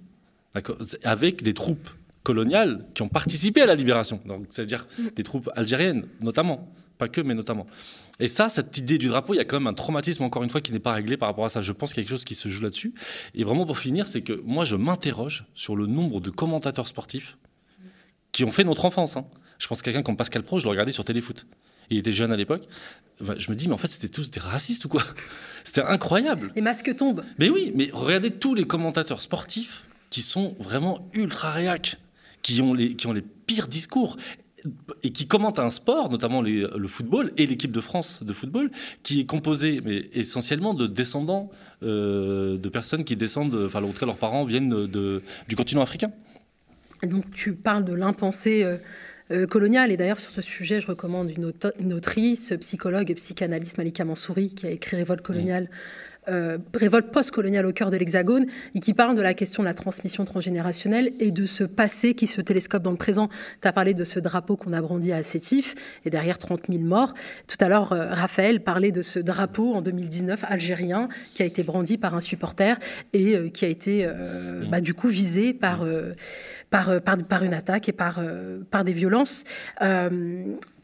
avec 1.05 1.43
des 1.43 1.55
troupes 1.55 1.89
coloniales 2.23 2.87
qui 2.95 3.03
ont 3.03 3.09
participé 3.09 3.63
à 3.63 3.67
la 3.67 3.75
libération, 3.75 4.21
c'est-à-dire 4.51 4.89
des 5.15 5.23
troupes 5.23 5.49
algériennes 5.55 6.07
notamment, 6.21 6.73
pas 6.99 7.09
que, 7.09 7.21
mais 7.21 7.35
notamment. 7.35 7.67
Et 8.19 8.29
ça, 8.29 8.49
cette 8.49 8.79
idée 8.79 8.97
du 8.97 9.09
drapeau, 9.09 9.35
il 9.35 9.37
y 9.37 9.41
a 9.41 9.45
quand 9.45 9.61
même 9.61 9.67
un 9.67 9.75
traumatisme, 9.75 10.23
encore 10.23 10.43
une 10.43 10.49
fois, 10.49 10.63
qui 10.63 10.73
n'est 10.73 10.79
pas 10.79 10.95
réglé 10.95 11.19
par 11.19 11.29
rapport 11.29 11.45
à 11.45 11.51
ça. 11.51 11.61
Je 11.61 11.73
pense 11.73 11.93
qu'il 11.93 12.03
y 12.03 12.07
a 12.07 12.09
quelque 12.09 12.17
chose 12.17 12.25
qui 12.25 12.35
se 12.35 12.49
joue 12.49 12.63
là-dessus. 12.63 12.95
Et 13.35 13.45
vraiment, 13.45 13.67
pour 13.67 13.79
finir, 13.79 14.07
c'est 14.07 14.23
que 14.23 14.41
moi, 14.45 14.65
je 14.65 14.75
m'interroge 14.75 15.45
sur 15.53 15.77
le 15.77 15.87
nombre 15.87 16.21
de 16.23 16.31
commentateurs 16.31 16.89
sportifs 16.89 17.37
qui 18.37 18.45
ont 18.45 18.51
fait 18.51 18.65
notre 18.65 18.85
enfance. 18.85 19.17
Hein. 19.17 19.25
Je 19.59 19.67
pense 19.67 19.81
que 19.81 19.87
quelqu'un 19.87 20.03
comme 20.03 20.19
Pascal 20.19 20.43
Pro, 20.43 20.59
je 20.59 20.65
le 20.65 20.71
regardais 20.71 20.93
sur 20.93 21.07
Téléfoot. 21.07 21.47
Il 21.89 21.97
était 21.97 22.13
jeune 22.13 22.33
à 22.33 22.37
l'époque. 22.37 22.69
Je 23.19 23.51
me 23.51 23.57
dis, 23.57 23.67
mais 23.67 23.73
en 23.73 23.79
fait, 23.79 23.89
c'était 23.89 24.11
tous 24.11 24.31
des 24.31 24.41
racistes 24.41 24.85
ou 24.85 24.89
quoi? 24.91 25.03
C'était 25.65 25.81
incroyable. 25.81 26.53
Les 26.55 26.61
masques 26.61 26.95
tombent. 26.97 27.25
Mais 27.39 27.49
oui, 27.49 27.73
mais 27.75 27.89
regardez 27.95 28.31
tous 28.31 28.55
les 28.55 28.67
commentateurs 28.67 29.23
sportifs 29.23 29.87
qui 30.11 30.21
sont 30.21 30.55
vraiment 30.61 31.09
ultra 31.15 31.51
réacs, 31.51 31.97
qui 32.43 32.61
ont 32.61 32.75
les, 32.75 32.95
qui 32.95 33.07
ont 33.07 33.15
les 33.15 33.23
pires 33.23 33.69
discours 33.69 34.19
et 35.03 35.13
qui 35.13 35.27
commentent 35.27 35.59
un 35.59 35.71
sport, 35.71 36.11
notamment 36.11 36.43
le 36.43 36.89
football 36.89 37.33
et 37.39 37.47
l'équipe 37.47 37.73
de 37.73 37.81
France 37.81 38.23
de 38.23 38.33
football, 38.35 38.71
qui 39.03 39.21
est 39.21 39.25
composé 39.25 39.81
mais 39.83 40.11
essentiellement 40.13 40.75
de 40.75 40.87
descendants 40.87 41.51
euh, 41.83 42.59
de 42.59 42.69
personnes 42.69 43.05
qui 43.05 43.17
descendent, 43.17 43.55
enfin 43.65 43.83
en 43.83 43.93
tout 43.93 43.99
cas 44.01 44.07
leurs 44.07 44.19
parents 44.19 44.45
viennent 44.45 44.87
de, 44.87 45.23
du 45.49 45.57
continent 45.57 45.81
africain. 45.81 46.13
Donc 47.09 47.31
tu 47.33 47.55
parles 47.55 47.85
de 47.85 47.93
l'impensé 47.93 48.65
euh, 48.65 48.77
euh, 49.31 49.47
colonial. 49.47 49.93
Et 49.93 49.97
d'ailleurs, 49.97 50.19
sur 50.19 50.31
ce 50.31 50.43
sujet, 50.43 50.81
je 50.81 50.87
recommande 50.87 51.31
une, 51.31 51.93
autrice, 51.93 52.53
psychologue 52.61 53.11
et 53.11 53.15
psychanalyste, 53.15 53.79
Malika 53.79 54.05
Mansouri, 54.05 54.55
qui 54.55 54.67
a 54.67 54.71
écrit 54.71 54.97
Révolte 54.97 55.23
coloniale 55.23 55.69
euh, 56.29 56.59
révolte 56.75 57.13
post-coloniale 57.13 57.67
au 57.67 57.73
cœur 57.73 57.91
de 57.91 57.97
l'Hexagone 57.97 58.47
et 58.75 58.81
qui 58.81 58.95
parle 58.95 59.17
de 59.17 59.23
la 59.23 59.35
question 59.35 59.63
de 59.63 59.69
la 59.69 59.75
transmission 59.75 60.25
transgénérationnelle 60.25 61.13
et 61.21 61.31
de 61.31 61.47
ce 61.47 61.65
passé 61.65 62.15
qui 62.15 62.27
se 62.27 62.41
télescope 62.41 62.83
dans 62.83 62.91
le 62.91 62.97
présent. 62.97 63.29
Tu 63.63 63.69
as 63.69 63.73
parlé 63.73 63.95
de 63.95 64.05
ce 64.05 64.19
drapeau 64.19 64.57
qu'on 64.57 64.73
a 64.73 64.81
brandi 64.81 65.13
à 65.13 65.23
Sétif 65.23 65.75
et 66.05 66.11
derrière 66.11 66.39
30 66.39 66.63
000 66.69 66.83
morts. 66.83 67.15
Tout 67.47 67.57
à 67.61 67.69
l'heure, 67.69 67.93
euh, 67.93 68.09
Raphaël 68.11 68.61
parlait 68.61 68.93
de 68.93 69.03
ce 69.03 69.19
drapeau 69.19 69.73
en 69.75 69.83
2019 69.83 70.45
algérien 70.49 71.09
qui 71.35 71.43
a 71.43 71.47
été 71.47 71.63
brandi 71.63 71.97
par 71.97 72.15
un 72.15 72.21
supporter 72.21 72.79
et 73.13 73.37
euh, 73.37 73.49
qui 73.49 73.65
a 73.65 73.69
été 73.69 74.11
bah, 74.71 74.81
du 74.81 74.95
coup 74.95 75.09
visé 75.09 75.53
par, 75.53 75.85
par, 76.71 77.01
par, 77.01 77.43
une 77.43 77.55
attaque 77.55 77.89
et 77.89 77.93
par, 77.93 78.21
par 78.71 78.85
des 78.85 78.93
violences. 78.93 79.45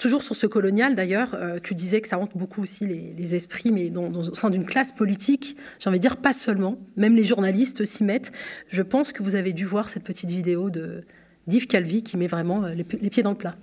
Toujours 0.02 0.24
sur 0.24 0.34
ce 0.34 0.48
colonial, 0.48 0.96
d'ailleurs, 0.96 1.34
euh, 1.34 1.60
tu 1.62 1.76
disais 1.76 2.00
que 2.00 2.08
ça 2.08 2.18
hante 2.18 2.36
beaucoup 2.36 2.60
aussi 2.60 2.88
les, 2.88 3.34
esprits, 3.36 3.70
mais 3.70 3.88
dans, 3.88 4.10
au 4.10 4.34
sein 4.34 4.50
d'une 4.50 4.64
classe 4.64 4.90
politique, 4.90 5.56
j'ai 5.78 5.88
envie 5.88 6.00
de 6.00 6.02
dire 6.02 6.16
pas 6.16 6.32
seulement, 6.32 6.76
même 6.96 7.14
les 7.14 7.22
journalistes 7.22 7.84
s'y 7.84 8.02
mettent. 8.02 8.32
Je 8.66 8.82
pense 8.82 9.12
que 9.12 9.22
vous 9.22 9.36
avez 9.36 9.52
dû 9.52 9.64
voir 9.64 9.88
cette 9.88 10.02
petite 10.02 10.28
vidéo 10.28 10.70
de 10.70 11.04
d'Yves 11.46 11.68
Calvi 11.68 12.02
qui 12.02 12.16
met 12.16 12.26
vraiment 12.26 12.62
les 12.66 12.82
pieds 12.82 13.22
dans 13.22 13.30
le 13.30 13.36
plat. 13.36 13.54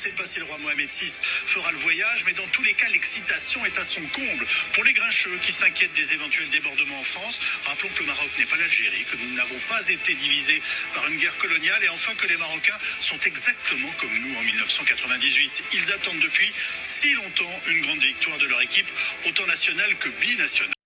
C'est 0.00 0.14
passé, 0.14 0.38
le 0.38 0.46
roi 0.46 0.56
Mohamed 0.58 0.88
VI 0.88 1.10
fera 1.20 1.72
le 1.72 1.78
voyage, 1.78 2.22
mais 2.24 2.32
dans 2.32 2.46
tous 2.52 2.62
les 2.62 2.72
cas, 2.72 2.88
l'excitation 2.88 3.66
est 3.66 3.76
à 3.80 3.84
son 3.84 4.00
comble. 4.14 4.46
Pour 4.72 4.84
les 4.84 4.92
grincheux 4.92 5.36
qui 5.42 5.50
s'inquiètent 5.50 5.92
des 5.94 6.12
éventuels 6.12 6.48
débordements 6.50 7.00
en 7.00 7.02
France, 7.02 7.40
rappelons 7.64 7.88
que 7.88 8.00
le 8.02 8.06
Maroc 8.06 8.30
n'est 8.38 8.46
pas 8.46 8.56
l'Algérie, 8.58 9.04
que 9.10 9.16
nous 9.16 9.34
n'avons 9.34 9.58
pas 9.68 9.88
été 9.88 10.14
divisés 10.14 10.62
par 10.94 11.08
une 11.08 11.16
guerre 11.16 11.36
coloniale, 11.38 11.82
et 11.82 11.88
enfin 11.88 12.14
que 12.14 12.28
les 12.28 12.36
Marocains 12.36 12.78
sont 13.00 13.18
exactement 13.26 13.90
comme 13.98 14.16
nous 14.16 14.38
en 14.38 14.42
1998. 14.42 15.64
Ils 15.72 15.92
attendent 15.92 16.20
depuis 16.20 16.52
si 16.80 17.14
longtemps 17.14 17.60
une 17.66 17.80
grande 17.80 18.00
victoire 18.00 18.38
de 18.38 18.46
leur 18.46 18.62
équipe, 18.62 18.86
autant 19.26 19.46
nationale 19.46 19.96
que 19.96 20.10
binationale 20.10 20.77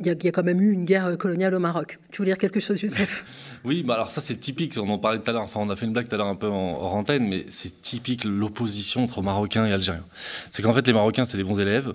il 0.00 0.06
y, 0.06 0.10
a, 0.10 0.32
quand 0.32 0.44
même 0.44 0.60
eu 0.60 0.72
une 0.72 0.84
guerre 0.84 1.16
coloniale 1.18 1.54
au 1.54 1.58
Maroc. 1.58 1.98
Tu 2.10 2.22
veux 2.22 2.26
dire 2.26 2.38
quelque 2.38 2.60
chose, 2.60 2.80
Youssef? 2.80 3.24
Oui, 3.64 3.82
bah 3.82 3.94
alors 3.94 4.12
ça 4.12 4.20
c'est 4.20 4.36
typique, 4.36 4.74
on 4.76 4.88
en 4.88 4.98
parlait 4.98 5.18
tout 5.18 5.28
à 5.28 5.32
l'heure, 5.32 5.42
enfin 5.42 5.58
on 5.60 5.70
a 5.70 5.76
fait 5.76 5.86
une 5.86 5.92
blague 5.92 6.06
tout 6.06 6.14
à 6.14 6.18
l'heure 6.18 6.28
un 6.28 6.36
peu 6.36 6.46
en, 6.46 6.74
hors 6.74 6.94
antenne, 6.94 7.26
mais 7.26 7.46
c'est 7.48 7.80
typique 7.80 8.24
l'opposition 8.24 9.02
entre 9.02 9.22
Marocains 9.22 9.66
et 9.66 9.72
Algériens. 9.72 10.04
C'est 10.52 10.62
qu'en 10.62 10.72
fait 10.72 10.86
les 10.86 10.92
Marocains 10.92 11.24
c'est 11.24 11.36
les 11.36 11.42
bons 11.42 11.58
élèves, 11.58 11.92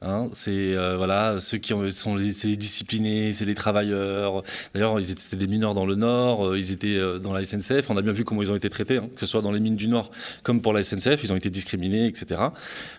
Hein, 0.00 0.28
c'est 0.32 0.76
euh, 0.76 0.96
voilà 0.96 1.40
ceux 1.40 1.58
qui 1.58 1.74
sont 1.90 2.14
les, 2.14 2.30
les 2.44 2.56
disciplinés, 2.56 3.32
c'est 3.32 3.44
les 3.44 3.54
travailleurs. 3.54 4.44
D'ailleurs, 4.72 5.00
ils 5.00 5.10
étaient 5.10 5.36
des 5.36 5.48
mineurs 5.48 5.74
dans 5.74 5.86
le 5.86 5.96
Nord, 5.96 6.50
euh, 6.50 6.58
ils 6.58 6.70
étaient 6.70 6.96
euh, 6.96 7.18
dans 7.18 7.32
la 7.32 7.44
SNCF. 7.44 7.90
On 7.90 7.96
a 7.96 8.02
bien 8.02 8.12
vu 8.12 8.24
comment 8.24 8.40
ils 8.42 8.52
ont 8.52 8.56
été 8.56 8.70
traités, 8.70 8.98
hein, 8.98 9.08
que 9.12 9.18
ce 9.18 9.26
soit 9.26 9.42
dans 9.42 9.50
les 9.50 9.58
mines 9.58 9.74
du 9.74 9.88
Nord 9.88 10.12
comme 10.44 10.62
pour 10.62 10.72
la 10.72 10.84
SNCF, 10.84 11.24
ils 11.24 11.32
ont 11.32 11.36
été 11.36 11.50
discriminés, 11.50 12.06
etc. 12.06 12.40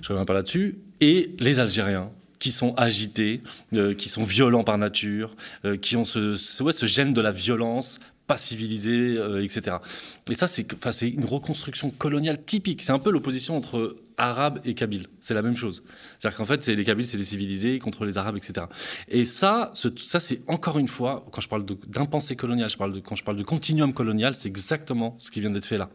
Je 0.02 0.10
reviens 0.10 0.26
pas 0.26 0.34
là-dessus. 0.34 0.80
Et 1.00 1.36
les 1.40 1.60
Algériens, 1.60 2.10
qui 2.40 2.52
sont 2.52 2.74
agités, 2.76 3.42
euh, 3.74 3.94
qui 3.94 4.10
sont 4.10 4.24
violents 4.24 4.64
par 4.64 4.78
nature, 4.78 5.36
euh, 5.66 5.78
qui 5.78 5.96
ont 5.98 6.06
ce, 6.06 6.36
ce, 6.36 6.86
gène 6.86 7.14
de 7.14 7.22
la 7.22 7.32
violence 7.32 8.00
pas 8.28 8.38
civilisée, 8.38 9.18
euh, 9.18 9.44
etc. 9.44 9.78
Et 10.30 10.36
ça, 10.36 10.48
c'est 10.48 11.10
une 11.10 11.26
reconstruction 11.26 11.90
coloniale 11.90 12.42
typique. 12.44 12.84
C'est 12.84 12.92
un 12.92 13.00
peu 13.00 13.12
l'opposition 13.12 13.58
entre 13.58 13.98
Arabes 14.20 14.60
et 14.66 14.74
Kabyles. 14.74 15.08
C'est 15.20 15.34
la 15.34 15.42
même 15.42 15.56
chose. 15.56 15.84
C'est-à-dire 16.20 16.38
qu'en 16.38 16.46
fait, 16.46 16.66
les 16.68 16.84
Kabyles, 16.84 17.06
c'est 17.06 17.18
les 17.18 17.24
civilisés 17.24 17.80
contre 17.80 18.06
les 18.06 18.18
Arabes, 18.18 18.38
etc. 18.38 18.68
Et 19.08 19.26
ça, 19.26 19.72
ça 19.74 20.20
c'est 20.20 20.42
encore 20.48 20.78
une 20.78 20.88
fois, 20.88 21.26
quand 21.32 21.42
je 21.42 21.48
parle 21.48 21.66
d'impensé 21.88 22.36
colonial, 22.36 22.70
quand 23.04 23.16
je 23.16 23.24
parle 23.24 23.38
de 23.38 23.44
continuum 23.44 23.94
colonial, 23.94 24.36
c'est 24.36 24.48
exactement 24.48 25.16
ce 25.20 25.32
qui 25.32 25.40
vient 25.40 25.50
d'être 25.50 25.66
fait 25.66 25.78
là. 25.78 25.90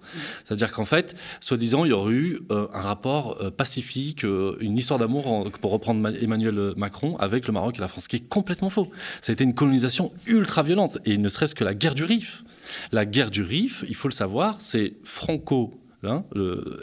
C'est-à-dire 0.44 0.72
qu'en 0.72 0.84
fait, 0.84 1.14
soi-disant, 1.40 1.84
il 1.84 1.90
y 1.90 1.92
aurait 1.92 2.12
eu 2.12 2.40
euh, 2.50 2.66
un 2.72 2.80
rapport 2.80 3.38
euh, 3.40 3.50
pacifique, 3.50 4.24
euh, 4.24 4.56
une 4.60 4.78
histoire 4.78 4.98
d'amour, 4.98 5.50
pour 5.60 5.70
reprendre 5.70 6.08
Emmanuel 6.20 6.72
Macron, 6.76 7.16
avec 7.16 7.46
le 7.46 7.52
Maroc 7.52 7.76
et 7.78 7.80
la 7.80 7.88
France, 7.88 8.04
ce 8.04 8.08
qui 8.08 8.16
est 8.16 8.28
complètement 8.28 8.70
faux. 8.70 8.90
Ça 9.20 9.32
a 9.32 9.34
été 9.34 9.44
une 9.44 9.54
colonisation 9.54 10.12
ultra 10.26 10.62
violente, 10.62 10.98
et 11.04 11.18
ne 11.18 11.28
serait-ce 11.28 11.54
que 11.54 11.64
la 11.64 11.74
guerre 11.74 11.94
du 11.94 12.04
Rif. 12.04 12.44
La 12.92 13.04
guerre 13.04 13.30
du 13.30 13.42
Rif, 13.42 13.84
il 13.88 13.94
faut 13.94 14.08
le 14.08 14.14
savoir, 14.14 14.60
c'est 14.60 14.94
franco 15.04 15.74
Hein, 16.06 16.24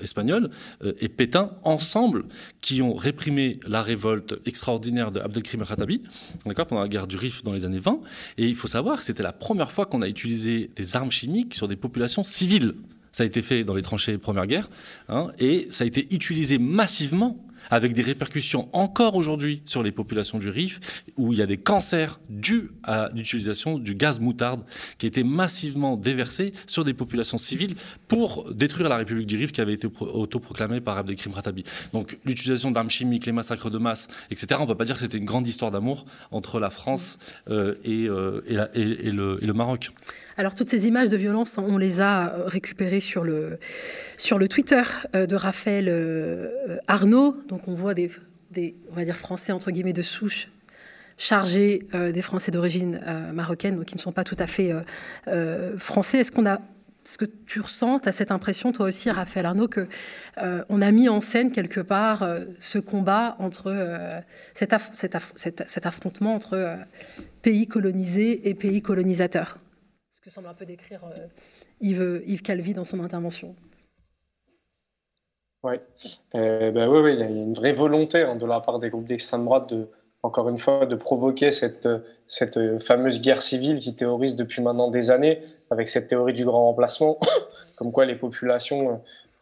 espagnol, 0.01 0.49
euh, 0.83 0.93
et 0.99 1.09
Pétain, 1.09 1.51
ensemble, 1.63 2.25
qui 2.61 2.81
ont 2.81 2.95
réprimé 2.95 3.59
la 3.67 3.81
révolte 3.81 4.39
extraordinaire 4.45 5.11
de 5.11 5.19
Abdelkrim 5.19 5.63
Khattabi, 5.63 6.01
d'accord, 6.45 6.67
pendant 6.67 6.81
la 6.81 6.87
guerre 6.87 7.07
du 7.07 7.17
Rif 7.17 7.43
dans 7.43 7.53
les 7.53 7.65
années 7.65 7.79
20. 7.79 7.99
Et 8.37 8.47
il 8.47 8.55
faut 8.55 8.67
savoir 8.67 8.97
que 8.97 9.03
c'était 9.03 9.23
la 9.23 9.33
première 9.33 9.71
fois 9.71 9.85
qu'on 9.85 10.01
a 10.01 10.07
utilisé 10.07 10.69
des 10.75 10.95
armes 10.95 11.11
chimiques 11.11 11.53
sur 11.53 11.67
des 11.67 11.75
populations 11.75 12.23
civiles. 12.23 12.73
Ça 13.11 13.23
a 13.23 13.25
été 13.25 13.41
fait 13.41 13.63
dans 13.63 13.75
les 13.75 13.81
tranchées 13.81 14.17
Première 14.17 14.47
Guerre, 14.47 14.69
hein, 15.09 15.31
et 15.39 15.67
ça 15.69 15.83
a 15.83 15.87
été 15.87 16.07
utilisé 16.13 16.57
massivement 16.57 17.37
avec 17.71 17.93
des 17.93 18.03
répercussions 18.03 18.69
encore 18.73 19.15
aujourd'hui 19.15 19.63
sur 19.65 19.81
les 19.81 19.91
populations 19.91 20.37
du 20.37 20.49
Rif, 20.49 20.79
où 21.17 21.33
il 21.33 21.39
y 21.39 21.41
a 21.41 21.47
des 21.47 21.57
cancers 21.57 22.19
dus 22.29 22.69
à 22.83 23.09
l'utilisation 23.15 23.79
du 23.79 23.95
gaz 23.95 24.19
moutarde 24.19 24.61
qui 24.97 25.07
été 25.07 25.23
massivement 25.23 25.97
déversé 25.97 26.53
sur 26.67 26.85
des 26.85 26.93
populations 26.93 27.37
civiles 27.37 27.75
pour 28.07 28.53
détruire 28.53 28.89
la 28.89 28.97
République 28.97 29.27
du 29.27 29.37
Rif 29.37 29.51
qui 29.51 29.61
avait 29.61 29.73
été 29.73 29.87
autoproclamée 29.99 30.81
par 30.81 30.97
Abdelkrim 30.97 31.33
Khattabi. 31.33 31.63
Donc 31.93 32.17
l'utilisation 32.25 32.71
d'armes 32.71 32.89
chimiques, 32.89 33.25
les 33.25 33.31
massacres 33.31 33.69
de 33.69 33.77
masse, 33.77 34.07
etc., 34.29 34.47
on 34.59 34.63
ne 34.63 34.67
peut 34.67 34.75
pas 34.75 34.85
dire 34.85 34.95
que 34.95 35.01
c'était 35.01 35.17
une 35.17 35.25
grande 35.25 35.47
histoire 35.47 35.71
d'amour 35.71 36.05
entre 36.31 36.59
la 36.59 36.69
France 36.69 37.17
euh, 37.49 37.75
euh, 37.87 38.41
et, 38.75 39.11
le, 39.11 39.53
Maroc. 39.53 39.91
Alors 40.37 40.55
toutes 40.55 40.69
ces 40.69 40.87
images 40.87 41.09
de 41.09 41.17
violence, 41.17 41.57
on 41.57 41.77
les 41.77 42.01
a 42.01 42.33
récupérées 42.45 43.01
sur 43.01 43.23
le, 43.23 43.59
sur 44.17 44.37
le 44.37 44.47
Twitter 44.47 44.81
euh, 45.15 45.25
de 45.25 45.35
Raphaël 45.35 46.51
Arnaud, 46.87 47.35
donc 47.47 47.60
on 47.67 47.75
voit 47.75 47.93
des, 47.93 48.09
on 48.91 48.95
va 48.95 49.05
dire 49.05 49.17
français 49.17 49.51
entre 49.51 49.71
guillemets 49.71 49.93
de 49.93 50.01
souche 50.01 50.49
chargés 51.21 51.87
euh, 51.93 52.11
des 52.11 52.21
Français 52.21 52.51
d'origine 52.51 52.99
euh, 53.05 53.31
marocaine, 53.31 53.75
donc 53.75 53.85
qui 53.85 53.95
ne 53.95 53.99
sont 53.99 54.11
pas 54.11 54.23
tout 54.23 54.35
à 54.39 54.47
fait 54.47 54.73
euh, 55.27 55.77
français. 55.77 56.19
Est-ce 56.19 56.31
qu'on 56.31 56.47
a 56.47 56.59
ce 57.03 57.17
que 57.17 57.25
tu 57.25 57.61
ressens, 57.61 57.99
tu 57.99 58.09
as 58.09 58.11
cette 58.11 58.31
impression, 58.31 58.71
toi 58.71 58.87
aussi, 58.87 59.09
Raphaël 59.09 59.47
Arnaud, 59.47 59.67
que 59.67 59.87
on 60.69 60.83
a 60.83 60.91
mis 60.91 61.09
en 61.09 61.19
scène 61.19 61.51
quelque 61.51 61.79
part 61.79 62.23
ce 62.59 62.77
combat 62.77 63.35
entre 63.39 63.75
cet, 64.53 65.85
affrontement 65.85 66.35
entre 66.35 66.77
pays 67.41 67.65
colonisés 67.65 68.47
et 68.47 68.53
pays 68.53 68.83
colonisateurs 68.83 69.57
Ce 70.17 70.21
que 70.21 70.29
semble 70.29 70.47
un 70.47 70.53
peu 70.53 70.65
décrire 70.65 71.01
Yves 71.81 72.43
Calvi 72.43 72.75
dans 72.75 72.83
son 72.83 73.03
intervention. 73.03 73.55
Ouais. 75.63 75.79
Euh, 76.35 76.71
bah 76.71 76.89
oui, 76.89 77.13
il 77.13 77.19
y 77.19 77.23
a 77.23 77.27
une 77.27 77.53
vraie 77.53 77.73
volonté 77.73 78.21
hein, 78.23 78.35
de 78.35 78.45
la 78.45 78.59
part 78.61 78.79
des 78.79 78.89
groupes 78.89 79.05
d'extrême 79.05 79.45
droite 79.45 79.69
de, 79.69 79.87
encore 80.23 80.49
une 80.49 80.57
fois, 80.57 80.85
de 80.85 80.95
provoquer 80.95 81.51
cette, 81.51 81.87
cette 82.27 82.83
fameuse 82.83 83.21
guerre 83.21 83.41
civile 83.41 83.79
qui 83.79 83.95
théorise 83.95 84.35
depuis 84.35 84.61
maintenant 84.61 84.89
des 84.89 85.11
années, 85.11 85.41
avec 85.71 85.87
cette 85.87 86.07
théorie 86.07 86.33
du 86.33 86.45
grand 86.45 86.65
remplacement, 86.65 87.17
comme 87.75 87.91
quoi 87.91 88.05
les 88.05 88.15
populations, 88.15 88.91
euh, 88.91 88.95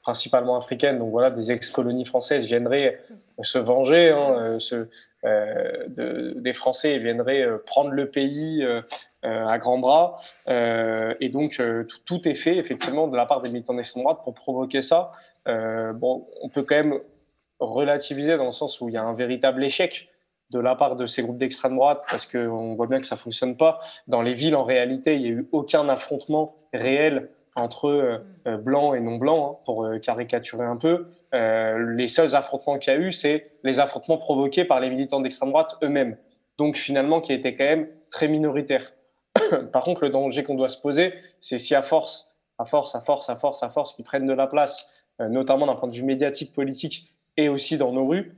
principalement 0.03 0.57
africaines, 0.57 0.99
donc 0.99 1.11
voilà, 1.11 1.29
des 1.29 1.51
ex-colonies 1.51 2.05
françaises, 2.05 2.45
viendraient 2.45 2.99
se 3.43 3.57
venger 3.57 4.11
hein, 4.11 4.57
euh, 4.71 4.85
euh, 5.25 5.87
de, 5.87 6.33
des 6.37 6.53
Français 6.53 6.93
et 6.93 6.99
viendraient 6.99 7.45
prendre 7.65 7.89
le 7.89 8.07
pays 8.07 8.65
à 9.23 9.57
grands 9.57 9.77
bras. 9.77 10.21
et 10.47 11.29
donc, 11.29 11.61
tout, 11.87 11.97
tout, 12.05 12.27
est 12.27 12.35
fait, 12.35 12.55
effectivement, 12.55 13.07
de 13.07 13.17
la 13.17 13.25
part 13.25 13.41
des 13.41 13.49
militants 13.49 13.73
d'extrême 13.73 14.03
droite 14.03 14.19
pour 14.23 14.33
provoquer 14.33 14.81
ça. 14.81 15.11
Euh, 15.47 15.93
bon, 15.93 16.27
on 16.41 16.49
peut 16.49 16.63
quand 16.63 16.75
même 16.75 16.99
relativiser 17.59 18.37
dans 18.37 18.47
le 18.47 18.53
sens 18.53 18.79
où 18.81 18.89
il 18.89 18.93
y 18.93 18.97
a 18.97 19.03
un 19.03 19.13
véritable 19.13 19.63
échec 19.63 20.09
de 20.51 20.59
la 20.59 20.75
part 20.75 20.95
de 20.95 21.05
ces 21.05 21.21
groupes 21.21 21.37
d'extrême 21.37 21.75
droite, 21.75 22.01
parce 22.09 22.25
qu'on 22.25 22.73
voit 22.75 22.87
bien 22.87 22.99
que 22.99 23.07
ça 23.07 23.17
fonctionne 23.17 23.55
pas. 23.55 23.79
Dans 24.07 24.21
les 24.21 24.33
villes, 24.33 24.55
en 24.55 24.63
réalité, 24.63 25.15
il 25.15 25.21
n'y 25.21 25.27
a 25.27 25.31
eu 25.31 25.47
aucun 25.51 25.87
affrontement 25.89 26.55
réel 26.73 27.29
entre 27.55 27.87
euh, 27.89 28.57
blancs 28.57 28.95
et 28.95 28.99
non 28.99 29.17
blancs, 29.17 29.57
hein, 29.57 29.59
pour 29.65 29.85
euh, 29.85 29.99
caricaturer 29.99 30.65
un 30.65 30.77
peu. 30.77 31.07
les 31.33 32.07
seuls 32.07 32.35
affrontements 32.35 32.79
qu'il 32.79 32.93
y 32.93 32.95
a 32.95 32.99
eu, 32.99 33.11
c'est 33.11 33.51
les 33.63 33.79
affrontements 33.79 34.17
provoqués 34.17 34.65
par 34.65 34.79
les 34.79 34.89
militants 34.89 35.19
d'extrême 35.19 35.49
droite 35.49 35.75
eux-mêmes. 35.83 36.17
Donc 36.57 36.77
finalement, 36.77 37.21
qui 37.21 37.33
étaient 37.33 37.55
quand 37.55 37.65
même 37.65 37.87
très 38.09 38.27
minoritaires. 38.27 38.91
par 39.71 39.83
contre, 39.83 40.03
le 40.03 40.09
danger 40.09 40.43
qu'on 40.43 40.55
doit 40.55 40.69
se 40.69 40.79
poser, 40.79 41.13
c'est 41.41 41.57
si 41.57 41.75
à 41.75 41.83
force, 41.83 42.35
à 42.57 42.65
force, 42.65 42.95
à 42.95 43.01
force, 43.01 43.29
à 43.29 43.35
force, 43.35 43.63
à 43.63 43.69
force, 43.69 43.93
qu'ils 43.93 44.05
prennent 44.05 44.25
de 44.25 44.33
la 44.33 44.47
place 44.47 44.89
euh, 44.89 44.98
notamment 45.19 45.65
d'un 45.67 45.75
point 45.75 45.89
de 45.89 45.95
vue 45.95 46.03
médiatique, 46.03 46.53
politique 46.53 47.13
et 47.37 47.49
aussi 47.49 47.77
dans 47.77 47.91
nos 47.91 48.07
rues, 48.07 48.33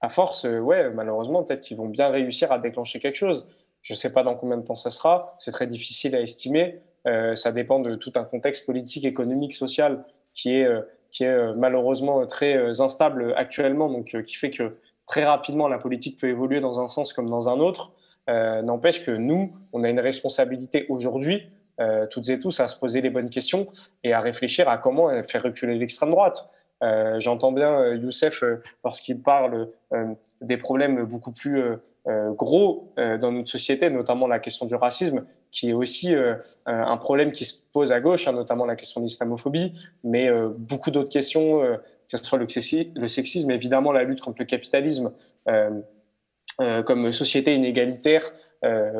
à 0.00 0.08
force, 0.08 0.44
euh, 0.44 0.60
ouais, 0.60 0.90
malheureusement, 0.90 1.42
peut-être 1.42 1.62
qu'ils 1.62 1.76
vont 1.76 1.88
bien 1.88 2.08
réussir 2.08 2.52
à 2.52 2.58
déclencher 2.58 3.00
quelque 3.00 3.16
chose. 3.16 3.46
Je 3.82 3.94
ne 3.94 3.96
sais 3.96 4.12
pas 4.12 4.22
dans 4.22 4.34
combien 4.34 4.56
de 4.56 4.62
temps 4.62 4.74
ça 4.74 4.90
sera, 4.90 5.34
c'est 5.38 5.52
très 5.52 5.66
difficile 5.66 6.14
à 6.14 6.20
estimer. 6.20 6.80
Euh, 7.06 7.36
ça 7.36 7.52
dépend 7.52 7.80
de 7.80 7.94
tout 7.94 8.12
un 8.16 8.24
contexte 8.24 8.66
politique, 8.66 9.04
économique, 9.04 9.54
social 9.54 10.04
qui 10.34 10.54
est, 10.54 10.68
qui 11.10 11.24
est 11.24 11.54
malheureusement 11.54 12.26
très 12.26 12.78
instable 12.80 13.32
actuellement, 13.36 13.88
donc 13.88 14.22
qui 14.24 14.34
fait 14.34 14.50
que 14.50 14.76
très 15.06 15.24
rapidement 15.24 15.66
la 15.66 15.78
politique 15.78 16.20
peut 16.20 16.28
évoluer 16.28 16.60
dans 16.60 16.78
un 16.78 16.88
sens 16.88 17.14
comme 17.14 17.30
dans 17.30 17.48
un 17.48 17.58
autre. 17.58 17.92
N'empêche 18.28 19.02
que 19.02 19.12
nous, 19.12 19.56
on 19.72 19.82
a 19.82 19.88
une 19.88 20.00
responsabilité 20.00 20.84
aujourd'hui 20.90 21.48
euh, 21.78 22.06
toutes 22.06 22.30
et 22.30 22.38
tous 22.38 22.58
à 22.60 22.68
se 22.68 22.78
poser 22.78 23.02
les 23.02 23.10
bonnes 23.10 23.28
questions 23.28 23.66
et 24.02 24.14
à 24.14 24.20
réfléchir 24.20 24.66
à 24.68 24.78
comment 24.78 25.10
faire 25.24 25.42
reculer 25.42 25.76
l'extrême 25.76 26.10
droite. 26.10 26.48
Euh, 26.82 27.20
j'entends 27.20 27.52
bien 27.52 27.70
euh, 27.78 27.96
Youssef 27.96 28.42
lorsqu'il 28.82 29.20
parle 29.20 29.68
des 30.40 30.56
problèmes 30.56 31.04
beaucoup 31.04 31.32
plus 31.32 31.62
gros 32.06 32.92
dans 32.96 33.32
notre 33.32 33.48
société, 33.48 33.90
notamment 33.90 34.28
la 34.28 34.38
question 34.38 34.66
du 34.66 34.76
racisme, 34.76 35.26
qui 35.50 35.70
est 35.70 35.72
aussi 35.72 36.14
un 36.66 36.96
problème 36.98 37.32
qui 37.32 37.44
se 37.44 37.54
pose 37.72 37.90
à 37.90 38.00
gauche, 38.00 38.28
hein, 38.28 38.32
notamment 38.32 38.64
la 38.64 38.76
question 38.76 39.00
de 39.00 39.06
l'islamophobie, 39.06 39.72
mais 40.04 40.28
beaucoup 40.56 40.92
d'autres 40.92 41.10
questions, 41.10 41.60
que 41.60 42.16
ce 42.16 42.22
soit 42.22 42.38
le, 42.38 43.08
sexisme, 43.08 43.50
évidemment 43.50 43.90
la 43.90 44.04
lutte 44.04 44.20
contre 44.20 44.36
le 44.38 44.44
capitalisme 44.44 45.12
comme 46.58 47.12
société 47.12 47.54
inégalitaire 47.54 48.32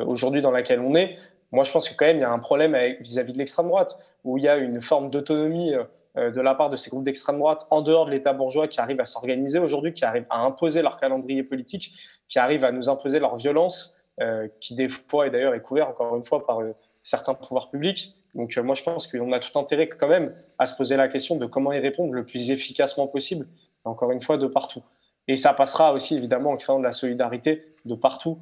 aujourd'hui 0.05 0.41
dans 0.41 0.51
laquelle 0.51 0.81
on 0.81 0.95
est. 0.95 1.17
Moi, 1.51 1.63
je 1.63 1.71
pense 1.71 1.87
que 1.87 1.95
quand 1.95 2.05
même, 2.05 2.17
il 2.17 2.21
y 2.21 2.25
a 2.25 2.31
un 2.31 2.39
problème 2.39 2.75
vis-à-vis 2.99 3.33
de 3.33 3.37
l'extrême 3.37 3.67
droite, 3.67 3.97
où 4.23 4.37
il 4.37 4.43
y 4.43 4.47
a 4.47 4.57
une 4.57 4.81
forme 4.81 5.09
d'autonomie 5.09 5.73
euh, 6.17 6.31
de 6.31 6.41
la 6.41 6.55
part 6.55 6.69
de 6.69 6.77
ces 6.77 6.89
groupes 6.89 7.03
d'extrême 7.03 7.37
droite 7.37 7.67
en 7.69 7.81
dehors 7.81 8.05
de 8.05 8.11
l'État 8.11 8.33
bourgeois 8.33 8.67
qui 8.67 8.79
arrivent 8.79 8.99
à 8.99 9.05
s'organiser 9.05 9.59
aujourd'hui, 9.59 9.93
qui 9.93 10.03
arrivent 10.03 10.25
à 10.29 10.39
imposer 10.39 10.81
leur 10.81 10.97
calendrier 10.97 11.43
politique, 11.43 11.93
qui 12.27 12.39
arrivent 12.39 12.63
à 12.63 12.71
nous 12.71 12.89
imposer 12.89 13.19
leur 13.19 13.35
violence, 13.35 13.95
euh, 14.19 14.47
qui 14.59 14.73
des 14.73 14.89
fois, 14.89 15.27
et 15.27 15.29
d'ailleurs 15.29 15.53
est 15.53 15.61
couvert 15.61 15.89
encore 15.89 16.15
une 16.15 16.25
fois 16.25 16.45
par 16.45 16.61
euh, 16.61 16.73
certains 17.03 17.35
pouvoirs 17.35 17.69
publics, 17.69 18.15
Donc 18.33 18.57
moi, 18.57 18.75
je 18.75 18.83
pense 18.83 19.07
qu'on 19.07 19.31
a 19.31 19.39
tout 19.39 19.57
intérêt 19.59 19.87
quand 19.87 20.07
même 20.07 20.33
à 20.57 20.65
se 20.65 20.75
poser 20.75 20.97
la 20.97 21.07
question 21.07 21.37
de 21.37 21.45
comment 21.45 21.71
y 21.71 21.79
répondre 21.79 22.13
le 22.13 22.25
plus 22.25 22.51
efficacement 22.51 23.07
possible, 23.07 23.47
encore 23.83 24.11
une 24.11 24.21
fois, 24.21 24.37
de 24.37 24.47
partout. 24.47 24.83
Et 25.27 25.35
ça 25.35 25.53
passera 25.53 25.93
aussi 25.93 26.15
évidemment 26.15 26.51
en 26.51 26.57
créant 26.57 26.79
de 26.79 26.83
la 26.83 26.91
solidarité 26.91 27.63
de 27.85 27.95
partout, 27.95 28.39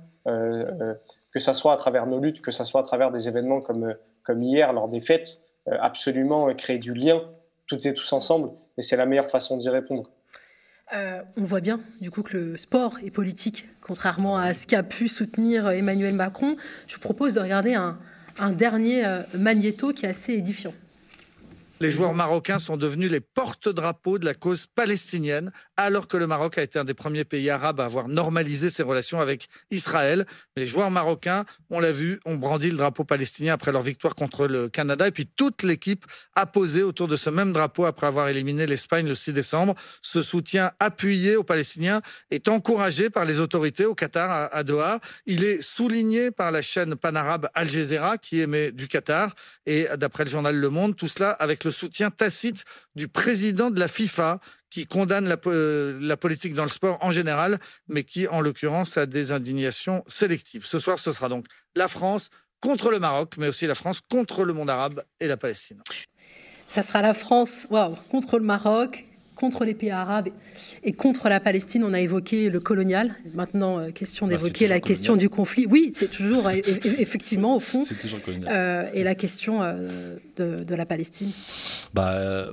que 1.36 1.42
ce 1.42 1.54
soit 1.54 1.74
à 1.74 1.78
travers 1.78 2.08
nos 2.08 2.22
luttes, 2.22 2.42
que 2.42 2.52
ce 2.52 2.64
soit 2.64 2.80
à 2.80 2.84
travers 2.86 3.12
des 3.12 3.28
événements 3.28 3.60
comme, 3.60 3.94
comme 4.24 4.42
hier 4.42 4.72
lors 4.72 4.88
des 4.88 5.02
fêtes, 5.02 5.42
absolument 5.68 6.54
créer 6.56 6.78
du 6.78 6.94
lien 6.94 7.22
toutes 7.68 7.86
et 7.86 7.94
tous 7.94 8.14
ensemble, 8.14 8.52
et 8.78 8.82
c'est 8.82 8.96
la 8.96 9.06
meilleure 9.06 9.30
façon 9.30 9.58
d'y 9.58 9.68
répondre. 9.68 10.10
Euh, 10.94 11.22
on 11.36 11.44
voit 11.44 11.60
bien, 11.60 11.82
du 12.00 12.10
coup, 12.10 12.22
que 12.22 12.38
le 12.38 12.58
sport 12.58 13.00
est 13.04 13.12
politique, 13.12 13.68
contrairement 13.82 14.38
à 14.38 14.54
ce 14.54 14.66
qu'a 14.66 14.82
pu 14.82 15.10
soutenir 15.10 15.68
Emmanuel 15.70 16.14
Macron. 16.14 16.56
Je 16.88 16.96
vous 16.96 17.02
propose 17.02 17.34
de 17.34 17.42
regarder 17.42 17.74
un, 17.74 17.98
dernier 18.54 19.06
euh, 19.06 19.20
magnéto 19.38 19.92
qui 19.92 20.06
est 20.06 20.10
assez 20.10 20.34
édifiant. 20.34 20.74
Les 21.82 21.92
joueurs 21.92 22.14
marocains 22.14 22.58
sont 22.58 22.78
devenus 22.78 23.12
les 23.12 23.20
porte-drapeaux 23.20 24.18
de 24.18 24.24
la 24.24 24.34
cause 24.34 24.66
palestinienne, 24.66 25.52
alors 25.76 26.08
que 26.08 26.16
le 26.16 26.26
Maroc 26.26 26.58
a 26.58 26.64
été 26.64 26.80
un 26.80 26.86
des 26.86 26.94
premiers 26.94 27.26
pays 27.26 27.50
arabes 27.50 27.82
à 27.82 27.86
avoir 27.86 28.08
normalisé 28.08 28.70
ses 28.70 28.82
relations 28.82 29.20
avec 29.20 29.50
Israël. 29.72 30.26
Les 30.56 30.66
joueurs 30.66 30.90
marocains, 30.90 31.44
on 31.70 31.82
l'a 31.82 31.92
vu, 31.92 32.22
ont 32.24 32.36
brandi 32.36 32.72
le 32.72 32.78
drapeau 32.78 33.04
palestinien 33.04 33.56
après 33.56 33.74
leur 33.74 33.82
victoire 33.82 34.16
contre 34.16 34.48
le 34.48 34.70
Canada. 34.70 35.06
Et 35.06 35.12
puis 35.12 35.28
toute 35.28 35.64
l'équipe 35.64 36.06
a 36.36 36.46
posé 36.46 36.82
autour 36.82 37.10
de 37.10 37.18
ce 37.18 37.30
même 37.30 37.52
drapeau 37.52 37.84
après 37.84 38.08
avoir 38.08 38.30
éliminé 38.30 38.68
l'Espagne 38.68 39.06
le 39.06 39.16
6 39.16 39.34
décembre. 39.34 39.76
Ce 40.02 40.22
soutien 40.22 40.72
appuyé 40.80 41.36
aux 41.36 41.44
Palestiniens 41.44 42.02
est 42.32 42.48
encouragé 42.48 43.10
par 43.10 43.26
les 43.26 43.42
autorités 43.42 43.86
au 43.86 43.96
Qatar, 43.96 44.50
à 44.54 44.64
Doha. 44.64 45.02
Il 45.26 45.44
est 45.44 45.62
souligné 45.62 46.32
par 46.32 46.52
la 46.52 46.62
chaîne 46.62 46.96
panarabe 46.96 47.50
Al 47.54 47.68
Jazeera, 47.68 48.18
qui 48.18 48.40
émet 48.40 48.72
du 48.72 48.88
Qatar. 48.88 49.36
Et 49.66 49.88
d'après 49.98 50.24
le 50.24 50.30
journal 50.30 50.56
Le 50.56 50.70
Monde, 50.70 50.96
tout 50.96 51.10
cela 51.10 51.32
avec 51.32 51.65
le 51.66 51.72
soutien 51.72 52.12
tacite 52.12 52.64
du 52.96 53.10
président 53.10 53.70
de 53.70 53.80
la 53.80 53.90
FIFA 53.90 54.40
qui 54.70 54.86
condamne 54.86 55.28
la, 55.28 55.38
euh, 55.48 55.98
la, 56.02 56.18
politique 56.18 56.54
dans 56.54 56.64
le 56.64 56.70
sport 56.70 56.98
en 57.02 57.12
général, 57.12 57.60
mais 57.88 58.04
qui, 58.04 58.28
en 58.28 58.42
l'occurrence, 58.42 58.98
a 58.98 59.06
des 59.06 59.32
indignations 59.32 60.04
sélectives. 60.08 60.66
Ce 60.66 60.80
soir, 60.80 61.00
ce 61.00 61.12
sera 61.12 61.30
donc 61.30 61.46
la 61.76 61.88
France 61.88 62.30
contre 62.62 62.92
le 62.92 63.00
Maroc, 63.00 63.36
mais 63.38 63.48
aussi 63.48 63.68
la 63.68 63.76
France 63.76 64.02
contre 64.02 64.44
le 64.44 64.54
monde 64.54 64.70
arabe 64.70 65.04
et 65.20 65.28
la 65.28 65.38
Palestine. 65.38 65.82
Ça 66.70 66.84
sera 66.84 67.02
la 67.02 67.14
France 67.14 67.68
waouh, 67.70 67.96
contre 68.10 68.38
le 68.38 68.46
Maroc, 68.46 69.06
contre 69.36 69.66
les 69.66 69.74
pays 69.74 69.92
arabes 69.92 70.30
et 70.84 70.92
contre 70.92 71.30
la 71.30 71.40
Palestine. 71.40 71.84
On 71.84 71.94
a 71.94 72.00
évoqué 72.00 72.50
le 72.50 72.60
colonial. 72.60 73.16
Maintenant, 73.34 73.80
euh, 73.80 73.92
question 73.92 74.28
bah, 74.28 74.34
d'évoquer 74.34 74.68
la 74.68 74.80
question 74.80 75.16
du 75.16 75.30
conflit. 75.30 75.68
Oui, 75.70 75.92
c'est 75.94 76.10
toujours, 76.10 76.50
effectivement, 76.50 77.56
au 77.56 77.60
fond. 77.60 77.84
C'est 77.86 78.00
toujours 78.00 78.22
colonial. 78.22 78.52
Euh, 78.52 78.90
et 78.94 79.04
la 79.04 79.16
question 79.16 79.62
euh, 79.62 80.16
de, 80.38 80.64
de, 80.64 80.76
la 80.76 80.86
Palestine. 80.86 81.32
Bah, 81.94 82.50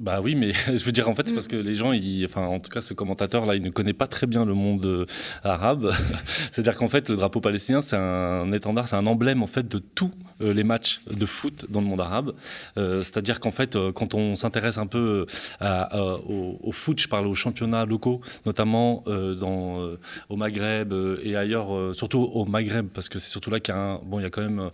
bah 0.00 0.20
oui, 0.22 0.34
mais 0.34 0.52
je 0.66 0.82
veux 0.84 0.92
dire, 0.92 1.08
en 1.08 1.14
fait, 1.14 1.28
c'est 1.28 1.34
parce 1.34 1.46
que 1.46 1.56
les 1.56 1.74
gens, 1.74 1.92
ils, 1.92 2.24
enfin, 2.24 2.46
en 2.46 2.58
tout 2.58 2.70
cas, 2.70 2.80
ce 2.80 2.94
commentateur-là, 2.94 3.54
il 3.54 3.62
ne 3.62 3.70
connaît 3.70 3.92
pas 3.92 4.06
très 4.06 4.26
bien 4.26 4.46
le 4.46 4.54
monde 4.54 4.84
euh, 4.86 5.04
arabe. 5.44 5.92
C'est-à-dire 6.50 6.76
qu'en 6.76 6.88
fait, 6.88 7.10
le 7.10 7.16
drapeau 7.16 7.40
palestinien, 7.40 7.82
c'est 7.82 7.96
un 7.96 8.50
étendard, 8.52 8.88
c'est 8.88 8.96
un 8.96 9.06
emblème, 9.06 9.42
en 9.42 9.46
fait, 9.46 9.68
de 9.68 9.78
tous 9.78 10.10
euh, 10.40 10.54
les 10.54 10.64
matchs 10.64 11.02
de 11.10 11.26
foot 11.26 11.66
dans 11.68 11.82
le 11.82 11.86
monde 11.86 12.00
arabe. 12.00 12.32
Euh, 12.78 13.02
c'est-à-dire 13.02 13.40
qu'en 13.40 13.50
fait, 13.50 13.76
quand 13.92 14.14
on 14.14 14.36
s'intéresse 14.36 14.78
un 14.78 14.86
peu 14.86 15.26
au, 15.60 16.72
foot, 16.72 16.98
je 16.98 17.08
parle 17.08 17.26
aux 17.26 17.34
championnats 17.34 17.84
locaux, 17.84 18.22
notamment 18.46 19.04
dans, 19.06 19.90
au 20.28 20.36
Maghreb 20.36 20.94
et 21.22 21.36
ailleurs, 21.36 21.94
surtout 21.94 22.20
au 22.20 22.46
Maghreb, 22.46 22.86
parce 22.86 23.08
que 23.08 23.18
c'est 23.18 23.28
surtout 23.28 23.50
là 23.50 23.60
qu'il 23.60 23.74
y 23.74 23.76
a 23.76 23.80
un, 23.80 24.00
bon, 24.02 24.18
il 24.18 24.22
y 24.22 24.26
a 24.26 24.30
quand 24.30 24.42
même 24.42 24.70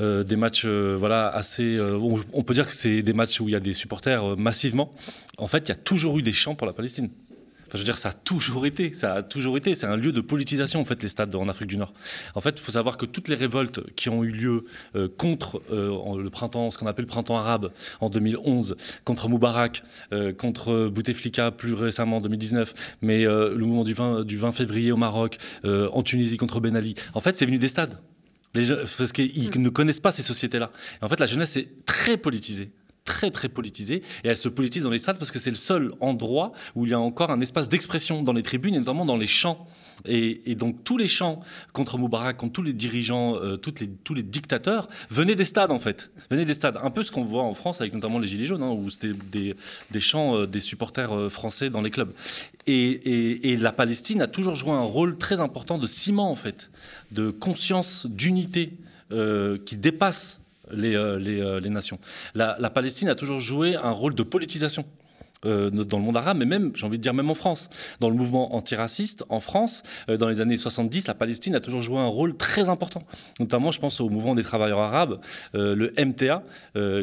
des 0.00 0.36
matchs 0.36 0.64
euh, 0.64 0.96
voilà, 0.98 1.28
assez. 1.28 1.76
Euh, 1.76 1.98
on 2.32 2.42
peut 2.42 2.54
dire 2.54 2.68
que 2.68 2.74
c'est 2.74 3.02
des 3.02 3.12
matchs 3.12 3.40
où 3.40 3.48
il 3.48 3.52
y 3.52 3.56
a 3.56 3.60
des 3.60 3.72
supporters 3.72 4.36
massivement. 4.36 4.92
En 5.38 5.48
fait, 5.48 5.68
il 5.68 5.68
y 5.70 5.72
a 5.72 5.76
toujours 5.76 6.18
eu 6.18 6.22
des 6.22 6.32
chants 6.32 6.54
pour 6.54 6.66
la 6.66 6.72
Palestine. 6.72 7.10
je 7.72 7.78
veux 7.78 7.84
dire, 7.84 7.96
ça 7.96 8.10
a 8.10 8.12
toujours 8.12 8.66
été, 8.66 8.92
ça 8.92 9.14
a 9.14 9.22
toujours 9.22 9.56
été. 9.56 9.74
C'est 9.74 9.86
un 9.86 9.96
lieu 9.96 10.12
de 10.12 10.20
politisation 10.20 10.80
en 10.80 10.84
fait 10.84 11.02
les 11.02 11.08
stades 11.08 11.34
en 11.34 11.48
Afrique 11.48 11.68
du 11.68 11.76
Nord. 11.76 11.92
En 12.34 12.40
fait, 12.40 12.56
il 12.56 12.60
faut 12.60 12.72
savoir 12.72 12.96
que 12.96 13.06
toutes 13.06 13.28
les 13.28 13.34
révoltes 13.34 13.80
qui 13.94 14.08
ont 14.08 14.22
eu 14.24 14.30
lieu 14.30 14.64
contre 15.16 15.62
le 15.70 16.28
printemps, 16.28 16.70
ce 16.70 16.78
qu'on 16.78 16.86
appelle 16.86 17.04
le 17.04 17.10
printemps 17.10 17.36
arabe 17.36 17.72
en 18.00 18.10
2011, 18.10 18.76
contre 19.04 19.28
Moubarak, 19.28 19.82
contre 20.38 20.88
Bouteflika 20.88 21.50
plus 21.50 21.74
récemment 21.74 22.18
en 22.18 22.20
2019, 22.20 22.74
mais 23.02 23.24
le 23.24 23.58
mouvement 23.58 23.84
du 23.84 23.94
20, 23.94 24.24
du 24.24 24.36
20 24.36 24.52
février 24.52 24.92
au 24.92 24.96
Maroc, 24.96 25.38
en 25.64 26.02
Tunisie 26.02 26.36
contre 26.36 26.60
Ben 26.60 26.76
Ali. 26.76 26.94
En 27.14 27.20
fait, 27.20 27.36
c'est 27.36 27.46
venu 27.46 27.58
des 27.58 27.68
stades 27.68 27.98
parce 28.54 29.12
qu'ils 29.12 29.50
mm. 29.50 29.62
ne 29.62 29.68
connaissent 29.68 30.00
pas 30.00 30.12
ces 30.12 30.22
sociétés-là. 30.22 30.70
En 31.02 31.08
fait, 31.08 31.20
la 31.20 31.26
jeunesse 31.26 31.56
est 31.56 31.84
très 31.84 32.16
politisée 32.16 32.72
très 33.04 33.30
très 33.30 33.50
politisée 33.50 34.02
et 34.24 34.28
elle 34.28 34.36
se 34.36 34.48
politise 34.48 34.84
dans 34.84 34.90
les 34.90 34.98
stades 34.98 35.18
parce 35.18 35.30
que 35.30 35.38
c'est 35.38 35.50
le 35.50 35.56
seul 35.56 35.92
endroit 36.00 36.52
où 36.74 36.86
il 36.86 36.90
y 36.90 36.94
a 36.94 36.98
encore 37.00 37.30
un 37.30 37.40
espace 37.40 37.68
d'expression 37.68 38.22
dans 38.22 38.32
les 38.32 38.42
tribunes 38.42 38.74
et 38.74 38.78
notamment 38.78 39.04
dans 39.04 39.18
les 39.18 39.26
champs. 39.26 39.68
Et, 40.06 40.54
donc 40.54 40.84
tous 40.84 40.98
les 40.98 41.06
chants 41.06 41.40
contre 41.72 41.98
Moubarak, 41.98 42.36
contre 42.36 42.52
tous 42.52 42.62
les 42.62 42.72
dirigeants, 42.72 43.36
euh, 43.36 43.56
tous 43.56 44.14
les 44.14 44.22
dictateurs 44.22 44.88
venaient 45.10 45.34
des 45.34 45.44
stades 45.44 45.70
en 45.70 45.78
fait, 45.78 46.10
venaient 46.30 46.44
des 46.44 46.54
stades. 46.54 46.78
Un 46.82 46.90
peu 46.90 47.02
ce 47.02 47.10
qu'on 47.10 47.24
voit 47.24 47.42
en 47.42 47.54
France 47.54 47.80
avec 47.80 47.94
notamment 47.94 48.18
les 48.18 48.28
Gilets 48.28 48.46
jaunes, 48.46 48.62
hein, 48.62 48.70
où 48.70 48.90
c'était 48.90 49.12
des, 49.30 50.00
chants 50.00 50.36
euh, 50.36 50.46
des 50.46 50.60
supporters 50.60 51.12
euh, 51.12 51.28
français 51.28 51.70
dans 51.70 51.82
les 51.82 51.90
clubs. 51.90 52.12
Et, 52.66 53.56
la 53.60 53.72
Palestine 53.72 54.20
a 54.20 54.26
toujours 54.26 54.56
joué 54.56 54.72
un 54.72 54.82
rôle 54.82 55.16
très 55.16 55.40
important 55.40 55.78
de 55.78 55.86
ciment 55.86 56.30
en 56.30 56.34
fait, 56.34 56.70
de 57.12 57.30
conscience, 57.30 58.06
d'unité 58.06 58.72
qui 59.64 59.76
dépasse 59.76 60.40
les, 60.72 61.70
nations. 61.70 61.98
La 62.34 62.70
Palestine 62.70 63.08
a 63.08 63.14
toujours 63.14 63.40
joué 63.40 63.76
un 63.76 63.90
rôle 63.90 64.14
de 64.14 64.22
politisation. 64.22 64.84
Euh, 65.44 65.70
dans 65.70 65.98
le 65.98 66.04
monde 66.04 66.16
arabe, 66.16 66.38
mais 66.38 66.46
même, 66.46 66.72
j'ai 66.74 66.86
envie 66.86 66.98
de 66.98 67.02
dire, 67.02 67.14
même 67.14 67.30
en 67.30 67.34
France. 67.34 67.68
Dans 68.00 68.08
le 68.08 68.16
mouvement 68.16 68.54
antiraciste, 68.54 69.24
en 69.28 69.40
France, 69.40 69.82
euh, 70.08 70.16
dans 70.16 70.28
les 70.28 70.40
années 70.40 70.56
70, 70.56 71.06
la 71.06 71.14
Palestine 71.14 71.54
a 71.54 71.60
toujours 71.60 71.80
joué 71.80 71.98
un 71.98 72.06
rôle 72.06 72.36
très 72.36 72.68
important. 72.68 73.04
Notamment, 73.40 73.70
je 73.70 73.80
pense 73.80 74.00
au 74.00 74.08
mouvement 74.08 74.34
des 74.34 74.42
travailleurs 74.42 74.80
arabes, 74.80 75.20
euh, 75.54 75.74
le 75.74 75.92
MTA, 75.98 76.42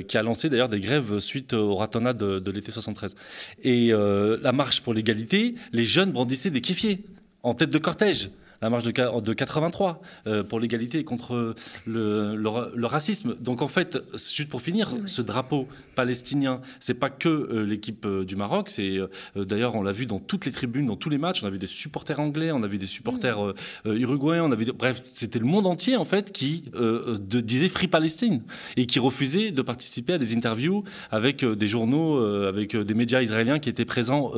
qui 0.08 0.18
a 0.18 0.24
lancé 0.24 0.50
d'ailleurs 0.50 0.70
des 0.70 0.80
grèves 0.80 1.20
suite 1.20 1.54
au 1.54 1.76
ratonnat 1.76 2.14
de, 2.14 2.40
de 2.40 2.52
l'été 2.52 2.72
73. 2.72 3.16
Et 3.64 3.92
la 3.92 4.52
marche 4.52 4.82
pour 4.82 4.94
l'égalité, 4.94 5.56
les 5.72 5.86
jeunes 5.86 6.12
brandissaient 6.12 6.50
des 6.50 6.62
kéfiers 6.62 7.04
en 7.44 7.54
tête 7.54 7.70
de 7.70 7.78
cortège 7.78 8.30
la 8.62 8.70
marche 8.70 8.84
de, 8.84 9.22
de 9.22 9.34
83 9.34 10.02
euh, 10.28 10.44
pour 10.44 10.60
l'égalité 10.60 11.04
contre 11.04 11.56
le, 11.86 12.36
le, 12.36 12.86
racisme. 12.86 13.36
Donc 13.40 13.62
en 13.62 13.68
fait, 13.68 13.98
juste 14.14 14.50
pour 14.50 14.62
finir, 14.62 14.94
ce 15.06 15.22
drapeau 15.22 15.68
palestinien, 16.02 16.62
c'est 16.80 16.94
pas 16.96 17.10
que 17.10 17.30
euh, 17.30 17.66
l'équipe 17.66 18.06
euh, 18.06 18.26
du 18.26 18.36
Maroc, 18.36 18.70
c'est 18.70 19.00
d'ailleurs 19.36 19.76
on 19.76 19.84
l'a 19.84 19.92
vu 19.92 20.06
dans 20.06 20.20
toutes 20.20 20.46
les 20.46 20.52
tribunes, 20.52 20.88
dans 20.88 20.96
tous 20.96 21.10
les 21.10 21.18
matchs, 21.18 21.44
on 21.44 21.48
a 21.48 21.50
vu 21.50 21.58
des 21.58 21.66
supporters 21.66 22.20
anglais, 22.20 22.52
on 22.52 22.64
a 22.64 22.68
vu 22.68 22.78
des 22.78 22.86
supporters 22.86 23.54
uruguayens, 23.86 24.44
on 24.46 24.52
a 24.52 24.56
vu, 24.56 24.66
bref, 24.72 25.02
c'était 25.14 25.40
le 25.40 25.46
monde 25.46 25.68
entier 25.68 25.96
en 25.98 26.06
fait 26.06 26.32
qui 26.32 26.66
de, 26.74 27.40
disait 27.40 27.70
Free 27.70 27.88
Palestine 27.88 28.42
et 28.78 28.86
qui 28.86 29.00
refusait 29.00 29.52
de 29.52 29.62
participer 29.62 30.14
à 30.14 30.18
des 30.18 30.36
interviews 30.36 30.84
avec 31.12 31.46
des 31.46 31.68
journaux, 31.68 32.18
avec 32.46 32.76
des 32.76 32.94
médias 32.94 33.22
israéliens 33.22 33.60
qui 33.60 33.70
étaient 33.70 33.86
présents 33.86 34.32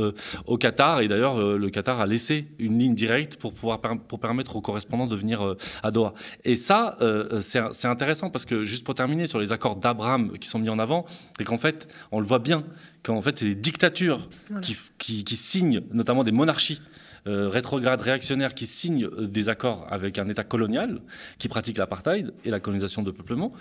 au 0.47 0.57
Qatar. 0.57 1.01
Et 1.01 1.07
d'ailleurs, 1.07 1.41
le 1.41 1.70
Qatar 1.70 1.99
a 1.99 2.07
laissé 2.07 2.47
une 2.59 2.80
ligne 2.80 2.95
directe 2.95 3.38
pour 3.38 3.53
pouvoir 3.53 3.80
pour 4.07 4.20
permettre 4.20 4.55
aux 4.55 4.61
correspondants 4.61 5.07
de 5.07 5.16
venir 5.16 5.45
euh, 5.45 5.57
à 5.82 5.91
Doha. 5.91 6.14
Et 6.43 6.55
ça, 6.55 6.95
euh, 7.01 7.39
c'est 7.39 7.88
intéressant 7.88 8.30
parce 8.30 8.45
que, 8.45 8.64
juste 8.64 8.84
pour 8.84 8.95
terminer, 8.95 9.28
sur 9.28 9.39
les 9.39 9.51
accords 9.51 9.76
d'Abraham 9.76 10.38
qui 10.38 10.47
sont 10.47 10.59
mis 10.59 10.70
en 10.70 10.80
avant, 10.80 11.05
et 11.39 11.43
qu'en 11.54 11.60
fait, 11.60 11.88
on 12.12 12.20
le 12.20 12.26
voit 12.26 12.39
bien, 12.39 12.64
qu'en 13.04 13.22
fait, 13.22 13.38
c'est 13.38 13.45
des 13.45 13.56
dictatures 13.56 14.28
qui, 14.62 15.24
qui, 15.24 15.36
signent, 15.36 15.82
notamment 15.91 16.24
des 16.24 16.32
monarchies, 16.32 16.82
euh, 17.26 17.47
rétrogrades 17.47 18.01
réactionnaires 18.01 18.53
qui 18.53 18.65
signent 18.65 19.05
euh, 19.05 19.28
des 19.28 19.47
accords 19.47 19.88
avec 19.89 20.19
un 20.19 20.28
État 20.28 20.43
colonial 20.43 20.99
qui 21.38 21.47
pratique 21.47 21.78
l'apartheid 21.78 22.34
et 22.43 22.49
la 22.49 22.59
colonisation 22.59 23.01
de 23.01 23.11
peuplement 23.11 23.53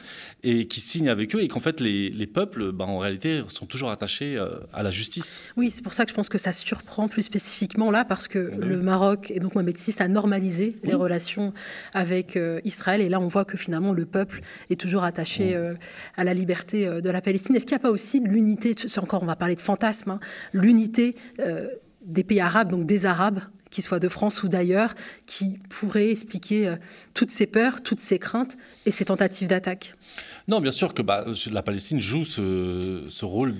et 0.42 0.66
qui 0.66 0.80
signent 0.80 1.08
avec 1.08 1.36
eux 1.36 1.42
et 1.42 1.46
qu'en 1.46 1.60
fait 1.60 1.78
les, 1.80 2.26
peuples, 2.26 2.72
bah, 2.72 2.86
en 2.86 2.98
réalité, 2.98 3.42
sont 3.48 3.66
toujours 3.66 3.90
attachés 3.90 4.36
euh, 4.36 4.48
à 4.72 4.82
la 4.82 4.90
justice. 4.90 5.44
Oui, 5.56 5.70
c'est 5.70 5.82
pour 5.82 5.92
ça 5.92 6.04
que 6.04 6.10
je 6.10 6.14
pense 6.14 6.28
que 6.28 6.38
ça 6.38 6.52
surprend 6.52 7.06
plus 7.06 7.22
spécifiquement 7.22 7.92
là 7.92 8.04
parce 8.04 8.26
que 8.26 8.38
le 8.38 8.82
Maroc 8.82 9.30
et 9.30 9.38
donc 9.38 9.54
Mohamed 9.54 9.76
VI 9.76 9.94
a 10.00 10.08
normalisé 10.08 10.76
les 10.82 10.94
relations 10.94 11.52
avec 11.92 12.38
Israël 12.64 13.00
et 13.00 13.08
là 13.08 13.20
on 13.20 13.28
voit 13.28 13.44
que 13.44 13.56
finalement 13.56 13.92
le 13.92 14.06
peuple 14.06 14.42
est 14.70 14.80
toujours 14.80 15.04
attaché 15.04 15.56
à 16.16 16.24
la 16.24 16.34
liberté 16.34 17.00
de 17.00 17.10
la 17.10 17.20
Palestine. 17.20 17.54
Est-ce 17.54 17.66
qu'il 17.66 17.76
n'y 17.76 17.80
a 17.80 17.82
pas 17.82 17.90
aussi 17.90 18.20
l'unité, 18.20 18.74
c'est 18.76 19.00
encore 19.00 19.22
on 19.22 19.26
va 19.26 19.36
parler 19.36 19.54
de 19.54 19.60
fantasme, 19.60 20.10
hein, 20.10 20.20
l'unité 20.52 21.14
des 22.04 22.24
pays 22.24 22.40
arabes, 22.40 22.70
donc 22.70 22.86
des 22.86 23.06
Arabes, 23.06 23.40
qu'ils 23.72 23.82
soient 23.82 23.98
de 23.98 24.08
France 24.08 24.42
ou 24.42 24.48
d'ailleurs, 24.48 24.94
qui 25.26 25.58
pourraient 25.70 26.10
expliquer 26.10 26.68
euh, 26.68 26.76
toutes 27.14 27.30
ces 27.30 27.46
peurs, 27.46 27.82
toutes 27.82 28.00
ces 28.00 28.18
craintes 28.18 28.56
et 28.86 28.90
ces 28.90 29.06
tentatives 29.06 29.48
d'attaque 29.48 29.94
Non, 30.46 30.60
bien 30.60 30.70
sûr 30.70 30.94
que 30.94 31.02
bah, 31.02 31.24
la 31.50 31.62
Palestine 31.62 31.98
joue 31.98 32.24
ce, 32.24 33.24
rôle 33.24 33.54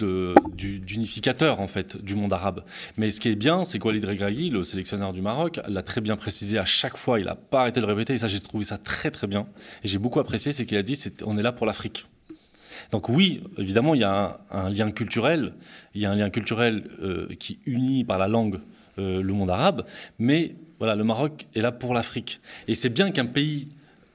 d'unificateur 0.54 1.60
en 1.60 1.66
fait 1.66 1.96
du 1.96 2.14
monde 2.14 2.32
arabe. 2.32 2.62
Mais 2.96 3.10
ce 3.10 3.20
qui 3.20 3.30
est 3.30 3.36
bien, 3.36 3.64
c'est 3.64 3.78
qu'Walid 3.78 4.04
Regragui, 4.04 4.50
le 4.50 4.64
sélectionneur 4.64 5.12
du 5.12 5.22
Maroc, 5.22 5.60
l'a 5.66 5.82
très 5.82 6.00
bien 6.00 6.16
précisé 6.16 6.58
à 6.58 6.66
chaque 6.66 6.98
fois. 6.98 7.18
Il 7.18 7.24
n'a 7.24 7.34
pas 7.34 7.62
arrêté 7.62 7.80
de 7.80 7.86
le 7.86 7.92
répéter 7.92 8.12
et 8.12 8.18
ça, 8.18 8.28
j'ai 8.28 8.40
trouvé 8.40 8.64
ça 8.64 8.76
très 8.76 9.10
très 9.10 9.26
bien. 9.26 9.46
Et 9.82 9.88
j'ai 9.88 9.98
beaucoup 9.98 10.20
apprécié, 10.20 10.52
c'est 10.52 10.66
qu'il 10.66 10.76
a 10.76 10.82
dit 10.82 11.02
on 11.24 11.38
est 11.38 11.42
là 11.42 11.52
pour 11.52 11.66
l'Afrique. 11.66 12.06
Donc 12.90 13.08
oui, 13.08 13.42
évidemment, 13.58 13.94
il 13.94 14.00
y 14.00 14.04
a 14.04 14.38
un, 14.50 14.70
lien 14.70 14.90
culturel, 14.90 15.52
il 15.94 16.02
y 16.02 16.06
a 16.06 16.10
un 16.10 16.14
lien 16.14 16.30
culturel 16.30 16.84
qui 17.38 17.58
unit 17.66 18.04
par 18.04 18.18
la 18.18 18.28
langue 18.28 18.60
le 18.98 19.32
monde 19.32 19.50
arabe, 19.50 19.86
mais 20.18 20.54
voilà, 20.78 20.96
le 20.96 21.04
Maroc 21.04 21.46
est 21.54 21.60
là 21.60 21.72
pour 21.72 21.94
l'Afrique. 21.94 22.40
Et 22.68 22.74
c'est 22.74 22.88
bien 22.88 23.10
qu'un 23.10 23.26
pays 23.26 23.68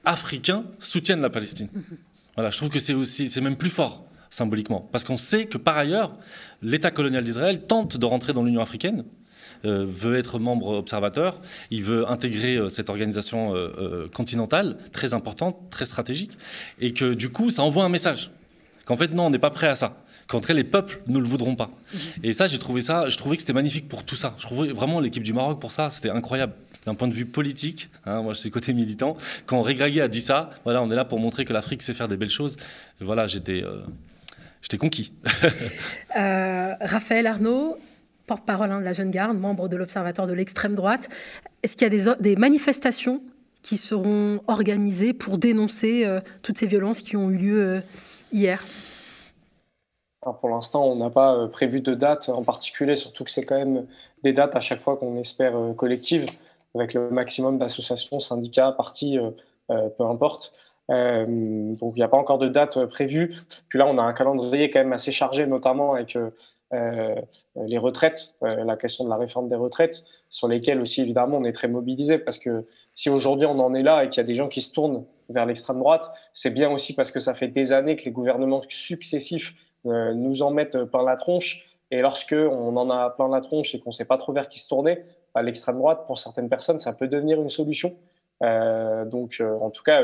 africain 0.04 0.64
soutienne 0.78 1.20
la 1.20 1.30
Palestine. 1.30 1.68
Voilà, 2.34 2.50
je 2.50 2.56
trouve 2.56 2.68
que 2.68 2.78
c'est 2.78 2.94
aussi, 2.94 3.28
c'est 3.28 3.40
même 3.40 3.56
plus 3.56 3.70
fort 3.70 4.04
symboliquement, 4.30 4.88
parce 4.92 5.02
qu'on 5.02 5.16
sait 5.16 5.46
que 5.46 5.58
par 5.58 5.76
ailleurs, 5.76 6.16
l'État 6.62 6.90
colonial 6.90 7.24
d'Israël 7.24 7.62
tente 7.62 7.96
de 7.96 8.04
rentrer 8.06 8.32
dans 8.32 8.44
l'Union 8.44 8.60
africaine, 8.60 9.04
euh, 9.64 9.84
veut 9.88 10.16
être 10.16 10.38
membre 10.38 10.68
observateur, 10.68 11.40
il 11.70 11.82
veut 11.82 12.08
intégrer 12.08 12.56
euh, 12.56 12.68
cette 12.68 12.90
organisation 12.90 13.56
euh, 13.56 14.06
continentale 14.14 14.76
très 14.92 15.14
importante, 15.14 15.56
très 15.70 15.84
stratégique, 15.84 16.38
et 16.80 16.92
que 16.92 17.14
du 17.14 17.30
coup, 17.30 17.50
ça 17.50 17.62
envoie 17.62 17.82
un 17.82 17.88
message 17.88 18.30
qu'en 18.88 18.96
fait 18.96 19.12
non, 19.12 19.26
on 19.26 19.30
n'est 19.30 19.38
pas 19.38 19.50
prêt 19.50 19.68
à 19.68 19.74
ça. 19.74 19.98
Qu'en 20.28 20.40
les 20.48 20.64
peuples 20.64 21.00
ne 21.08 21.18
le 21.18 21.26
voudront 21.26 21.56
pas. 21.56 21.70
Mhm. 21.92 22.00
Et 22.22 22.32
ça, 22.32 22.48
j'ai 22.48 22.58
trouvé 22.58 22.80
ça, 22.80 23.10
je 23.10 23.18
trouvais 23.18 23.36
que 23.36 23.42
c'était 23.42 23.52
magnifique 23.52 23.86
pour 23.86 24.02
tout 24.02 24.16
ça. 24.16 24.34
Je 24.38 24.42
trouvais 24.44 24.72
vraiment 24.72 24.98
l'équipe 25.00 25.22
du 25.22 25.34
Maroc 25.34 25.60
pour 25.60 25.72
ça, 25.72 25.90
c'était 25.90 26.08
incroyable 26.08 26.54
d'un 26.86 26.94
point 26.94 27.06
de 27.06 27.12
vue 27.12 27.26
politique, 27.26 27.90
hein, 28.06 28.22
moi 28.22 28.32
je 28.32 28.38
suis 28.38 28.50
côté 28.50 28.72
militant, 28.72 29.18
quand 29.44 29.60
Regragui 29.60 30.00
a 30.00 30.08
dit 30.08 30.22
ça, 30.22 30.50
voilà, 30.64 30.82
on 30.82 30.90
est 30.90 30.94
là 30.94 31.04
pour 31.04 31.20
montrer 31.20 31.44
que 31.44 31.52
l'Afrique 31.52 31.82
sait 31.82 31.92
faire 31.92 32.08
des 32.08 32.16
belles 32.16 32.30
choses. 32.30 32.56
voilà, 33.00 33.26
j'étais, 33.26 33.62
j'étais 34.62 34.78
conquis. 34.78 35.12
Raphaël 36.14 37.26
Arnaud, 37.26 37.76
porte-parole 38.26 38.70
hein, 38.70 38.80
de 38.80 38.84
la 38.84 38.94
Jeune 38.94 39.10
Garde, 39.10 39.38
membre 39.38 39.68
de 39.68 39.76
l'Observatoire 39.76 40.26
de 40.26 40.32
l'extrême 40.32 40.74
droite. 40.74 41.10
Est-ce 41.62 41.76
qu'il 41.76 41.92
y 41.92 42.08
a 42.08 42.14
des, 42.14 42.36
manifestations 42.36 43.20
qui 43.60 43.76
seront 43.76 44.40
organisées 44.46 45.12
pour 45.12 45.36
dénoncer 45.36 46.06
euh, 46.06 46.20
toutes 46.42 46.56
ces 46.56 46.66
violences 46.66 47.02
qui 47.02 47.16
ont 47.16 47.30
eu 47.30 47.36
lieu 47.36 47.82
euh, 48.32 48.36
hier 48.36 48.64
Pour 50.40 50.48
l'instant, 50.48 50.84
on 50.84 50.96
n'a 50.96 51.10
pas 51.10 51.34
euh, 51.34 51.48
prévu 51.48 51.80
de 51.80 51.94
date 51.94 52.28
en 52.28 52.42
particulier, 52.42 52.96
surtout 52.96 53.24
que 53.24 53.30
c'est 53.30 53.44
quand 53.44 53.58
même 53.58 53.86
des 54.22 54.32
dates 54.32 54.56
à 54.56 54.60
chaque 54.60 54.80
fois 54.80 54.96
qu'on 54.96 55.16
espère 55.16 55.54
collectives, 55.76 56.26
avec 56.74 56.94
le 56.94 57.10
maximum 57.10 57.58
d'associations, 57.58 58.20
syndicats, 58.20 58.72
partis, 58.72 59.18
peu 59.68 60.04
importe. 60.04 60.52
donc 60.88 61.92
il 61.94 61.98
n'y 61.98 62.02
a 62.02 62.08
pas 62.08 62.16
encore 62.16 62.38
de 62.38 62.48
date 62.48 62.84
prévue. 62.86 63.36
Puis 63.68 63.78
là, 63.78 63.86
on 63.86 63.96
a 63.96 64.02
un 64.02 64.12
calendrier 64.12 64.70
quand 64.70 64.80
même 64.80 64.92
assez 64.92 65.12
chargé, 65.12 65.46
notamment 65.46 65.94
avec 65.94 66.16
euh, 66.74 67.14
les 67.56 67.78
retraites, 67.78 68.34
euh, 68.42 68.64
la 68.64 68.76
question 68.76 69.04
de 69.04 69.08
la 69.08 69.16
réforme 69.16 69.48
des 69.48 69.56
retraites, 69.56 70.04
sur 70.28 70.48
lesquelles 70.48 70.82
aussi 70.82 71.00
évidemment 71.00 71.38
on 71.38 71.44
est 71.44 71.52
très 71.52 71.68
mobilisé 71.68 72.18
parce 72.18 72.38
que 72.38 72.66
si 72.94 73.08
aujourd'hui 73.08 73.46
on 73.46 73.58
en 73.58 73.74
est 73.74 73.82
là 73.82 74.04
et 74.04 74.10
qu'il 74.10 74.18
y 74.18 74.24
a 74.24 74.26
des 74.26 74.34
gens 74.34 74.48
qui 74.48 74.60
se 74.60 74.72
tournent 74.72 75.04
vers 75.28 75.46
l'extrême 75.46 75.78
droite, 75.78 76.10
c'est 76.34 76.50
bien 76.50 76.70
aussi 76.70 76.94
parce 76.94 77.10
que 77.10 77.20
ça 77.20 77.34
fait 77.34 77.48
des 77.48 77.72
années 77.72 77.96
que 77.96 78.04
les 78.04 78.10
gouvernements 78.10 78.62
successifs 78.68 79.54
euh, 79.86 80.14
nous 80.14 80.42
en 80.42 80.50
mettent 80.50 80.84
plein 80.84 81.04
la 81.04 81.16
tronche. 81.16 81.64
Et 81.90 82.00
lorsque 82.00 82.34
on 82.34 82.76
en 82.76 82.90
a 82.90 83.10
plein 83.10 83.28
la 83.28 83.40
tronche 83.40 83.74
et 83.74 83.80
qu'on 83.80 83.90
ne 83.90 83.94
sait 83.94 84.04
pas 84.04 84.18
trop 84.18 84.32
vers 84.32 84.48
qui 84.48 84.58
se 84.58 84.68
tourner, 84.68 84.92
à 84.92 85.40
bah, 85.40 85.42
l'extrême 85.42 85.78
droite, 85.78 86.06
pour 86.06 86.18
certaines 86.18 86.48
personnes, 86.48 86.78
ça 86.78 86.92
peut 86.92 87.08
devenir 87.08 87.40
une 87.40 87.50
solution. 87.50 87.94
donc, 88.40 89.42
en 89.42 89.70
tout 89.70 89.82
cas, 89.82 90.02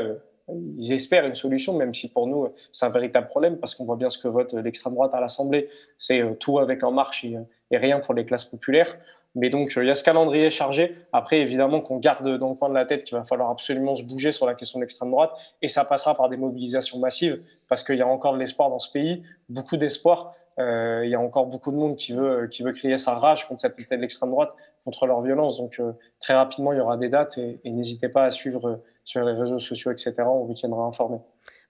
ils 0.49 0.93
espèrent 0.93 1.25
une 1.25 1.35
solution, 1.35 1.73
même 1.73 1.93
si 1.93 2.09
pour 2.09 2.27
nous, 2.27 2.53
c'est 2.71 2.85
un 2.85 2.89
véritable 2.89 3.27
problème, 3.27 3.57
parce 3.57 3.73
qu'on 3.75 3.85
voit 3.85 3.95
bien 3.95 4.09
ce 4.09 4.17
que 4.17 4.27
vote 4.27 4.53
l'extrême 4.53 4.93
droite 4.93 5.11
à 5.13 5.19
l'Assemblée. 5.19 5.69
C'est 5.97 6.21
euh, 6.21 6.33
tout 6.33 6.59
avec 6.59 6.83
En 6.83 6.91
Marche 6.91 7.25
et, 7.25 7.37
rien 7.71 7.99
pour 7.99 8.13
les 8.13 8.25
classes 8.25 8.45
populaires. 8.45 8.95
Mais 9.35 9.49
donc, 9.49 9.77
euh, 9.77 9.83
il 9.83 9.87
y 9.87 9.91
a 9.91 9.95
ce 9.95 10.03
calendrier 10.03 10.49
chargé. 10.49 10.95
Après, 11.11 11.39
évidemment, 11.39 11.81
qu'on 11.81 11.97
garde 11.97 12.37
dans 12.37 12.49
le 12.49 12.55
coin 12.55 12.69
de 12.69 12.73
la 12.73 12.85
tête 12.85 13.03
qu'il 13.03 13.17
va 13.17 13.25
falloir 13.25 13.49
absolument 13.51 13.95
se 13.95 14.03
bouger 14.03 14.31
sur 14.31 14.45
la 14.45 14.55
question 14.55 14.79
de 14.79 14.83
l'extrême 14.83 15.11
droite. 15.11 15.31
Et 15.61 15.67
ça 15.67 15.83
passera 15.83 16.15
par 16.15 16.29
des 16.29 16.37
mobilisations 16.37 16.97
massives, 16.99 17.41
parce 17.67 17.83
qu'il 17.83 17.97
y 17.97 18.01
a 18.01 18.07
encore 18.07 18.33
de 18.33 18.39
l'espoir 18.39 18.69
dans 18.69 18.79
ce 18.79 18.91
pays, 18.91 19.23
beaucoup 19.49 19.77
d'espoir. 19.77 20.33
Euh, 20.57 21.01
il 21.03 21.09
y 21.09 21.15
a 21.15 21.19
encore 21.19 21.47
beaucoup 21.47 21.71
de 21.71 21.75
monde 21.75 21.97
qui 21.97 22.13
veut, 22.13 22.47
qui 22.47 22.63
veut 22.63 22.71
crier 22.71 22.97
sa 22.97 23.15
rage 23.15 23.45
contre 23.47 23.59
cette 23.59 23.77
de 23.77 23.95
l'extrême 23.97 24.31
droite, 24.31 24.53
contre 24.85 25.05
leur 25.05 25.21
violence. 25.21 25.57
Donc, 25.57 25.81
très 26.21 26.33
rapidement, 26.33 26.71
il 26.71 26.77
y 26.77 26.81
aura 26.81 26.95
des 26.95 27.09
dates 27.09 27.37
et 27.37 27.59
n'hésitez 27.65 28.07
pas 28.07 28.23
à 28.23 28.31
suivre 28.31 28.79
sur 29.03 29.21
les 29.23 29.33
réseaux 29.33 29.59
sociaux, 29.59 29.91
etc. 29.91 30.13
On 30.19 30.45
vous 30.45 30.53
tiendra 30.53 30.83
informé. 30.83 31.17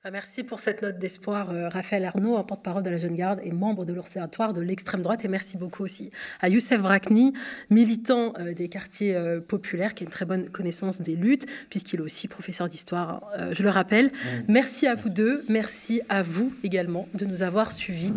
Bah, 0.06 0.12
merci 0.12 0.44
pour 0.44 0.60
cette 0.60 0.84
note 0.84 1.00
d'espoir, 1.00 1.50
euh, 1.50 1.68
Raphaël 1.68 2.06
Arnaud, 2.06 2.44
porte-parole 2.44 2.84
de 2.84 2.92
la 2.92 3.00
Jeune 3.00 3.16
Garde 3.16 3.40
et 3.44 3.52
membre 3.52 3.86
de 3.86 3.94
l'Observatoire 3.94 4.54
de 4.54 4.62
l'extrême 4.62 5.02
droite. 5.02 5.26
Et 5.26 5.28
merci 5.28 5.58
beaucoup 5.58 5.82
aussi 5.82 6.12
à 6.42 6.50
Youssef 6.50 6.80
Brakni, 6.80 7.34
militant 7.72 8.32
euh, 8.38 8.54
des 8.54 8.70
quartiers 8.70 9.16
euh, 9.16 9.42
populaires, 9.42 9.96
qui 9.96 10.04
a 10.04 10.06
une 10.06 10.12
très 10.12 10.26
bonne 10.26 10.52
connaissance 10.52 11.02
des 11.02 11.16
luttes, 11.16 11.48
puisqu'il 11.72 12.02
est 12.02 12.04
aussi 12.04 12.28
professeur 12.28 12.70
d'histoire, 12.70 13.28
je 13.52 13.64
le 13.64 13.70
rappelle. 13.70 14.12
Merci 14.48 14.86
à 14.86 14.94
vous 14.94 15.10
deux. 15.10 15.44
Merci 15.50 16.04
à 16.08 16.22
vous 16.22 16.54
également 16.64 17.08
de 17.16 17.26
nous 17.26 17.42
avoir 17.42 17.72
suivis. 17.72 18.14